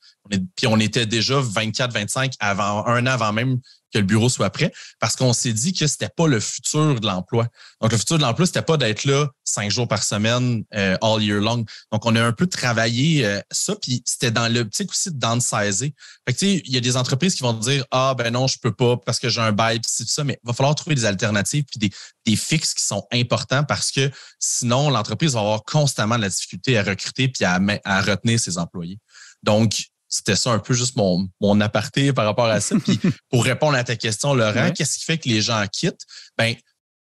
Puis 0.57 0.67
on 0.67 0.79
était 0.79 1.07
déjà 1.07 1.41
24, 1.41 1.93
25 1.93 2.35
avant, 2.41 2.87
un 2.87 3.07
an 3.07 3.11
avant 3.11 3.33
même 3.33 3.61
que 3.93 3.99
le 3.99 4.05
bureau 4.05 4.29
soit 4.29 4.51
prêt 4.51 4.73
parce 4.99 5.17
qu'on 5.17 5.33
s'est 5.33 5.53
dit 5.53 5.73
que 5.73 5.87
c'était 5.87 6.09
pas 6.09 6.27
le 6.27 6.41
futur 6.41 7.01
de 7.01 7.07
l'emploi. 7.07 7.49
Donc, 7.81 7.93
le 7.93 7.99
futur 7.99 8.19
de 8.19 8.23
l'emploi, 8.23 8.47
c'était 8.47 8.63
pas 8.63 8.77
d'être 8.77 9.05
là 9.05 9.27
cinq 9.45 9.71
jours 9.71 9.89
par 9.89 10.03
semaine, 10.03 10.63
euh, 10.75 10.97
all 11.03 11.23
year 11.23 11.41
long. 11.41 11.65
Donc, 11.91 12.07
on 12.07 12.15
a 12.15 12.23
un 12.23 12.33
peu 12.33 12.47
travaillé 12.47 13.27
euh, 13.27 13.41
ça, 13.51 13.75
puis 13.75 14.03
c'était 14.07 14.31
dans 14.31 14.53
l'optique 14.53 14.91
aussi 14.91 15.11
de 15.11 15.19
downsizer. 15.19 15.93
Fait 16.27 16.33
que, 16.33 16.39
tu 16.39 16.47
sais, 16.47 16.63
il 16.65 16.73
y 16.73 16.77
a 16.77 16.81
des 16.81 16.97
entreprises 16.97 17.35
qui 17.35 17.43
vont 17.43 17.53
dire, 17.53 17.85
ah, 17.91 18.15
ben 18.17 18.33
non, 18.33 18.47
je 18.47 18.59
peux 18.61 18.73
pas 18.73 18.97
parce 18.97 19.19
que 19.19 19.29
j'ai 19.29 19.41
un 19.41 19.53
bail, 19.53 19.81
tout 19.81 19.89
ça, 19.89 20.25
mais 20.25 20.39
il 20.43 20.47
va 20.47 20.53
falloir 20.53 20.75
trouver 20.75 20.95
des 20.95 21.05
alternatives, 21.05 21.65
puis 21.65 21.79
des, 21.79 21.91
des 22.27 22.37
fixes 22.37 22.75
qui 22.75 22.85
sont 22.85 23.05
importants 23.13 23.65
parce 23.65 23.91
que 23.91 24.11
sinon, 24.39 24.91
l'entreprise 24.91 25.35
va 25.35 25.41
avoir 25.41 25.65
constamment 25.65 26.17
de 26.17 26.23
la 26.23 26.29
difficulté 26.29 26.79
à 26.79 26.85
recruter 26.85 27.29
puis 27.29 27.45
à, 27.45 27.59
à 27.85 28.03
retenir 28.03 28.39
ses 28.39 28.57
employés. 28.59 28.99
Donc, 29.43 29.90
c'était 30.11 30.37
ça 30.37 30.51
un 30.51 30.59
peu 30.59 30.75
juste 30.75 30.97
mon, 30.97 31.27
mon 31.41 31.61
aparté 31.61 32.13
par 32.13 32.25
rapport 32.27 32.47
à 32.47 32.61
ça. 32.61 32.77
Puis 32.85 32.99
pour 33.31 33.45
répondre 33.45 33.77
à 33.77 33.85
ta 33.85 33.97
question, 33.97 34.35
Laurent, 34.35 34.53
Ouais. 34.65 34.73
qu'est-ce 34.73 34.99
qui 34.99 35.05
fait 35.05 35.17
que 35.19 35.29
les 35.29 35.41
gens 35.41 35.65
quittent? 35.73 36.03
Ben, 36.37 36.55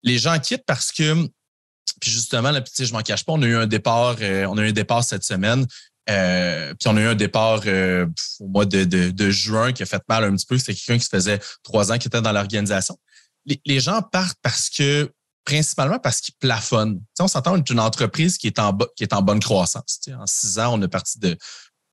les 0.03 0.17
gens 0.17 0.39
quittent 0.39 0.65
parce 0.65 0.91
que, 0.91 1.13
puis 2.01 2.09
justement, 2.09 2.49
là, 2.51 2.61
puis, 2.61 2.71
tu 2.71 2.77
sais, 2.83 2.85
je 2.87 2.93
m'en 2.93 3.01
cache 3.01 3.23
pas, 3.25 3.33
on 3.33 3.41
a 3.41 3.45
eu 3.45 3.55
un 3.57 3.67
départ, 3.67 4.15
euh, 4.21 4.45
on 4.47 4.57
a 4.57 4.63
eu 4.63 4.69
un 4.69 4.73
départ 4.73 5.03
cette 5.03 5.23
semaine. 5.23 5.65
euh, 6.09 6.73
puis 6.79 6.89
on 6.89 6.97
a 6.97 7.01
eu 7.01 7.07
un 7.07 7.15
départ 7.15 7.61
euh, 7.65 8.05
au 8.39 8.47
mois 8.47 8.65
de, 8.65 8.83
de, 8.83 9.09
de 9.11 9.29
juin 9.29 9.71
qui 9.71 9.83
a 9.83 9.85
fait 9.85 10.01
mal 10.09 10.23
un 10.23 10.35
petit 10.35 10.45
peu. 10.45 10.57
C'était 10.57 10.73
quelqu'un 10.73 10.97
qui 10.97 11.05
se 11.05 11.09
faisait 11.09 11.39
trois 11.63 11.91
ans 11.91 11.97
qui 11.97 12.07
était 12.07 12.21
dans 12.21 12.31
l'organisation. 12.33 12.97
Les, 13.45 13.61
les 13.65 13.79
gens 13.79 14.01
partent 14.01 14.37
parce 14.41 14.69
que 14.69 15.11
principalement 15.45 15.99
parce 15.99 16.21
qu'ils 16.21 16.35
plafonnent. 16.39 16.99
Tu 16.99 17.05
sais, 17.17 17.23
on 17.23 17.27
s'entend, 17.27 17.53
on 17.53 17.57
est 17.57 17.69
une 17.69 17.79
entreprise 17.81 18.37
qui 18.37 18.47
est 18.47 18.59
en, 18.59 18.77
qui 18.95 19.03
est 19.03 19.13
en 19.13 19.21
bonne 19.21 19.39
croissance. 19.41 19.99
Tu 20.03 20.11
sais, 20.11 20.13
en 20.15 20.25
six 20.25 20.57
ans, 20.59 20.73
on 20.77 20.81
est 20.81 20.87
parti 20.87 21.19
de 21.19 21.37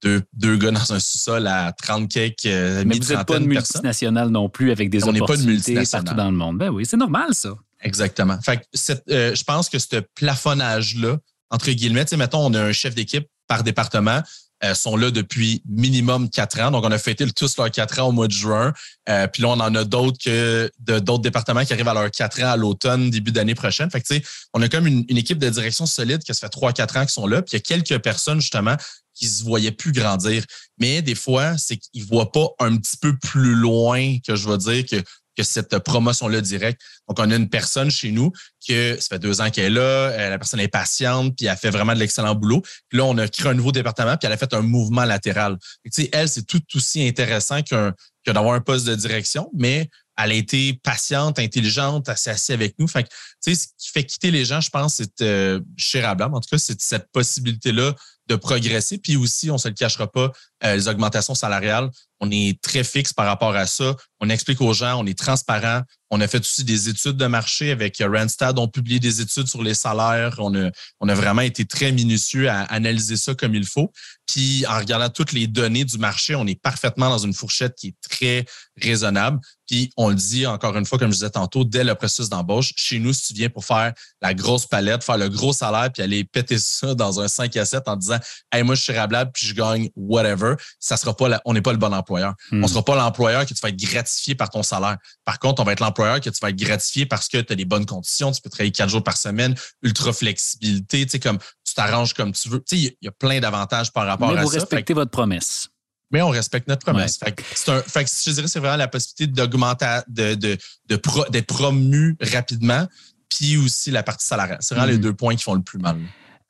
deux, 0.03 0.23
deux 0.33 0.57
gars 0.57 0.71
dans 0.71 0.93
un 0.93 1.01
sous-sol 1.01 1.47
à 1.47 1.73
30 1.73 2.09
quelques, 2.11 2.47
euh, 2.47 2.83
Mais 2.87 2.99
vous 2.99 3.13
n'êtes 3.15 3.27
pas 3.27 3.37
une 3.37 3.47
multinationale 3.47 4.29
non 4.31 4.49
plus 4.49 4.71
avec 4.73 4.89
des 4.91 5.05
On 5.05 5.13
pas 5.13 5.19
opportunités 5.19 5.51
multinationale. 5.53 6.05
partout 6.05 6.17
dans 6.17 6.31
le 6.31 6.37
monde. 6.37 6.59
Ben 6.59 6.71
oui, 6.71 6.85
c'est 6.87 6.97
normal, 6.97 7.35
ça. 7.35 7.51
Exactement. 7.83 8.39
Fait 8.43 8.59
que 8.59 8.63
cette, 8.73 9.03
euh, 9.11 9.35
je 9.35 9.43
pense 9.45 9.69
que 9.69 9.79
ce 9.79 9.97
plafonnage-là, 10.15 11.19
entre 11.51 11.71
guillemets, 11.73 12.05
tu 12.05 12.11
sais, 12.11 12.17
mettons, 12.17 12.45
on 12.47 12.55
a 12.55 12.63
un 12.63 12.73
chef 12.73 12.95
d'équipe 12.95 13.27
par 13.49 13.63
département, 13.65 14.23
euh, 14.63 14.75
sont 14.75 14.95
là 14.97 15.11
depuis 15.11 15.63
minimum 15.67 16.29
quatre 16.29 16.61
ans. 16.61 16.71
Donc, 16.71 16.85
on 16.85 16.91
a 16.93 16.99
fêté 16.99 17.25
le- 17.25 17.33
tous 17.33 17.57
leurs 17.57 17.71
quatre 17.71 17.99
ans 17.99 18.09
au 18.09 18.13
mois 18.13 18.29
de 18.29 18.33
juin. 18.33 18.75
Euh, 19.09 19.27
puis 19.27 19.43
là, 19.43 19.49
on 19.49 19.53
en 19.61 19.75
a 19.75 19.85
d'autres 19.85 20.19
que 20.23 20.71
de- 20.81 20.99
d'autres 20.99 21.23
départements 21.23 21.65
qui 21.65 21.73
arrivent 21.73 21.89
à 21.89 21.95
leurs 21.95 22.11
quatre 22.11 22.43
ans 22.43 22.51
à 22.51 22.57
l'automne, 22.59 23.09
début 23.11 23.33
d'année 23.33 23.55
prochaine. 23.55 23.91
Fait 23.91 24.03
que, 24.03 24.07
tu 24.07 24.17
sais, 24.17 24.23
on 24.53 24.61
a 24.61 24.69
comme 24.69 24.87
une, 24.87 25.05
une 25.09 25.17
équipe 25.17 25.39
de 25.39 25.49
direction 25.49 25.87
solide 25.87 26.23
qui 26.23 26.35
ça 26.35 26.41
fait 26.41 26.51
trois, 26.51 26.73
quatre 26.75 26.99
ans 26.99 27.07
qui 27.07 27.13
sont 27.13 27.27
là. 27.27 27.41
Puis 27.41 27.53
il 27.53 27.57
y 27.57 27.59
a 27.59 27.61
quelques 27.79 28.03
personnes, 28.03 28.41
justement, 28.43 28.77
qui 29.21 29.29
se 29.29 29.45
voyaient 29.45 29.71
plus 29.71 29.93
grandir. 29.93 30.45
Mais 30.79 31.03
des 31.03 31.15
fois, 31.15 31.59
c'est 31.59 31.77
qu'ils 31.77 32.05
voient 32.05 32.33
pas 32.33 32.49
un 32.59 32.77
petit 32.77 32.97
peu 32.97 33.17
plus 33.19 33.55
loin 33.55 34.17
que 34.27 34.35
je 34.35 34.49
veux 34.49 34.59
dire 34.59 34.85
que 34.87 35.03
que 35.37 35.45
cette 35.45 35.79
promotion-là 35.79 36.41
directe. 36.41 36.81
Donc, 37.09 37.19
on 37.21 37.31
a 37.31 37.37
une 37.37 37.49
personne 37.49 37.89
chez 37.89 38.11
nous 38.11 38.33
que 38.67 38.97
ça 39.01 39.07
fait 39.11 39.19
deux 39.19 39.41
ans 39.41 39.49
qu'elle 39.51 39.67
est 39.67 39.71
là, 39.71 39.81
euh, 39.81 40.31
la 40.31 40.39
personne 40.39 40.59
est 40.59 40.69
patiente, 40.69 41.37
puis 41.37 41.47
elle 41.47 41.57
fait 41.57 41.71
vraiment 41.71 41.95
de 41.95 42.01
l'excellent 42.01 42.35
boulot. 42.35 42.63
Puis 42.89 42.99
là, 42.99 43.05
on 43.05 43.17
a 43.17 43.29
créé 43.29 43.49
un 43.49 43.55
nouveau 43.55 43.73
département, 43.73 44.17
puis 44.17 44.27
elle 44.27 44.33
a 44.33 44.37
fait 44.37 44.53
un 44.55 44.63
mouvement 44.63 45.05
latéral. 45.05 45.57
Tu 45.85 45.91
sais, 45.93 46.09
elle, 46.13 46.29
c'est 46.29 46.47
tout 46.47 46.63
aussi 46.75 47.07
intéressant 47.07 47.63
qu'un 47.63 47.95
que 48.27 48.33
d'avoir 48.33 48.55
un 48.55 48.61
poste 48.61 48.87
de 48.87 48.95
direction, 48.95 49.51
mais 49.55 49.89
elle 50.19 50.33
a 50.33 50.35
été 50.35 50.75
patiente, 50.83 51.39
intelligente, 51.39 52.09
elle 52.09 52.19
s'est 52.19 52.31
assise 52.31 52.51
avec 52.51 52.75
nous. 52.79 52.87
Fait 52.87 53.05
que, 53.05 53.09
tu 53.43 53.55
sais, 53.55 53.55
ce 53.55 53.67
qui 53.79 53.91
fait 53.91 54.05
quitter 54.05 54.31
les 54.31 54.45
gens, 54.45 54.61
je 54.61 54.69
pense, 54.69 54.97
c'est 54.97 55.23
euh, 55.23 55.61
chez 55.77 56.01
Rablam. 56.01 56.35
En 56.35 56.41
tout 56.41 56.49
cas, 56.51 56.59
c'est 56.59 56.81
cette 56.81 57.07
possibilité-là 57.13 57.95
de 58.31 58.37
progresser. 58.37 58.99
Puis 58.99 59.17
aussi, 59.17 59.51
on 59.51 59.59
se 59.59 59.69
le 59.69 59.75
cachera 59.75 60.11
pas, 60.11 60.33
euh, 60.65 60.75
les 60.75 60.89
augmentations 60.89 61.35
salariales, 61.35 61.91
on 62.21 62.31
est 62.31 62.61
très 62.61 62.85
fixe 62.85 63.13
par 63.13 63.27
rapport 63.27 63.57
à 63.57 63.67
ça. 63.67 63.97
On 64.21 64.29
explique 64.29 64.61
aux 64.61 64.75
gens, 64.75 65.01
on 65.01 65.07
est 65.07 65.19
transparent. 65.19 65.83
On 66.11 66.21
a 66.21 66.29
fait 66.29 66.41
aussi 66.41 66.65
des 66.65 66.89
études 66.89 67.17
de 67.17 67.27
marché 67.27 67.71
avec 67.71 68.01
euh, 68.01 68.11
Randstad. 68.11 68.59
On 68.59 68.69
publie 68.69 69.01
des 69.01 69.23
études 69.23 69.47
sur 69.47 69.63
les 69.63 69.75
salaires. 69.75 70.35
On 70.39 70.55
a, 70.55 70.71
on 71.01 71.09
a 71.09 71.15
vraiment 71.15 71.41
été 71.41 71.65
très 71.65 71.93
minutieux 71.93 72.51
à 72.51 72.63
analyser 72.65 73.17
ça 73.17 73.35
comme 73.35 73.55
il 73.55 73.65
faut. 73.65 73.91
Puis 74.27 74.65
en 74.69 74.79
regardant 74.79 75.09
toutes 75.09 75.33
les 75.33 75.47
données 75.47 75.85
du 75.85 75.99
marché, 75.99 76.35
on 76.35 76.47
est 76.47 76.61
parfaitement 76.61 77.09
dans 77.09 77.19
une 77.19 77.33
fourchette 77.33 77.75
qui 77.75 77.89
est 77.89 77.97
très 78.09 78.45
raisonnable. 78.81 79.41
Puis 79.67 79.93
on 79.97 80.09
le 80.09 80.15
dit 80.15 80.47
encore 80.47 80.77
une 80.77 80.85
fois, 80.85 80.99
comme 80.99 81.11
je 81.11 81.15
disais 81.15 81.31
tantôt, 81.31 81.65
dès 81.65 81.85
le 81.85 81.95
processus 81.95 82.29
d'embauche, 82.29 82.73
chez 82.77 82.99
nous, 82.99 83.13
si 83.13 83.29
tu 83.29 83.35
viens 83.35 83.49
pour 83.49 83.65
faire 83.65 83.93
la 84.21 84.35
grosse 84.35 84.67
palette, 84.67 85.05
faire 85.05 85.17
le 85.17 85.29
gros 85.29 85.53
salaire, 85.53 85.91
puis 85.93 86.03
aller 86.03 86.25
péter 86.25 86.59
ça 86.59 86.95
dans 86.95 87.21
un 87.21 87.29
5 87.29 87.57
à 87.57 87.65
7 87.65 87.85
en 87.87 87.97
disant 87.97 88.19
Hey, 88.53 88.63
moi, 88.63 88.75
je 88.75 88.83
suis 88.83 88.93
rablable, 88.93 89.31
puis 89.33 89.47
je 89.47 89.55
gagne 89.55 89.89
whatever, 89.95 90.50
ça 90.79 90.97
sera 90.97 91.17
pas 91.17 91.29
la- 91.29 91.43
on 91.45 91.53
n'est 91.55 91.63
pas 91.63 91.73
le 91.73 91.79
bon 91.79 91.93
employeur. 91.93 92.35
Hmm. 92.51 92.65
On 92.65 92.69
sera 92.69 92.85
pas 92.85 92.97
l'employeur 92.97 93.45
que 93.47 93.55
tu 93.55 93.61
vas 93.63 93.69
être 93.69 93.77
gratifié 93.77 94.35
par 94.35 94.51
ton 94.51 94.63
salaire. 94.63 94.97
Par 95.25 95.39
contre, 95.39 95.61
on 95.63 95.65
va 95.65 95.73
être 95.73 95.81
l'employeur 95.81 96.21
que 96.21 96.31
tu 96.31 96.39
vas 96.43 96.51
être 96.51 96.57
gratifié 96.57 97.07
parce 97.07 97.29
que 97.29 97.39
tu 97.39 97.53
as 97.53 97.57
les 97.57 97.65
bonnes 97.65 97.87
conditions, 97.87 98.33
tu 98.33 98.41
peux 98.41 98.51
travailler 98.51 98.73
quatre 98.73 98.89
jours 98.91 99.05
par 99.05 99.17
semaine, 99.17 99.55
ultra 99.83 100.13
flexibilité, 100.13 101.05
tu 101.07 101.13
sais, 101.13 101.19
comme 101.21 101.39
tu 101.65 101.75
t'arranges 101.75 102.15
comme 102.15 102.33
tu 102.33 102.49
veux. 102.49 102.59
Tu 102.61 102.65
sais, 102.67 102.77
il 102.77 102.85
y 102.85 102.89
a- 102.89 102.93
il 103.03 103.05
y 103.05 103.09
a 103.09 103.13
plein 103.13 103.41
d'avantages 103.41 103.93
par 103.93 104.07
rapport 104.07 104.33
Mais 104.33 104.39
à 104.39 104.43
vous 104.43 104.49
ça. 104.51 104.57
Que- 104.57 104.61
respectez 104.61 104.95
votre 104.95 105.11
promesse. 105.11 105.69
mais 106.13 106.23
on 106.23 106.31
respecte 106.31 106.67
notre 106.67 106.85
promesse. 106.85 107.19
Fait 107.19 107.31
que 107.33 107.43
c'est 107.55 107.71
un, 107.71 107.83
fait 107.83 108.05
que 108.05 108.11
je 108.11 108.31
dirais 108.33 108.45
que 108.47 108.51
c'est 108.51 108.59
vraiment 108.59 108.77
la 108.77 108.89
possibilité 108.89 109.29
d'augmenter, 109.33 110.01
de, 110.09 110.35
de, 110.35 110.59
de 110.89 110.97
pro- 110.97 111.25
d'être 111.31 111.47
promu 111.47 112.17
rapidement, 112.21 112.89
puis 113.29 113.57
aussi 113.57 113.93
la 113.93 114.03
partie 114.03 114.27
salariale. 114.27 114.59
C'est 114.61 114.75
vraiment 114.75 114.89
Mhm. 114.89 114.95
les 114.95 114.99
deux 114.99 115.15
points 115.15 115.37
qui 115.37 115.45
font 115.45 115.55
le 115.55 115.63
plus 115.63 115.79
mal. 115.79 115.97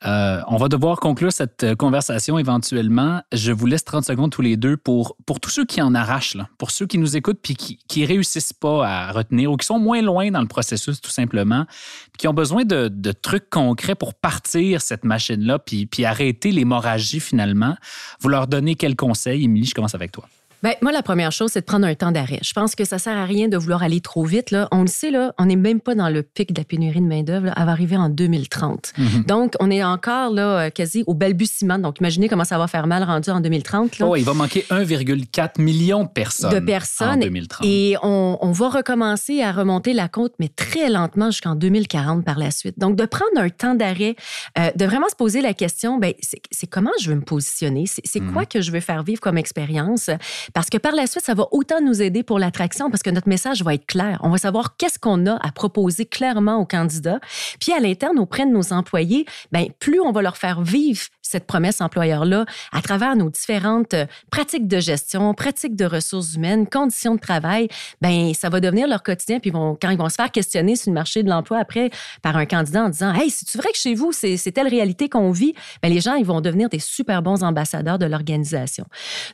Euh, 0.05 0.41
on 0.47 0.57
va 0.57 0.67
devoir 0.67 0.99
conclure 0.99 1.31
cette 1.31 1.63
euh, 1.63 1.75
conversation 1.75 2.39
éventuellement. 2.39 3.21
Je 3.31 3.51
vous 3.51 3.67
laisse 3.67 3.83
30 3.83 4.03
secondes 4.03 4.31
tous 4.31 4.41
les 4.41 4.57
deux 4.57 4.75
pour, 4.75 5.15
pour 5.27 5.39
tous 5.39 5.51
ceux 5.51 5.65
qui 5.65 5.79
en 5.79 5.93
arrachent, 5.93 6.37
pour 6.57 6.71
ceux 6.71 6.87
qui 6.87 6.97
nous 6.97 7.15
écoutent 7.15 7.39
puis 7.41 7.55
qui, 7.55 7.77
qui 7.87 8.05
réussissent 8.05 8.53
pas 8.53 8.87
à 8.87 9.11
retenir 9.11 9.51
ou 9.51 9.57
qui 9.57 9.65
sont 9.65 9.77
moins 9.77 10.01
loin 10.01 10.31
dans 10.31 10.41
le 10.41 10.47
processus 10.47 11.01
tout 11.01 11.11
simplement, 11.11 11.65
puis 11.67 12.19
qui 12.19 12.27
ont 12.27 12.33
besoin 12.33 12.65
de, 12.65 12.87
de 12.87 13.11
trucs 13.11 13.49
concrets 13.49 13.95
pour 13.95 14.15
partir 14.15 14.81
cette 14.81 15.03
machine-là 15.03 15.59
puis, 15.59 15.85
puis 15.85 16.03
arrêter 16.03 16.51
l'hémorragie 16.51 17.19
finalement. 17.19 17.75
Vous 18.21 18.29
leur 18.29 18.47
donnez 18.47 18.75
quel 18.75 18.95
conseil? 18.95 19.43
Émilie, 19.43 19.67
je 19.67 19.75
commence 19.75 19.93
avec 19.93 20.11
toi. 20.11 20.25
Ben, 20.63 20.73
moi, 20.81 20.91
la 20.91 21.01
première 21.01 21.31
chose, 21.31 21.51
c'est 21.53 21.61
de 21.61 21.65
prendre 21.65 21.87
un 21.87 21.95
temps 21.95 22.11
d'arrêt. 22.11 22.39
Je 22.43 22.53
pense 22.53 22.75
que 22.75 22.85
ça 22.85 22.99
sert 22.99 23.17
à 23.17 23.25
rien 23.25 23.47
de 23.47 23.57
vouloir 23.57 23.81
aller 23.81 23.99
trop 23.99 24.23
vite. 24.23 24.51
Là. 24.51 24.67
On 24.71 24.81
le 24.81 24.87
sait, 24.87 25.09
là, 25.09 25.33
on 25.39 25.45
n'est 25.45 25.55
même 25.55 25.79
pas 25.81 25.95
dans 25.95 26.09
le 26.09 26.21
pic 26.21 26.53
de 26.53 26.59
la 26.61 26.65
pénurie 26.65 27.01
de 27.01 27.05
main-d'œuvre. 27.07 27.51
Elle 27.57 27.65
va 27.65 27.71
arriver 27.71 27.97
en 27.97 28.09
2030. 28.09 28.93
Mhm. 28.97 29.23
Donc, 29.23 29.53
on 29.59 29.71
est 29.71 29.83
encore 29.83 30.31
là, 30.31 30.59
euh, 30.67 30.69
quasi 30.69 31.03
au 31.07 31.13
balbutiement. 31.15 31.79
Donc, 31.79 31.99
imaginez 31.99 32.29
comment 32.29 32.43
ça 32.43 32.57
va 32.59 32.67
faire 32.67 32.85
mal 32.85 33.03
rendu 33.03 33.29
en 33.31 33.39
2030. 33.41 33.97
Là. 33.99 34.07
Oh, 34.07 34.15
il 34.15 34.23
va 34.23 34.33
manquer 34.33 34.65
1,4 34.69 35.59
million 35.61 36.03
de 36.03 36.09
personnes. 36.09 36.53
de 36.53 36.59
personnes. 36.59 37.09
En 37.09 37.17
2030. 37.17 37.65
Et 37.65 37.95
on, 38.03 38.37
on 38.41 38.51
va 38.51 38.69
recommencer 38.69 39.41
à 39.41 39.51
remonter 39.51 39.93
la 39.93 40.07
côte, 40.09 40.33
mais 40.39 40.47
très 40.49 40.89
lentement 40.89 41.31
jusqu'en 41.31 41.55
2040 41.55 42.23
par 42.23 42.37
la 42.37 42.51
suite. 42.51 42.77
Donc, 42.77 42.95
de 42.95 43.05
prendre 43.05 43.31
un 43.37 43.49
temps 43.49 43.73
d'arrêt, 43.75 44.15
euh, 44.59 44.69
de 44.75 44.85
vraiment 44.85 45.09
se 45.09 45.15
poser 45.15 45.41
la 45.41 45.53
question, 45.53 45.97
ben, 45.97 46.13
c'est 46.51 46.67
comment 46.67 46.91
je 47.01 47.09
veux 47.09 47.15
me 47.15 47.21
positionner? 47.21 47.85
C'est 47.87 48.01
c'est 48.05 48.19
Mhm. 48.19 48.33
quoi 48.33 48.45
que 48.45 48.61
je 48.61 48.71
veux 48.71 48.79
faire 48.79 49.03
vivre 49.03 49.19
comme 49.21 49.37
expérience? 49.37 50.09
Parce 50.53 50.69
que 50.69 50.77
par 50.77 50.93
la 50.93 51.07
suite, 51.07 51.23
ça 51.23 51.33
va 51.33 51.47
autant 51.51 51.81
nous 51.81 52.01
aider 52.01 52.23
pour 52.23 52.39
l'attraction 52.39 52.89
parce 52.89 53.03
que 53.03 53.09
notre 53.09 53.29
message 53.29 53.63
va 53.63 53.73
être 53.73 53.85
clair. 53.85 54.19
On 54.23 54.29
va 54.29 54.37
savoir 54.37 54.75
qu'est-ce 54.77 54.99
qu'on 54.99 55.25
a 55.25 55.35
à 55.45 55.51
proposer 55.51 56.05
clairement 56.05 56.57
aux 56.57 56.65
candidats. 56.65 57.19
Puis 57.59 57.71
à 57.73 57.79
l'interne, 57.79 58.19
auprès 58.19 58.45
de 58.45 58.51
nos 58.51 58.73
employés, 58.73 59.25
ben, 59.51 59.67
plus 59.79 59.99
on 59.99 60.11
va 60.11 60.21
leur 60.21 60.37
faire 60.37 60.61
vivre 60.61 61.01
cette 61.31 61.47
promesse 61.47 61.81
employeur-là 61.81 62.45
à 62.71 62.81
travers 62.81 63.15
nos 63.15 63.29
différentes 63.29 63.93
euh, 63.93 64.05
pratiques 64.29 64.67
de 64.67 64.79
gestion, 64.79 65.33
pratiques 65.33 65.75
de 65.75 65.85
ressources 65.85 66.35
humaines, 66.35 66.67
conditions 66.67 67.15
de 67.15 67.19
travail, 67.19 67.69
ben 68.01 68.33
ça 68.33 68.49
va 68.49 68.59
devenir 68.59 68.87
leur 68.87 69.01
quotidien. 69.01 69.39
Puis 69.39 69.51
quand 69.51 69.89
ils 69.89 69.97
vont 69.97 70.09
se 70.09 70.15
faire 70.15 70.31
questionner 70.31 70.75
sur 70.75 70.91
le 70.91 70.95
marché 70.95 71.23
de 71.23 71.29
l'emploi 71.29 71.59
après 71.59 71.89
par 72.21 72.35
un 72.35 72.45
candidat 72.45 72.83
en 72.83 72.89
disant 72.89 73.13
Hey, 73.13 73.29
c'est-tu 73.29 73.57
vrai 73.57 73.71
que 73.71 73.77
chez 73.77 73.95
vous, 73.95 74.11
c'est 74.11 74.51
telle 74.51 74.67
réalité 74.67 75.07
qu'on 75.07 75.31
vit? 75.31 75.53
Ben, 75.81 75.89
les 75.89 76.01
gens, 76.01 76.15
ils 76.15 76.25
vont 76.25 76.41
devenir 76.41 76.69
des 76.69 76.79
super 76.79 77.21
bons 77.21 77.43
ambassadeurs 77.43 77.97
de 77.97 78.05
l'organisation. 78.05 78.85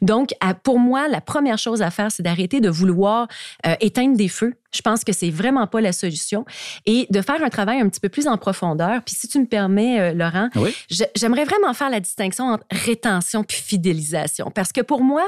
Donc, 0.01 0.36
pour 0.63 0.80
moi, 0.80 1.07
la 1.08 1.22
première 1.22 1.58
chose 1.58 1.82
à 1.82 1.91
faire, 1.91 2.12
c'est 2.12 2.24
d'arrêter 2.24 2.60
de 2.60 2.70
vouloir 2.70 3.28
euh, 3.65 3.76
éteindre 3.80 4.17
des 4.17 4.28
feux. 4.28 4.54
Je 4.73 4.82
pense 4.82 5.03
que 5.03 5.13
c'est 5.13 5.30
vraiment 5.30 5.65
pas 5.67 5.82
la 5.82 5.93
solution 5.93 6.45
et 6.86 7.08
de 7.10 7.21
faire 7.21 7.41
un 7.43 7.49
travail 7.49 7.80
un 7.80 7.88
petit 7.89 7.99
peu 7.99 8.10
plus 8.10 8.27
en 8.27 8.38
profondeur. 8.38 9.01
Puis 9.06 9.15
si 9.15 9.27
tu 9.27 9.39
me 9.39 9.45
permets, 9.45 9.99
euh, 9.99 10.13
Laurent, 10.13 10.49
Oui. 10.56 10.75
j'aimerais 11.15 11.45
vraiment 11.45 11.73
faire 11.73 11.89
la 11.89 11.99
distinction 11.99 12.45
entre 12.45 12.65
rétention 12.71 13.43
puis 13.43 13.58
fidélisation. 13.58 14.51
Parce 14.53 14.71
que 14.71 14.82
pour 14.82 15.01
moi, 15.03 15.23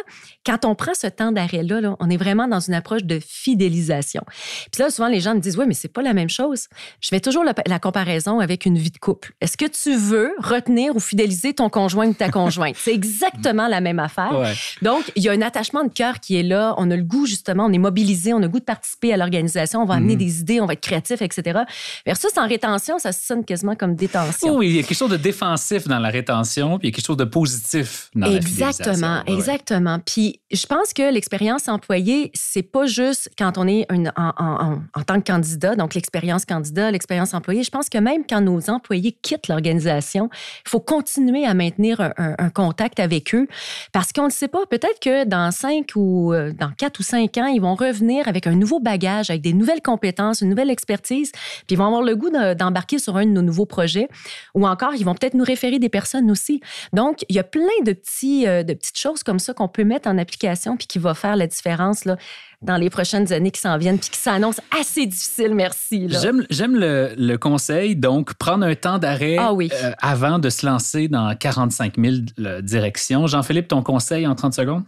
quand 0.45 0.65
on 0.65 0.75
prend 0.75 0.93
ce 0.93 1.07
temps 1.07 1.31
d'arrêt-là, 1.31 1.81
là, 1.81 1.95
on 1.99 2.09
est 2.09 2.17
vraiment 2.17 2.47
dans 2.47 2.59
une 2.59 2.73
approche 2.73 3.03
de 3.03 3.19
fidélisation. 3.25 4.23
Puis 4.71 4.81
là, 4.81 4.89
souvent, 4.89 5.07
les 5.07 5.19
gens 5.19 5.35
me 5.35 5.39
disent, 5.39 5.57
oui, 5.57 5.65
mais 5.67 5.73
c'est 5.73 5.87
pas 5.91 6.01
la 6.01 6.13
même 6.13 6.29
chose. 6.29 6.67
Je 7.01 7.07
fais 7.07 7.19
toujours 7.19 7.43
la, 7.43 7.53
la 7.65 7.79
comparaison 7.79 8.39
avec 8.39 8.65
une 8.65 8.77
vie 8.77 8.91
de 8.91 8.97
couple. 8.97 9.33
Est-ce 9.41 9.57
que 9.57 9.65
tu 9.65 9.95
veux 9.95 10.33
retenir 10.39 10.95
ou 10.95 10.99
fidéliser 10.99 11.53
ton 11.53 11.69
conjoint 11.69 12.07
ou 12.07 12.13
ta 12.13 12.29
conjointe? 12.29 12.75
C'est 12.77 12.93
exactement 12.93 13.67
la 13.67 13.81
même 13.81 13.99
affaire. 13.99 14.37
Ouais. 14.37 14.53
Donc, 14.81 15.11
il 15.15 15.23
y 15.23 15.29
a 15.29 15.31
un 15.31 15.41
attachement 15.41 15.83
de 15.83 15.89
cœur 15.91 16.19
qui 16.19 16.37
est 16.37 16.43
là. 16.43 16.75
On 16.77 16.89
a 16.91 16.95
le 16.95 17.03
goût, 17.03 17.25
justement, 17.25 17.65
on 17.65 17.73
est 17.73 17.77
mobilisé, 17.77 18.33
on 18.33 18.37
a 18.37 18.41
le 18.41 18.49
goût 18.49 18.59
de 18.59 18.65
participer 18.65 19.13
à 19.13 19.17
l'organisation, 19.33 19.81
on 19.81 19.85
va 19.85 19.95
amener 19.95 20.13
Mhm. 20.13 20.19
des 20.19 20.39
idées, 20.41 20.61
on 20.61 20.65
va 20.65 20.73
être 20.73 20.81
créatif, 20.81 21.21
etc. 21.21 21.59
Versus 22.05 22.31
en 22.37 22.47
rétention, 22.47 22.97
ça 22.99 23.11
sonne 23.11 23.45
quasiment 23.45 23.75
comme 23.75 23.95
détention. 23.95 24.55
Oui, 24.57 24.69
il 24.69 24.75
y 24.75 24.79
a 24.79 24.83
quelque 24.83 24.97
chose 24.97 25.11
de 25.11 25.17
défensif 25.17 25.87
dans 25.87 25.99
la 25.99 26.09
rétention, 26.09 26.79
puis 26.79 26.87
il 26.87 26.91
y 26.91 26.93
a 26.93 26.95
quelque 26.95 27.05
chose 27.05 27.17
de 27.17 27.23
positif 27.25 28.09
dans 28.15 28.27
la 28.27 28.35
Exactement. 28.35 29.17
Ouais, 29.27 29.31
ouais. 29.31 29.35
exactement. 29.37 29.99
Puis 30.05 30.39
je 30.51 30.65
pense 30.65 30.93
que 30.93 31.11
l'expérience 31.13 31.67
employée, 31.67 32.31
c'est 32.33 32.63
pas 32.63 32.85
juste 32.85 33.29
quand 33.37 33.57
on 33.57 33.67
est 33.67 33.85
une- 33.91 34.11
en, 34.15 34.31
en- 34.37 34.63
en- 34.65 34.79
en 34.95 35.03
tant 35.03 35.19
que 35.21 35.31
candidat, 35.31 35.75
donc 35.75 35.93
l'expérience 35.93 36.45
candidat, 36.45 36.91
l'expérience 36.91 37.33
employée. 37.33 37.63
Je 37.63 37.69
pense 37.69 37.89
que 37.89 37.97
même 37.97 38.23
quand 38.27 38.41
nos 38.41 38.69
employés 38.69 39.15
quittent 39.21 39.47
l'organisation, 39.47 40.29
il 40.65 40.69
faut 40.69 40.79
continuer 40.79 41.45
à 41.45 41.53
maintenir 41.53 42.01
un, 42.01 42.13
un- 42.17 42.35
un 42.39 42.49
contact 42.49 42.99
avec 42.99 43.33
eux 43.35 43.47
parce 43.91 44.11
qu'on 44.11 44.25
ne 44.25 44.31
sait 44.31 44.47
pas. 44.47 44.65
Peut-être 44.69 44.99
que 45.01 45.25
dans 45.25 45.51
cinq 45.51 45.91
ou 45.95 46.33
euh, 46.33 46.51
dans 46.53 46.71
quatre 46.71 46.99
ou 46.99 47.03
cinq 47.03 47.37
ans, 47.37 47.47
ils 47.47 47.61
vont 47.61 47.75
revenir 47.75 48.27
avec 48.27 48.47
un 48.47 48.55
nouveau 48.55 48.79
bagage, 48.79 49.18
avec 49.29 49.41
des 49.41 49.53
nouvelles 49.53 49.81
compétences, 49.81 50.41
une 50.41 50.49
nouvelle 50.49 50.69
expertise, 50.69 51.31
puis 51.31 51.65
ils 51.71 51.77
vont 51.77 51.85
avoir 51.87 52.01
le 52.01 52.15
goût 52.15 52.29
de- 52.29 52.53
d'embarquer 52.53 52.99
sur 52.99 53.17
un 53.17 53.25
de 53.25 53.31
nos 53.31 53.41
nouveaux 53.41 53.65
projets 53.65 54.07
ou 54.55 54.67
encore 54.67 54.93
ils 54.95 55.03
vont 55.03 55.15
peut-être 55.15 55.33
nous 55.33 55.43
référer 55.43 55.79
des 55.79 55.89
personnes 55.89 56.29
aussi. 56.31 56.61
Donc, 56.93 57.25
il 57.27 57.35
y 57.35 57.39
a 57.39 57.43
plein 57.43 57.63
de, 57.85 57.93
petits, 57.93 58.47
euh, 58.47 58.63
de 58.63 58.73
petites 58.73 58.97
choses 58.97 59.23
comme 59.23 59.39
ça 59.39 59.53
qu'on 59.53 59.67
peut 59.67 59.83
mettre 59.83 60.07
en 60.07 60.17
application 60.17 60.77
puis 60.77 60.87
qui 60.87 60.99
va 60.99 61.13
faire 61.13 61.35
la 61.35 61.47
différence 61.47 62.05
là, 62.05 62.17
dans 62.61 62.75
les 62.77 62.89
prochaines 62.89 63.31
années 63.33 63.51
qui 63.51 63.61
s'en 63.61 63.77
viennent 63.77 63.97
puis 63.99 64.09
qui 64.09 64.19
s'annoncent 64.19 64.61
assez 64.79 65.05
difficiles, 65.05 65.55
merci. 65.55 66.07
J'aime, 66.09 66.75
le, 66.75 67.13
le 67.17 67.37
conseil, 67.37 67.95
donc 67.95 68.33
prendre 68.35 68.65
un 68.65 68.75
temps 68.75 68.99
d'arrêt 68.99 69.37
Ah 69.39 69.53
oui. 69.53 69.69
euh, 69.83 69.91
avant 70.01 70.39
de 70.39 70.49
se 70.49 70.65
lancer 70.65 71.07
dans 71.07 71.33
45 71.35 71.95
000 71.97 72.15
le- 72.37 72.61
directions. 72.61 73.27
Jean-Philippe, 73.27 73.69
ton 73.69 73.81
conseil 73.81 74.27
en 74.27 74.35
30 74.35 74.53
secondes? 74.53 74.83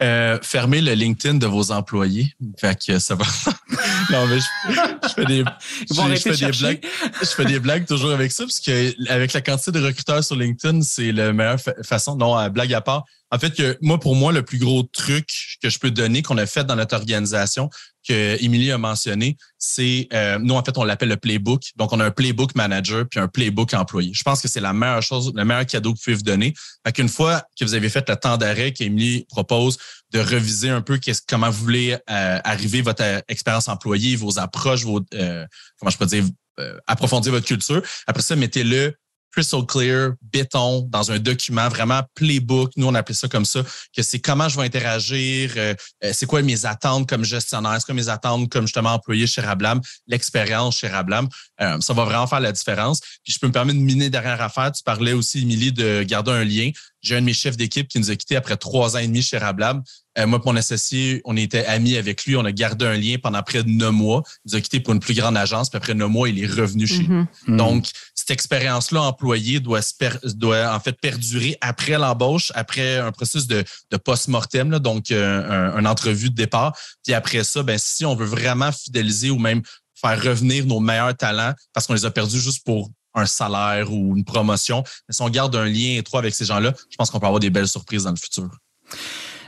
Euh, 0.00 0.38
fermez 0.42 0.80
le 0.80 0.92
LinkedIn 0.94 1.34
de 1.38 1.46
vos 1.46 1.72
employés. 1.72 2.32
Fait 2.60 2.78
que 2.80 2.98
ça 3.00 3.16
va. 3.16 3.24
non, 4.10 4.26
mais 4.28 4.38
je, 4.38 4.72
je 5.08 5.12
fais 5.14 5.24
des, 5.24 5.44
je- 5.90 6.16
fais 6.20 6.30
de 6.30 6.36
des 6.36 6.52
blagues. 6.58 6.86
Je 7.20 7.26
fais 7.26 7.44
des 7.44 7.58
blagues 7.58 7.84
toujours 7.86 8.12
avec 8.12 8.30
ça, 8.30 8.44
parce 8.44 8.60
que 8.60 9.10
avec 9.10 9.32
la 9.32 9.40
quantité 9.40 9.72
de 9.72 9.84
recruteurs 9.84 10.22
sur 10.22 10.36
LinkedIn, 10.36 10.82
c'est 10.82 11.10
la 11.10 11.32
meilleure 11.32 11.60
fa- 11.60 11.74
façon. 11.82 12.14
Non, 12.16 12.36
à 12.36 12.48
blague 12.48 12.72
à 12.74 12.80
part. 12.80 13.04
En 13.30 13.38
fait, 13.38 13.54
que 13.54 13.76
moi, 13.82 13.98
pour 13.98 14.14
moi, 14.14 14.32
le 14.32 14.42
plus 14.42 14.58
gros 14.58 14.84
truc 14.84 15.28
que 15.62 15.68
je 15.68 15.78
peux 15.78 15.90
donner, 15.90 16.22
qu'on 16.22 16.38
a 16.38 16.46
fait 16.46 16.64
dans 16.64 16.76
notre 16.76 16.94
organisation, 16.96 17.68
que 18.08 18.72
a 18.72 18.78
mentionné, 18.78 19.36
c'est 19.58 20.08
euh, 20.12 20.38
nous, 20.38 20.54
en 20.54 20.64
fait, 20.64 20.76
on 20.78 20.84
l'appelle 20.84 21.08
le 21.08 21.16
playbook. 21.16 21.62
Donc, 21.76 21.92
on 21.92 22.00
a 22.00 22.06
un 22.06 22.10
playbook 22.10 22.54
manager 22.54 23.04
puis 23.08 23.20
un 23.20 23.28
playbook 23.28 23.74
employé. 23.74 24.12
Je 24.14 24.22
pense 24.22 24.40
que 24.40 24.48
c'est 24.48 24.60
la 24.60 24.72
meilleure 24.72 25.02
chose, 25.02 25.32
le 25.34 25.44
meilleur 25.44 25.66
cadeau 25.66 25.92
que 25.92 25.98
vous 25.98 26.04
pouvez 26.04 26.16
vous 26.16 26.22
donner. 26.22 26.54
Fait 26.86 26.92
qu'une 26.92 27.08
fois 27.08 27.42
que 27.58 27.64
vous 27.64 27.74
avez 27.74 27.88
fait 27.88 28.08
le 28.08 28.16
temps 28.16 28.36
d'arrêt 28.36 28.72
qu'Émilie 28.72 29.26
propose 29.28 29.78
de 30.12 30.20
reviser 30.20 30.70
un 30.70 30.80
peu 30.80 30.98
comment 31.28 31.50
vous 31.50 31.64
voulez 31.64 31.92
euh, 31.92 32.40
arriver 32.44 32.80
votre 32.80 33.02
euh, 33.02 33.20
expérience 33.28 33.68
employée, 33.68 34.16
vos 34.16 34.38
approches, 34.38 34.84
vos 34.84 35.00
euh, 35.14 35.46
comment 35.78 35.90
je 35.90 35.98
peux 35.98 36.06
dire, 36.06 36.24
euh, 36.60 36.78
approfondir 36.86 37.32
votre 37.32 37.46
culture. 37.46 37.82
Après 38.06 38.22
ça, 38.22 38.34
mettez-le 38.36 38.94
crystal 39.32 39.64
clear, 39.66 40.12
béton, 40.22 40.86
dans 40.90 41.10
un 41.10 41.18
document, 41.18 41.68
vraiment 41.68 42.02
playbook. 42.14 42.72
Nous, 42.76 42.86
on 42.86 42.94
appelait 42.94 43.14
ça 43.14 43.28
comme 43.28 43.44
ça, 43.44 43.62
que 43.94 44.02
c'est 44.02 44.18
comment 44.18 44.48
je 44.48 44.56
vais 44.56 44.64
interagir, 44.64 45.52
euh, 45.56 45.74
euh, 46.04 46.10
c'est 46.12 46.26
quoi 46.26 46.42
mes 46.42 46.66
attentes 46.66 47.08
comme 47.08 47.24
gestionnaire, 47.24 47.76
c'est 47.78 47.86
quoi 47.86 47.94
mes 47.94 48.08
attentes 48.08 48.50
comme 48.50 48.66
justement 48.66 48.94
employé 48.94 49.26
chez 49.26 49.40
Rablam, 49.40 49.80
l'expérience 50.06 50.78
chez 50.78 50.88
Rablam. 50.88 51.28
Euh, 51.60 51.80
ça 51.80 51.92
va 51.92 52.04
vraiment 52.04 52.26
faire 52.26 52.40
la 52.40 52.52
différence. 52.52 53.00
Puis 53.24 53.32
je 53.32 53.38
peux 53.38 53.46
me 53.46 53.52
permettre 53.52 53.78
de 53.78 53.84
miner 53.84 54.10
derrière 54.10 54.40
affaire. 54.40 54.72
Tu 54.72 54.82
parlais 54.82 55.12
aussi, 55.12 55.42
Émilie, 55.42 55.72
de 55.72 56.02
garder 56.02 56.32
un 56.32 56.44
lien. 56.44 56.70
J'ai 57.00 57.16
un 57.16 57.20
de 57.20 57.26
mes 57.26 57.32
chefs 57.32 57.56
d'équipe 57.56 57.88
qui 57.88 57.98
nous 57.98 58.10
a 58.10 58.16
quittés 58.16 58.36
après 58.36 58.56
trois 58.56 58.96
ans 58.96 58.98
et 58.98 59.06
demi 59.06 59.22
chez 59.22 59.38
Rablam. 59.38 59.82
Euh, 60.18 60.26
moi, 60.26 60.40
et 60.42 60.46
mon 60.48 60.56
associé, 60.56 61.20
on 61.24 61.36
était 61.36 61.64
amis 61.66 61.96
avec 61.96 62.24
lui. 62.24 62.34
On 62.36 62.44
a 62.44 62.50
gardé 62.50 62.86
un 62.86 62.96
lien 62.96 63.16
pendant 63.22 63.42
près 63.42 63.62
de 63.62 63.68
neuf 63.68 63.92
mois. 63.92 64.22
Il 64.44 64.50
nous 64.50 64.58
a 64.58 64.60
quittés 64.60 64.80
pour 64.80 64.94
une 64.94 65.00
plus 65.00 65.14
grande 65.14 65.36
agence. 65.36 65.70
Puis 65.70 65.76
après 65.76 65.94
neuf 65.94 66.10
mois, 66.10 66.28
il 66.28 66.42
est 66.42 66.46
revenu 66.46 66.86
chez 66.86 67.06
nous. 67.06 67.26
Mhm. 67.46 67.56
Donc, 67.56 67.86
cette 68.14 68.30
expérience-là 68.32 69.02
employée 69.02 69.60
doit, 69.60 69.80
se 69.80 69.94
per- 69.94 70.18
doit 70.24 70.74
en 70.74 70.80
fait 70.80 70.98
perdurer 71.00 71.56
après 71.60 71.98
l'embauche, 71.98 72.50
après 72.54 72.98
un 72.98 73.12
processus 73.12 73.46
de, 73.46 73.64
de 73.92 73.96
post-mortem, 73.96 74.70
là, 74.72 74.80
donc 74.80 75.10
euh, 75.12 75.72
un, 75.74 75.78
une 75.78 75.86
entrevue 75.86 76.30
de 76.30 76.34
départ. 76.34 76.76
Puis 77.04 77.14
après 77.14 77.44
ça, 77.44 77.62
ben, 77.62 77.78
si 77.78 78.04
on 78.04 78.16
veut 78.16 78.26
vraiment 78.26 78.72
fidéliser 78.72 79.30
ou 79.30 79.38
même 79.38 79.62
faire 80.00 80.20
revenir 80.22 80.66
nos 80.66 80.80
meilleurs 80.80 81.16
talents 81.16 81.54
parce 81.72 81.86
qu'on 81.86 81.94
les 81.94 82.04
a 82.04 82.10
perdus 82.10 82.40
juste 82.40 82.64
pour 82.64 82.90
un 83.18 83.26
salaire 83.26 83.92
ou 83.92 84.16
une 84.16 84.24
promotion, 84.24 84.82
mais 85.08 85.14
si 85.14 85.22
on 85.22 85.28
garde 85.28 85.54
un 85.56 85.66
lien 85.66 85.96
étroit 85.98 86.20
avec 86.20 86.34
ces 86.34 86.44
gens-là, 86.44 86.72
je 86.90 86.96
pense 86.96 87.10
qu'on 87.10 87.20
peut 87.20 87.26
avoir 87.26 87.40
des 87.40 87.50
belles 87.50 87.68
surprises 87.68 88.04
dans 88.04 88.10
le 88.10 88.16
futur. 88.16 88.48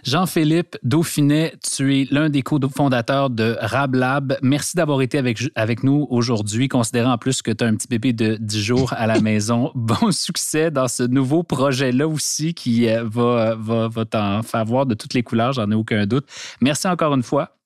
Jean-Philippe 0.05 0.77
Dauphinet, 0.83 1.55
tu 1.63 2.01
es 2.01 2.09
l'un 2.11 2.31
des 2.31 2.43
cofondateurs 2.43 3.31
de 3.31 3.57
RabLab. 3.61 4.39
Merci 4.43 4.77
d'avoir 4.77 5.03
été 5.03 5.19
avec, 5.19 5.43
avec 5.55 5.85
nous 5.85 6.07
aujourd'hui, 6.11 6.69
considérant 6.69 7.13
en 7.13 7.19
plus 7.19 7.43
que 7.43 7.51
tu 7.51 7.65
as 7.65 7.67
un 7.67 7.75
petit 7.75 7.89
bébé 7.89 8.13
de 8.13 8.37
10 8.41 8.63
jours 8.63 8.93
à 8.95 9.07
la 9.07 9.21
maison. 9.21 9.71
Bon 9.75 10.11
succès 10.11 10.71
dans 10.71 10.89
ce 10.89 11.03
nouveau 11.03 11.43
projet-là 11.43 12.09
aussi 12.09 12.55
qui 12.55 12.89
euh, 12.89 13.05
va, 13.05 13.55
va, 13.57 13.89
va 13.89 14.05
t'en 14.05 14.43
faire 14.43 14.65
voir 14.65 14.87
de 14.87 14.95
toutes 14.95 15.15
les 15.15 15.23
couleurs, 15.23 15.53
j'en 15.53 15.71
ai 15.71 15.75
aucun 15.75 16.07
doute. 16.07 16.27
Merci 16.61 16.89
encore 16.89 17.15
une 17.15 17.23
fois. 17.23 17.60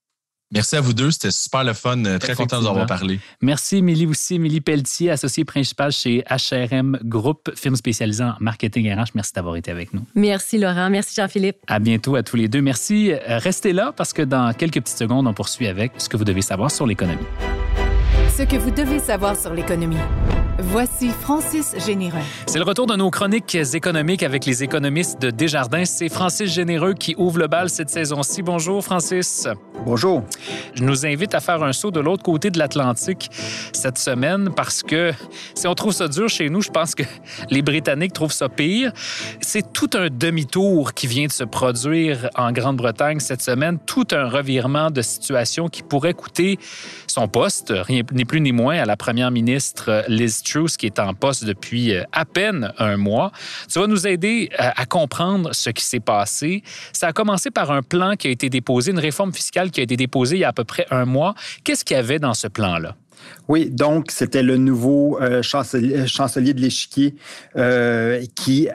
Merci 0.55 0.77
à 0.77 0.81
vous 0.81 0.93
deux, 0.93 1.11
c'était 1.11 1.33
super 1.33 1.65
le 1.65 1.73
fun. 1.73 2.05
Euh, 2.05 2.19
Très 2.19 2.35
content 2.35 2.59
de 2.59 2.63
vous 2.63 2.69
avoir 2.69 2.87
parlé. 2.87 3.19
Merci, 3.43 3.79
Émilie 3.79 4.07
aussi. 4.07 4.37
Émilie 4.37 4.61
Pelletier, 4.61 5.11
associée 5.11 5.45
principale 5.45 5.91
chez 5.91 6.25
HRM 6.31 6.99
Group, 7.03 7.51
firme 7.57 7.75
spécialisée 7.75 8.23
en 8.25 8.35
marketing 8.39 8.93
RH. 8.95 9.11
Merci 9.15 9.33
d'avoir 9.33 9.57
été 9.57 9.71
avec 9.71 9.93
nous. 9.93 10.03
Merci 10.15 10.59
Laurent, 10.59 10.91
merci 10.91 11.15
Jean-Philippe. 11.17 11.57
À 11.67 11.81
bientôt 11.81 12.15
à 12.15 12.23
tous 12.23 12.37
les 12.37 12.49
deux. 12.49 12.63
Merci. 12.63 13.13
Euh, 13.13 13.39
Restez 13.39 13.73
là 13.73 13.93
parce 13.97 14.13
que 14.13 14.23
dans 14.23 14.53
quelques 14.53 14.81
petites 14.81 14.99
secondes, 14.99 15.27
on 15.27 15.35
poursuit 15.35 15.67
avec 15.67 15.93
ce 15.99 16.09
que 16.09 16.17
vous 16.17 16.25
devez 16.25 16.43
savoir 16.43 16.71
sur 16.71 16.87
l'économie. 16.87 17.27
Ce 18.37 18.43
que 18.43 18.57
vous 18.57 18.71
devez 18.71 19.01
savoir 19.01 19.37
sur 19.37 19.53
l'économie. 19.53 19.97
Voici 20.59 21.09
Francis 21.09 21.75
Généreux. 21.85 22.21
C'est 22.47 22.59
le 22.59 22.65
retour 22.65 22.87
de 22.87 22.95
nos 22.95 23.11
chroniques 23.11 23.57
économiques 23.57 24.23
avec 24.23 24.47
les 24.47 24.63
économistes 24.63 25.21
de 25.21 25.31
Desjardins. 25.31 25.85
C'est 25.85 26.09
Francis 26.09 26.49
Généreux 26.49 26.95
qui 26.95 27.17
ouvre 27.19 27.41
le 27.41 27.49
bal 27.49 27.69
cette 27.69 27.91
saison-ci. 27.91 28.41
Bonjour, 28.43 28.85
Francis. 28.85 29.49
Bonjour. 29.85 30.23
Je 30.75 30.85
nous 30.85 31.07
invite 31.07 31.35
à 31.35 31.41
faire 31.41 31.65
un 31.65 31.73
saut 31.73 31.91
de 31.91 31.99
l'autre 31.99 32.23
côté 32.23 32.51
de 32.51 32.59
l'Atlantique 32.59 33.31
cette 33.73 33.99
semaine 33.99 34.51
parce 34.55 34.85
que 34.85 35.13
si 35.57 35.67
on 35.67 35.75
trouve 35.75 35.93
ça 35.93 36.07
dur 36.07 36.29
chez 36.29 36.49
nous, 36.49 36.63
je 36.63 36.71
pense 36.71 36.95
que 36.95 37.03
les 37.51 37.61
Britanniques 37.61 38.13
trouvent 38.13 38.33
ça 38.33 38.49
pire. 38.49 38.93
C'est 39.41 39.73
tout 39.73 39.91
un 39.95 40.09
demi-tour 40.09 40.95
qui 40.95 41.09
vient 41.09 41.27
de 41.27 41.33
se 41.33 41.45
produire 41.45 42.31
en 42.37 42.53
Grande-Bretagne 42.53 43.19
cette 43.19 43.43
semaine, 43.43 43.81
tout 43.85 44.07
un 44.13 44.29
revirement 44.29 44.93
de 44.93 45.03
situation 45.03 45.69
qui 45.69 45.83
pourrait 45.83 46.15
coûter 46.15 46.61
son 47.09 47.27
poste, 47.27 47.73
rien 47.75 48.03
ni 48.13 48.25
plus 48.25 48.41
ni 48.41 48.53
moins, 48.53 48.79
à 48.79 48.85
la 48.85 48.97
première 48.97 49.33
ministre 49.33 50.05
Liz 50.09 50.44
Truss, 50.45 50.77
qui 50.77 50.87
est 50.87 50.99
en 50.99 51.15
poste 51.15 51.45
depuis 51.45 51.95
euh, 51.95 52.05
à 52.13 52.25
peine 52.25 52.73
un 52.79 52.97
mois. 52.97 53.33
Tu 53.73 53.79
vas 53.79 53.87
nous 53.87 54.07
aider 54.07 54.51
à, 54.59 54.69
euh, 54.69 54.73
à 54.77 54.87
comprendre 54.87 55.53
ce 55.53 55.71
qui 55.71 55.85
s'est 55.85 56.01
passé. 56.01 56.63
Ça 56.93 57.09
a 57.09 57.13
commencé 57.13 57.51
par 57.51 57.71
un 57.71 57.83
plan 57.83 58.15
qui 58.17 58.29
a 58.29 58.31
été 58.31 58.49
déposé, 58.51 58.93
une 58.93 58.99
réforme 58.99 59.33
fiscale 59.33 59.71
qui 59.71 59.81
a 59.81 59.83
été 59.83 59.97
déposée 59.97 60.37
il 60.37 60.41
y 60.41 60.45
a 60.45 60.49
à 60.49 60.53
peu 60.53 60.65
près 60.65 60.87
un 60.91 61.05
mois. 61.05 61.35
Qu'est-ce 61.65 61.85
qu'il 61.85 61.97
y 61.97 62.01
avait 62.01 62.19
dans 62.19 62.35
ce 62.35 62.49
plan-là? 62.49 62.97
Oui, 63.49 63.71
donc 63.71 64.11
c'était 64.11 64.43
le 64.43 64.57
nouveau 64.57 65.19
euh, 65.21 65.43
chancelier, 65.43 66.07
chancelier, 66.07 66.55
de 66.55 66.61
l'échiquier 66.61 67.15
euh, 67.57 68.25
qui 68.35 68.69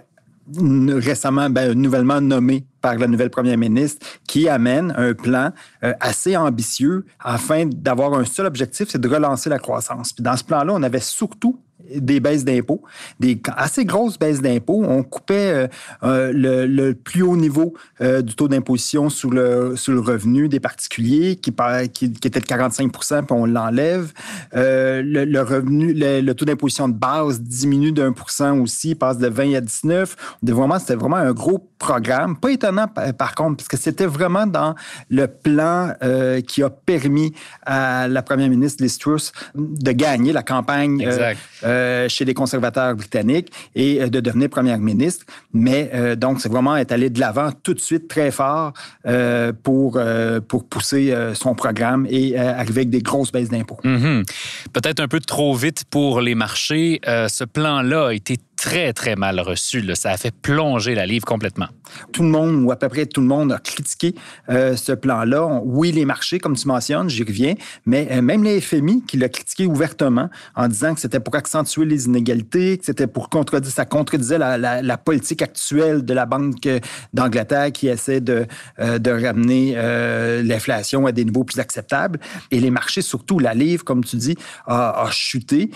récemment, 0.58 1.50
ben, 1.50 1.74
nouvellement 1.74 2.22
nommé 2.22 2.66
par 2.82 2.96
la 2.96 3.08
nouvelle 3.08 3.30
première 3.30 3.58
ministre, 3.58 4.06
qui 4.28 4.48
amène 4.48 4.94
un 4.98 5.14
plan 5.14 5.52
euh, 5.84 5.94
assez 6.00 6.38
ambitieux 6.38 7.06
afin 7.20 7.66
d'avoir 7.66 8.14
un 8.14 8.26
seul 8.26 8.46
objectif, 8.46 8.90
c'est 8.90 9.02
de 9.02 9.08
relancer 9.08 9.50
la 9.50 9.60
croissance. 9.60 10.14
Puis 10.14 10.24
dans 10.24 10.38
ce 10.38 10.44
plan-là, 10.44 10.74
on 10.74 10.84
avait 10.84 11.00
surtout 11.00 11.60
des 11.96 12.20
baisses 12.20 12.46
d'impôts, 12.46 12.82
des 13.20 13.42
assez 13.56 13.86
grosses 13.86 14.18
baisses 14.18 14.42
d'impôts. 14.42 14.84
On 14.84 15.04
coupait 15.04 15.52
euh, 15.52 15.68
euh, 16.04 16.32
le, 16.34 16.66
le, 16.66 16.94
plus 16.94 17.22
haut 17.22 17.38
niveau 17.38 17.74
euh, 18.02 18.22
du 18.22 18.36
taux 18.36 18.48
d'imposition 18.48 19.10
sur 19.10 19.32
le, 19.32 19.76
sur 19.76 19.94
le 19.94 20.00
revenu 20.00 20.50
des 20.50 20.60
particuliers, 20.60 21.36
qui, 21.36 21.54
qui, 21.94 22.12
qui 22.14 22.28
était 22.28 22.40
de 22.40 22.46
45% 22.46 23.24
puis 23.24 23.26
on 23.32 23.46
l'enlève. 23.46 24.12
Euh, 24.56 25.02
le, 25.04 25.26
le, 25.26 25.42
revenu, 25.42 25.94
le, 25.94 26.34
taux 26.34 26.46
d'imposition 26.46 26.90
de 26.90 26.94
base 26.94 27.42
diminue 27.42 27.92
d'un 27.92 28.12
pour 28.12 28.30
cent 28.30 28.58
aussi, 28.60 28.96
passe 28.96 29.18
de 29.18 29.28
20 29.28 29.56
à 29.56 29.62
19. 29.62 30.16
Vraiment, 30.44 30.80
c'était 30.80 30.96
vraiment 30.96 31.18
un 31.18 31.34
gros 31.34 31.70
programme. 31.78 32.38
Pas 32.38 32.52
étonnant, 32.52 32.88
par 32.88 33.36
contre, 33.36 33.58
parce 33.58 33.68
que 33.68 33.78
c'était 33.78 34.06
vraiment 34.06 34.46
dans 34.46 34.76
le 35.10 35.28
plan 35.28 35.94
qui 36.46 36.64
a 36.64 36.70
permis 36.70 37.34
à 37.66 38.08
la 38.08 38.22
première 38.22 38.50
ministre 38.50 38.84
Liz 38.84 38.98
Truss 38.98 39.32
de 39.56 39.92
gagner 39.92 40.34
la 40.34 40.44
campagne 40.44 41.08
euh, 41.08 41.34
chez 42.08 42.26
les 42.26 42.34
conservateurs 42.34 42.96
britanniques 42.96 43.52
et 43.76 44.02
euh, 44.02 44.10
de 44.10 44.20
devenir 44.20 44.50
première 44.50 44.80
ministre. 44.80 45.26
Mais 45.54 45.90
euh, 45.94 46.16
donc, 46.16 46.42
c'est 46.42 46.50
vraiment 46.50 46.76
être 46.78 46.92
allé 46.92 47.10
de 47.10 47.20
l'avant 47.20 47.52
tout 47.64 47.74
de 47.74 47.80
suite 47.80 48.08
très 48.08 48.32
fort 48.32 48.74
euh, 49.08 49.54
pour, 49.64 49.98
euh, 49.98 50.40
pour 50.40 50.68
pousser 50.68 51.14
son 51.34 51.56
programme 51.56 52.08
et 52.10 52.38
arriver 52.38 52.82
avec 52.82 52.90
des 52.90 53.02
grosses 53.02 53.32
baisses 53.32 53.50
d'impôts. 53.50 53.80
Mm 53.84 53.98
-hmm. 53.98 54.24
Peut-être 54.74 55.00
un 55.02 55.08
peu 55.08 55.20
trop 55.20 55.54
vite 55.56 55.84
pour 55.90 56.22
les 56.22 56.36
marchés. 56.36 57.00
ce 57.40 57.46
plan-là 57.46 58.08
a 58.08 58.14
été 58.14 58.36
très, 58.58 58.94
très 58.94 59.16
mal 59.16 59.40
reçu. 59.40 59.84
Ça 59.96 60.12
a 60.12 60.18
fait 60.18 60.36
plonger 60.42 60.94
la 60.96 61.06
livre 61.06 61.26
complètement. 61.26 61.70
Tout 62.12 62.24
le 62.24 62.30
monde, 62.30 62.64
ou 62.64 62.72
à 62.72 62.76
peu 62.76 62.90
près 62.90 63.06
tout 63.06 63.22
le 63.22 63.28
monde, 63.28 63.52
a 63.52 63.60
critiqué 63.60 64.16
euh, 64.50 64.76
ce 64.76 64.92
plan-là. 64.92 65.62
Oui, 65.64 65.92
les 65.92 66.06
marchés, 66.06 66.40
comme 66.40 66.56
tu 66.56 66.68
mentionnes, 66.68 67.10
j'y 67.10 67.24
reviens, 67.24 67.56
mais 67.86 68.08
euh, 68.12 68.22
même 68.22 68.44
les 68.44 68.62
FMI 68.62 69.04
qui 69.06 69.18
l'a 69.18 69.30
critiqué 69.30 69.66
ouvertement 69.66 70.30
en 70.56 70.68
disant 70.68 70.94
que 70.94 71.02
c'était 71.02 71.20
pour 71.20 71.36
accentuer 71.36 71.86
les 71.86 72.06
inégalités, 72.06 72.78
que 72.78 72.86
c'était 72.86 73.08
pour 73.08 73.30
contredire, 73.30 73.72
ça 73.72 73.86
contredisait 73.86 74.38
la, 74.38 74.98
politique 74.98 75.42
actuelle 75.42 76.04
de 76.04 76.14
la 76.14 76.26
Banque 76.26 76.68
d'Angleterre 77.14 77.72
qui 77.72 77.88
essaie 77.88 78.22
de, 78.22 78.46
euh, 78.80 79.00
ramener 79.06 79.76
l'inflation 80.44 81.06
à 81.06 81.12
des 81.12 81.26
niveaux 81.26 81.44
plus 81.44 81.60
acceptables. 81.60 82.20
Et 82.52 82.60
les 82.60 82.70
marchés, 82.70 83.02
surtout 83.02 83.40
la 83.40 83.54
livre, 83.54 83.84
comme 83.84 84.04
tu 84.04 84.18
dis, 84.18 84.36
a, 84.68 85.08
chuté, 85.12 85.72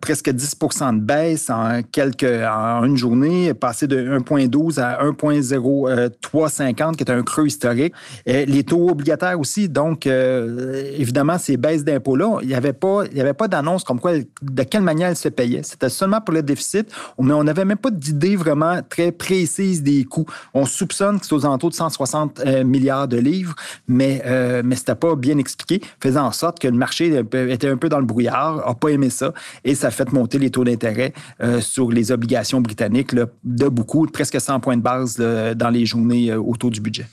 presque 0.00 0.30
10 0.30 0.58
de 0.92 1.00
baisse 1.00 1.50
en 1.50 1.82
quelques, 1.82 2.24
en 2.24 2.84
une 2.84 2.96
journée, 2.96 3.54
passé 3.54 3.86
de 3.86 3.96
1,12 3.96 4.80
à 4.80 5.03
1,0350, 5.12 6.96
qui 6.96 7.04
est 7.04 7.10
un 7.10 7.22
creux 7.22 7.46
historique. 7.46 7.94
Et 8.26 8.46
les 8.46 8.64
taux 8.64 8.90
obligataires 8.90 9.38
aussi. 9.38 9.68
Donc, 9.68 10.06
euh, 10.06 10.92
évidemment, 10.96 11.38
ces 11.38 11.56
baisses 11.56 11.84
d'impôts-là, 11.84 12.38
il 12.42 12.48
n'y 12.48 12.54
avait 12.54 12.72
pas, 12.72 13.04
pas 13.36 13.48
d'annonce 13.48 13.84
comme 13.84 14.00
quoi, 14.00 14.12
de 14.42 14.62
quelle 14.62 14.82
manière 14.82 15.08
elles 15.08 15.16
se 15.16 15.28
payaient. 15.28 15.62
C'était 15.62 15.88
seulement 15.88 16.20
pour 16.20 16.34
le 16.34 16.42
déficit, 16.42 16.90
mais 17.18 17.32
on 17.32 17.44
n'avait 17.44 17.64
même 17.64 17.78
pas 17.78 17.90
d'idée 17.90 18.36
vraiment 18.36 18.80
très 18.88 19.12
précise 19.12 19.82
des 19.82 20.04
coûts. 20.04 20.26
On 20.54 20.66
soupçonne 20.66 21.20
que 21.20 21.26
c'est 21.26 21.34
aux 21.34 21.44
alentours 21.44 21.70
de 21.70 21.74
160 21.74 22.40
euh, 22.40 22.64
milliards 22.64 23.08
de 23.08 23.16
livres, 23.16 23.54
mais, 23.88 24.22
euh, 24.26 24.62
mais 24.64 24.76
pas 24.94 25.16
bien 25.16 25.38
expliqué, 25.38 25.80
faisant 26.00 26.26
en 26.26 26.32
sorte 26.32 26.58
que 26.58 26.68
le 26.68 26.76
marché 26.76 27.22
était 27.48 27.68
un 27.68 27.76
peu 27.76 27.88
dans 27.88 27.98
le 27.98 28.04
brouillard, 28.04 28.66
n'a 28.66 28.74
pas 28.74 28.88
aimé 28.88 29.10
ça, 29.10 29.32
et 29.64 29.74
ça 29.74 29.88
a 29.88 29.90
fait 29.90 30.12
monter 30.12 30.38
les 30.38 30.50
taux 30.50 30.64
d'intérêt 30.64 31.12
euh, 31.42 31.60
sur 31.60 31.90
les 31.90 32.12
obligations 32.12 32.60
britanniques 32.60 33.14
de 33.14 33.68
beaucoup, 33.68 34.06
presque 34.06 34.40
100 34.40 34.60
points 34.60 34.76
de 34.76 34.82
base 34.82 34.93
dans 34.98 35.70
les 35.70 35.86
journées 35.86 36.30
euh, 36.30 36.38
autour 36.38 36.70
du 36.70 36.80
budget? 36.80 37.06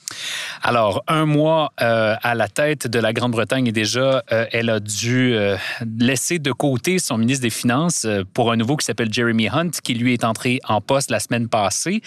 Alors, 0.61 1.03
un 1.07 1.25
mois 1.25 1.73
euh, 1.81 2.15
à 2.21 2.35
la 2.35 2.47
tête 2.47 2.87
de 2.87 2.99
la 2.99 3.13
Grande-Bretagne 3.13 3.67
et 3.67 3.71
déjà, 3.71 4.23
euh, 4.31 4.45
elle 4.51 4.69
a 4.69 4.79
dû 4.79 5.35
laisser 5.99 6.39
de 6.39 6.51
côté 6.51 6.99
son 6.99 7.17
ministre 7.17 7.43
des 7.43 7.49
Finances 7.49 8.05
pour 8.33 8.51
un 8.51 8.57
nouveau 8.57 8.77
qui 8.77 8.85
s'appelle 8.85 9.11
Jeremy 9.11 9.49
Hunt, 9.49 9.71
qui 9.83 9.93
lui 9.93 10.13
est 10.13 10.23
entré 10.23 10.59
en 10.67 10.81
poste 10.81 11.09
la 11.09 11.19
semaine 11.19 11.47
passée. 11.47 12.01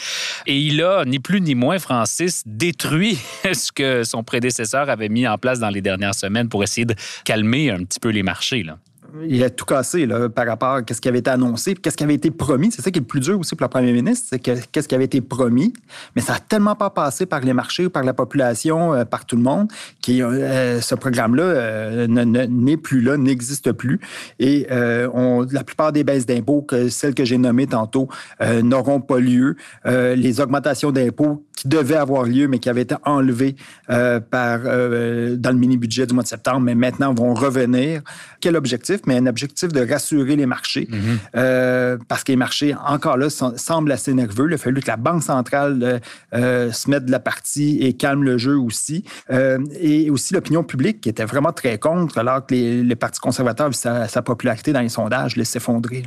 Et 0.46 0.58
il 0.58 0.82
a, 0.82 1.04
ni 1.04 1.18
plus 1.18 1.40
ni 1.40 1.54
moins, 1.54 1.78
Francis, 1.78 2.42
détruit 2.46 3.18
ce 3.52 3.72
que 3.72 4.04
son 4.04 4.22
prédécesseur 4.22 4.88
avait 4.88 5.08
mis 5.08 5.26
en 5.26 5.38
place 5.38 5.58
dans 5.58 5.70
les 5.70 5.82
dernières 5.82 6.14
semaines 6.14 6.48
pour 6.48 6.62
essayer 6.62 6.84
de 6.84 6.94
calmer 7.24 7.70
un 7.70 7.84
petit 7.84 8.00
peu 8.00 8.10
les 8.10 8.22
marchés. 8.22 8.62
Là 8.62 8.78
il 9.22 9.42
a 9.44 9.50
tout 9.50 9.64
cassé 9.64 10.06
là, 10.06 10.28
par 10.28 10.46
rapport 10.46 10.76
à 10.76 10.82
ce 10.92 11.00
qui 11.00 11.08
avait 11.08 11.20
été 11.20 11.30
annoncé, 11.30 11.74
qu'est-ce 11.74 11.96
qui 11.96 12.04
avait 12.04 12.14
été 12.14 12.30
promis. 12.30 12.72
C'est 12.72 12.82
ça 12.82 12.90
qui 12.90 12.98
est 12.98 13.02
le 13.02 13.06
plus 13.06 13.20
dur 13.20 13.38
aussi 13.38 13.54
pour 13.54 13.64
le 13.64 13.70
premier 13.70 13.92
ministre, 13.92 14.26
c'est 14.30 14.38
qu'est-ce 14.38 14.88
qui 14.88 14.94
avait 14.94 15.04
été 15.04 15.20
promis, 15.20 15.72
mais 16.16 16.22
ça 16.22 16.34
n'a 16.34 16.40
tellement 16.40 16.74
pas 16.74 16.90
passé 16.90 17.26
par 17.26 17.40
les 17.40 17.52
marchés, 17.52 17.88
par 17.88 18.02
la 18.02 18.12
population, 18.12 18.94
euh, 18.94 19.04
par 19.04 19.24
tout 19.24 19.36
le 19.36 19.42
monde, 19.42 19.70
que 20.04 20.12
euh, 20.12 20.80
ce 20.80 20.94
programme-là 20.94 21.42
euh, 21.42 22.06
n'est 22.06 22.76
plus 22.76 23.00
là, 23.00 23.16
n'existe 23.16 23.72
plus. 23.72 24.00
Et 24.38 24.66
euh, 24.70 25.08
on, 25.14 25.46
la 25.50 25.64
plupart 25.64 25.92
des 25.92 26.04
baisses 26.04 26.26
d'impôts, 26.26 26.66
celles 26.88 27.14
que 27.14 27.24
j'ai 27.24 27.38
nommées 27.38 27.66
tantôt, 27.66 28.08
euh, 28.40 28.62
n'auront 28.62 29.00
pas 29.00 29.18
lieu. 29.18 29.56
Les 29.84 30.40
augmentations 30.40 30.90
d'impôts 30.90 31.44
qui 31.56 31.68
devaient 31.68 31.96
avoir 31.96 32.24
lieu, 32.24 32.48
mais 32.48 32.58
qui 32.58 32.68
avaient 32.68 32.82
été 32.82 32.96
enlevées 33.04 33.54
par, 33.86 34.60
dans 34.60 35.50
le 35.50 35.56
mini-budget 35.56 36.06
du 36.06 36.14
mois 36.14 36.22
de 36.22 36.28
septembre, 36.28 36.60
mais 36.60 36.74
maintenant 36.74 37.14
vont 37.14 37.34
revenir. 37.34 38.02
Quel 38.40 38.56
objectif? 38.56 39.00
Mais 39.06 39.16
un 39.16 39.26
objectif 39.26 39.68
de 39.72 39.86
rassurer 39.88 40.36
les 40.36 40.46
marchés. 40.46 40.88
Mm 40.90 40.96
-hmm. 40.96 41.18
euh, 41.36 41.98
parce 42.08 42.22
que 42.24 42.32
les 42.32 42.36
marchés, 42.36 42.74
encore 42.86 43.16
là, 43.16 43.30
sont, 43.30 43.54
semblent 43.56 43.92
assez 43.92 44.14
nerveux. 44.14 44.46
Il 44.50 44.54
a 44.54 44.58
fallu 44.58 44.80
que 44.80 44.88
la 44.88 44.96
Banque 44.96 45.22
centrale 45.22 46.00
euh, 46.34 46.72
se 46.72 46.90
mette 46.90 47.04
de 47.06 47.10
la 47.10 47.20
partie 47.20 47.78
et 47.84 47.92
calme 47.94 48.24
le 48.24 48.38
jeu 48.38 48.56
aussi. 48.68 49.04
Euh, 49.30 49.58
et 49.80 50.10
aussi 50.10 50.34
l'opinion 50.34 50.64
publique 50.64 51.00
qui 51.02 51.08
était 51.08 51.24
vraiment 51.24 51.52
très 51.52 51.78
contre, 51.78 52.18
alors 52.18 52.40
que 52.46 52.54
les, 52.54 52.82
les 52.82 52.96
partis 52.96 53.20
conservateurs, 53.20 53.74
sa, 53.74 54.08
sa, 54.08 54.22
popularité 54.22 54.72
dans 54.72 54.80
les 54.80 54.94
sondages, 55.00 55.36
laisse 55.36 55.50
s'effondrer. 55.50 56.02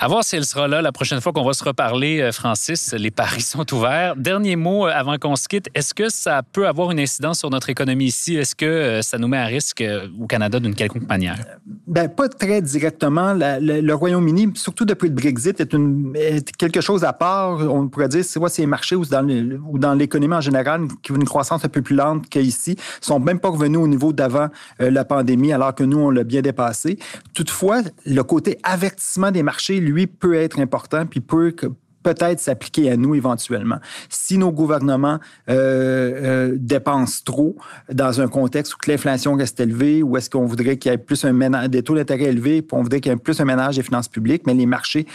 À 0.00 0.06
voir 0.06 0.22
si 0.22 0.36
elle 0.36 0.44
sera 0.44 0.68
là 0.68 0.82
la 0.82 0.92
prochaine 0.92 1.20
fois 1.20 1.32
qu'on 1.32 1.44
va 1.44 1.52
se 1.52 1.64
reparler, 1.64 2.20
euh, 2.20 2.32
Francis. 2.32 2.94
Les 2.96 3.10
paris 3.10 3.40
sont 3.42 3.72
ouverts. 3.74 4.14
Dernier 4.16 4.56
mot 4.56 4.86
euh, 4.86 4.92
avant 4.94 5.16
qu'on 5.18 5.36
se 5.36 5.48
quitte. 5.48 5.68
Est-ce 5.74 5.94
que 5.94 6.08
ça 6.08 6.42
peut 6.42 6.68
avoir 6.68 6.90
une 6.90 7.00
incidence 7.00 7.40
sur 7.40 7.50
notre 7.50 7.68
économie 7.70 8.06
ici? 8.06 8.36
Est-ce 8.36 8.54
que 8.54 8.64
euh, 8.64 9.02
ça 9.02 9.18
nous 9.18 9.28
met 9.28 9.38
à 9.38 9.46
risque 9.46 9.84
au 10.20 10.26
Canada 10.26 10.60
d'une 10.60 10.74
quelconque 10.74 11.08
manière? 11.08 11.36
Ben, 11.86 12.08
pas 12.08 12.28
très 12.28 12.62
directement. 12.62 13.34
Le, 13.34 13.92
Royaume-Uni, 13.92 14.52
surtout 14.54 14.84
depuis 14.84 15.08
le 15.08 15.14
Brexit, 15.14 15.60
est, 15.60 16.56
quelque 16.56 16.80
chose 16.80 17.04
à 17.04 17.12
part. 17.12 17.58
On 17.60 17.88
pourrait 17.88 18.08
dire, 18.08 18.24
c'est 18.24 18.58
les 18.58 18.66
marchés 18.66 18.94
ou 18.94 19.04
dans, 19.04 19.94
l'économie 19.94 20.34
en 20.34 20.40
général, 20.40 20.82
qui 21.02 21.12
ont 21.12 21.16
une 21.16 21.24
croissance 21.24 21.64
un 21.64 21.68
peu 21.68 21.82
plus 21.82 21.96
lente 21.96 22.28
qu'ici, 22.28 22.76
sont 23.00 23.18
même 23.18 23.40
pas 23.40 23.48
revenus 23.48 23.78
au 23.78 23.88
niveau 23.88 24.12
d'avant 24.12 24.48
la 24.78 25.04
pandémie, 25.04 25.52
alors 25.52 25.74
que 25.74 25.84
nous, 25.84 25.98
on 25.98 26.10
l'a 26.10 26.24
bien 26.24 26.42
dépassé. 26.42 26.98
Toutefois, 27.34 27.80
le 28.06 28.22
côté 28.22 28.58
avertissement 28.62 29.30
des 29.30 29.37
marchés, 29.42 29.80
lui, 29.80 30.06
peut 30.06 30.34
être 30.34 30.58
important, 30.60 31.06
puis 31.06 31.20
peut 31.20 31.54
peut-être 32.02 32.40
s'appliquer 32.40 32.90
à 32.90 32.96
nous 32.96 33.14
éventuellement. 33.14 33.78
Si 34.08 34.38
nos 34.38 34.52
gouvernements 34.52 35.18
euh, 35.48 35.50
euh, 35.50 36.56
dépensent 36.56 37.22
trop 37.24 37.56
dans 37.92 38.20
un 38.20 38.28
contexte 38.28 38.74
où 38.74 38.78
l'inflation 38.86 39.34
reste 39.34 39.60
élevée, 39.60 40.02
ou 40.02 40.16
est-ce 40.16 40.30
qu'on 40.30 40.46
voudrait 40.46 40.76
qu'il 40.76 40.90
y 40.90 40.94
ait 40.94 40.98
plus 40.98 41.24
un 41.24 41.32
ménage, 41.32 41.68
des 41.68 41.82
taux 41.82 41.96
d'intérêt 41.96 42.24
élevés, 42.24 42.66
on 42.72 42.82
voudrait 42.82 43.00
qu'il 43.00 43.12
y 43.12 43.14
ait 43.14 43.18
plus 43.18 43.40
un 43.40 43.44
ménage 43.44 43.76
des 43.76 43.82
finances 43.82 44.08
publiques, 44.08 44.42
mais 44.46 44.54
les 44.54 44.66
marchés, 44.66 45.06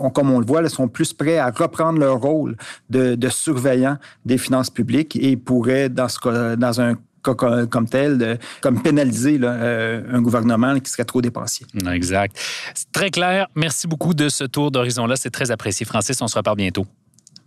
on, 0.00 0.10
comme 0.10 0.30
on 0.30 0.40
le 0.40 0.46
voit, 0.46 0.62
là, 0.62 0.68
sont 0.68 0.88
plus 0.88 1.12
prêts 1.12 1.38
à 1.38 1.50
reprendre 1.50 1.98
leur 1.98 2.20
rôle 2.20 2.56
de, 2.88 3.16
surveillant 3.28 3.98
des 4.24 4.38
finances 4.38 4.70
publiques 4.70 5.16
et 5.20 5.36
pourraient, 5.36 5.88
dans, 5.88 6.08
ce 6.08 6.56
dans 6.56 6.80
un 6.80 6.96
comme 7.22 7.88
tel, 7.88 8.38
comme 8.60 8.82
pénaliser 8.82 9.38
euh, 9.42 10.02
un 10.12 10.22
gouvernement 10.22 10.78
qui 10.80 10.90
serait 10.90 11.04
trop 11.04 11.20
dépensier. 11.20 11.66
Exact. 11.92 12.36
C'est 12.74 12.90
très 12.92 13.10
clair. 13.10 13.48
Merci 13.54 13.86
beaucoup 13.86 14.14
de 14.14 14.28
ce 14.28 14.44
tour 14.44 14.70
d'horizon-là. 14.70 15.16
C'est 15.16 15.30
très 15.30 15.50
apprécié. 15.50 15.86
Francis, 15.86 16.20
on 16.22 16.28
se 16.28 16.36
reparle 16.36 16.56
bientôt. 16.56 16.86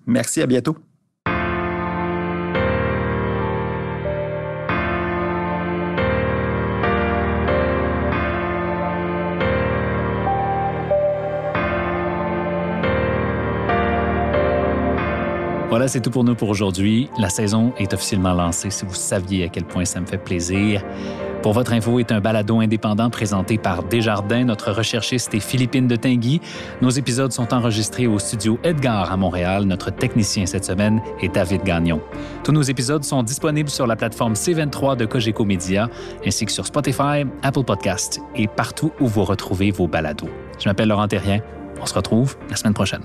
Merci, 0.05 0.41
à 0.41 0.47
bientôt. 0.47 0.77
Voilà, 15.73 15.87
c'est 15.87 16.01
tout 16.01 16.11
pour 16.11 16.23
nous 16.23 16.35
pour 16.35 16.49
aujourd'hui. 16.49 17.09
La 17.17 17.29
saison 17.29 17.73
est 17.79 17.95
officiellement 17.95 18.35
lancée, 18.35 18.69
si 18.69 18.85
vous 18.85 18.93
saviez 18.93 19.45
à 19.45 19.47
quel 19.47 19.63
point 19.63 19.85
ça 19.85 19.99
me 19.99 20.05
fait 20.05 20.19
plaisir. 20.19 20.83
Pour 21.41 21.53
votre 21.53 21.73
info 21.73 21.97
est 21.97 22.11
un 22.11 22.19
balado 22.19 22.59
indépendant 22.59 23.09
présenté 23.09 23.57
par 23.57 23.81
Desjardins. 23.81 24.43
Notre 24.43 24.71
recherchiste 24.71 25.33
est 25.33 25.39
Philippine 25.39 25.87
de 25.87 25.95
Tinguy. 25.95 26.41
Nos 26.83 26.91
épisodes 26.91 27.31
sont 27.31 27.55
enregistrés 27.55 28.05
au 28.05 28.19
studio 28.19 28.59
Edgar 28.63 29.11
à 29.11 29.17
Montréal. 29.17 29.63
Notre 29.63 29.89
technicien 29.89 30.45
cette 30.45 30.65
semaine 30.65 31.01
est 31.23 31.33
David 31.33 31.63
Gagnon. 31.63 32.01
Tous 32.43 32.51
nos 32.51 32.61
épisodes 32.61 33.03
sont 33.03 33.23
disponibles 33.23 33.71
sur 33.71 33.87
la 33.87 33.95
plateforme 33.95 34.33
C23 34.33 34.95
de 34.95 35.05
Cogeco 35.05 35.43
Media, 35.43 35.89
ainsi 36.23 36.45
que 36.45 36.51
sur 36.51 36.67
Spotify, 36.67 37.25
Apple 37.41 37.63
Podcast 37.63 38.21
et 38.35 38.47
partout 38.47 38.91
où 38.99 39.07
vous 39.07 39.23
retrouvez 39.23 39.71
vos 39.71 39.87
balados. 39.87 40.29
Je 40.59 40.69
m'appelle 40.69 40.89
Laurent 40.89 41.07
Terrien. 41.07 41.39
On 41.81 41.87
se 41.87 41.95
retrouve 41.95 42.37
la 42.51 42.57
semaine 42.57 42.75
prochaine. 42.75 43.01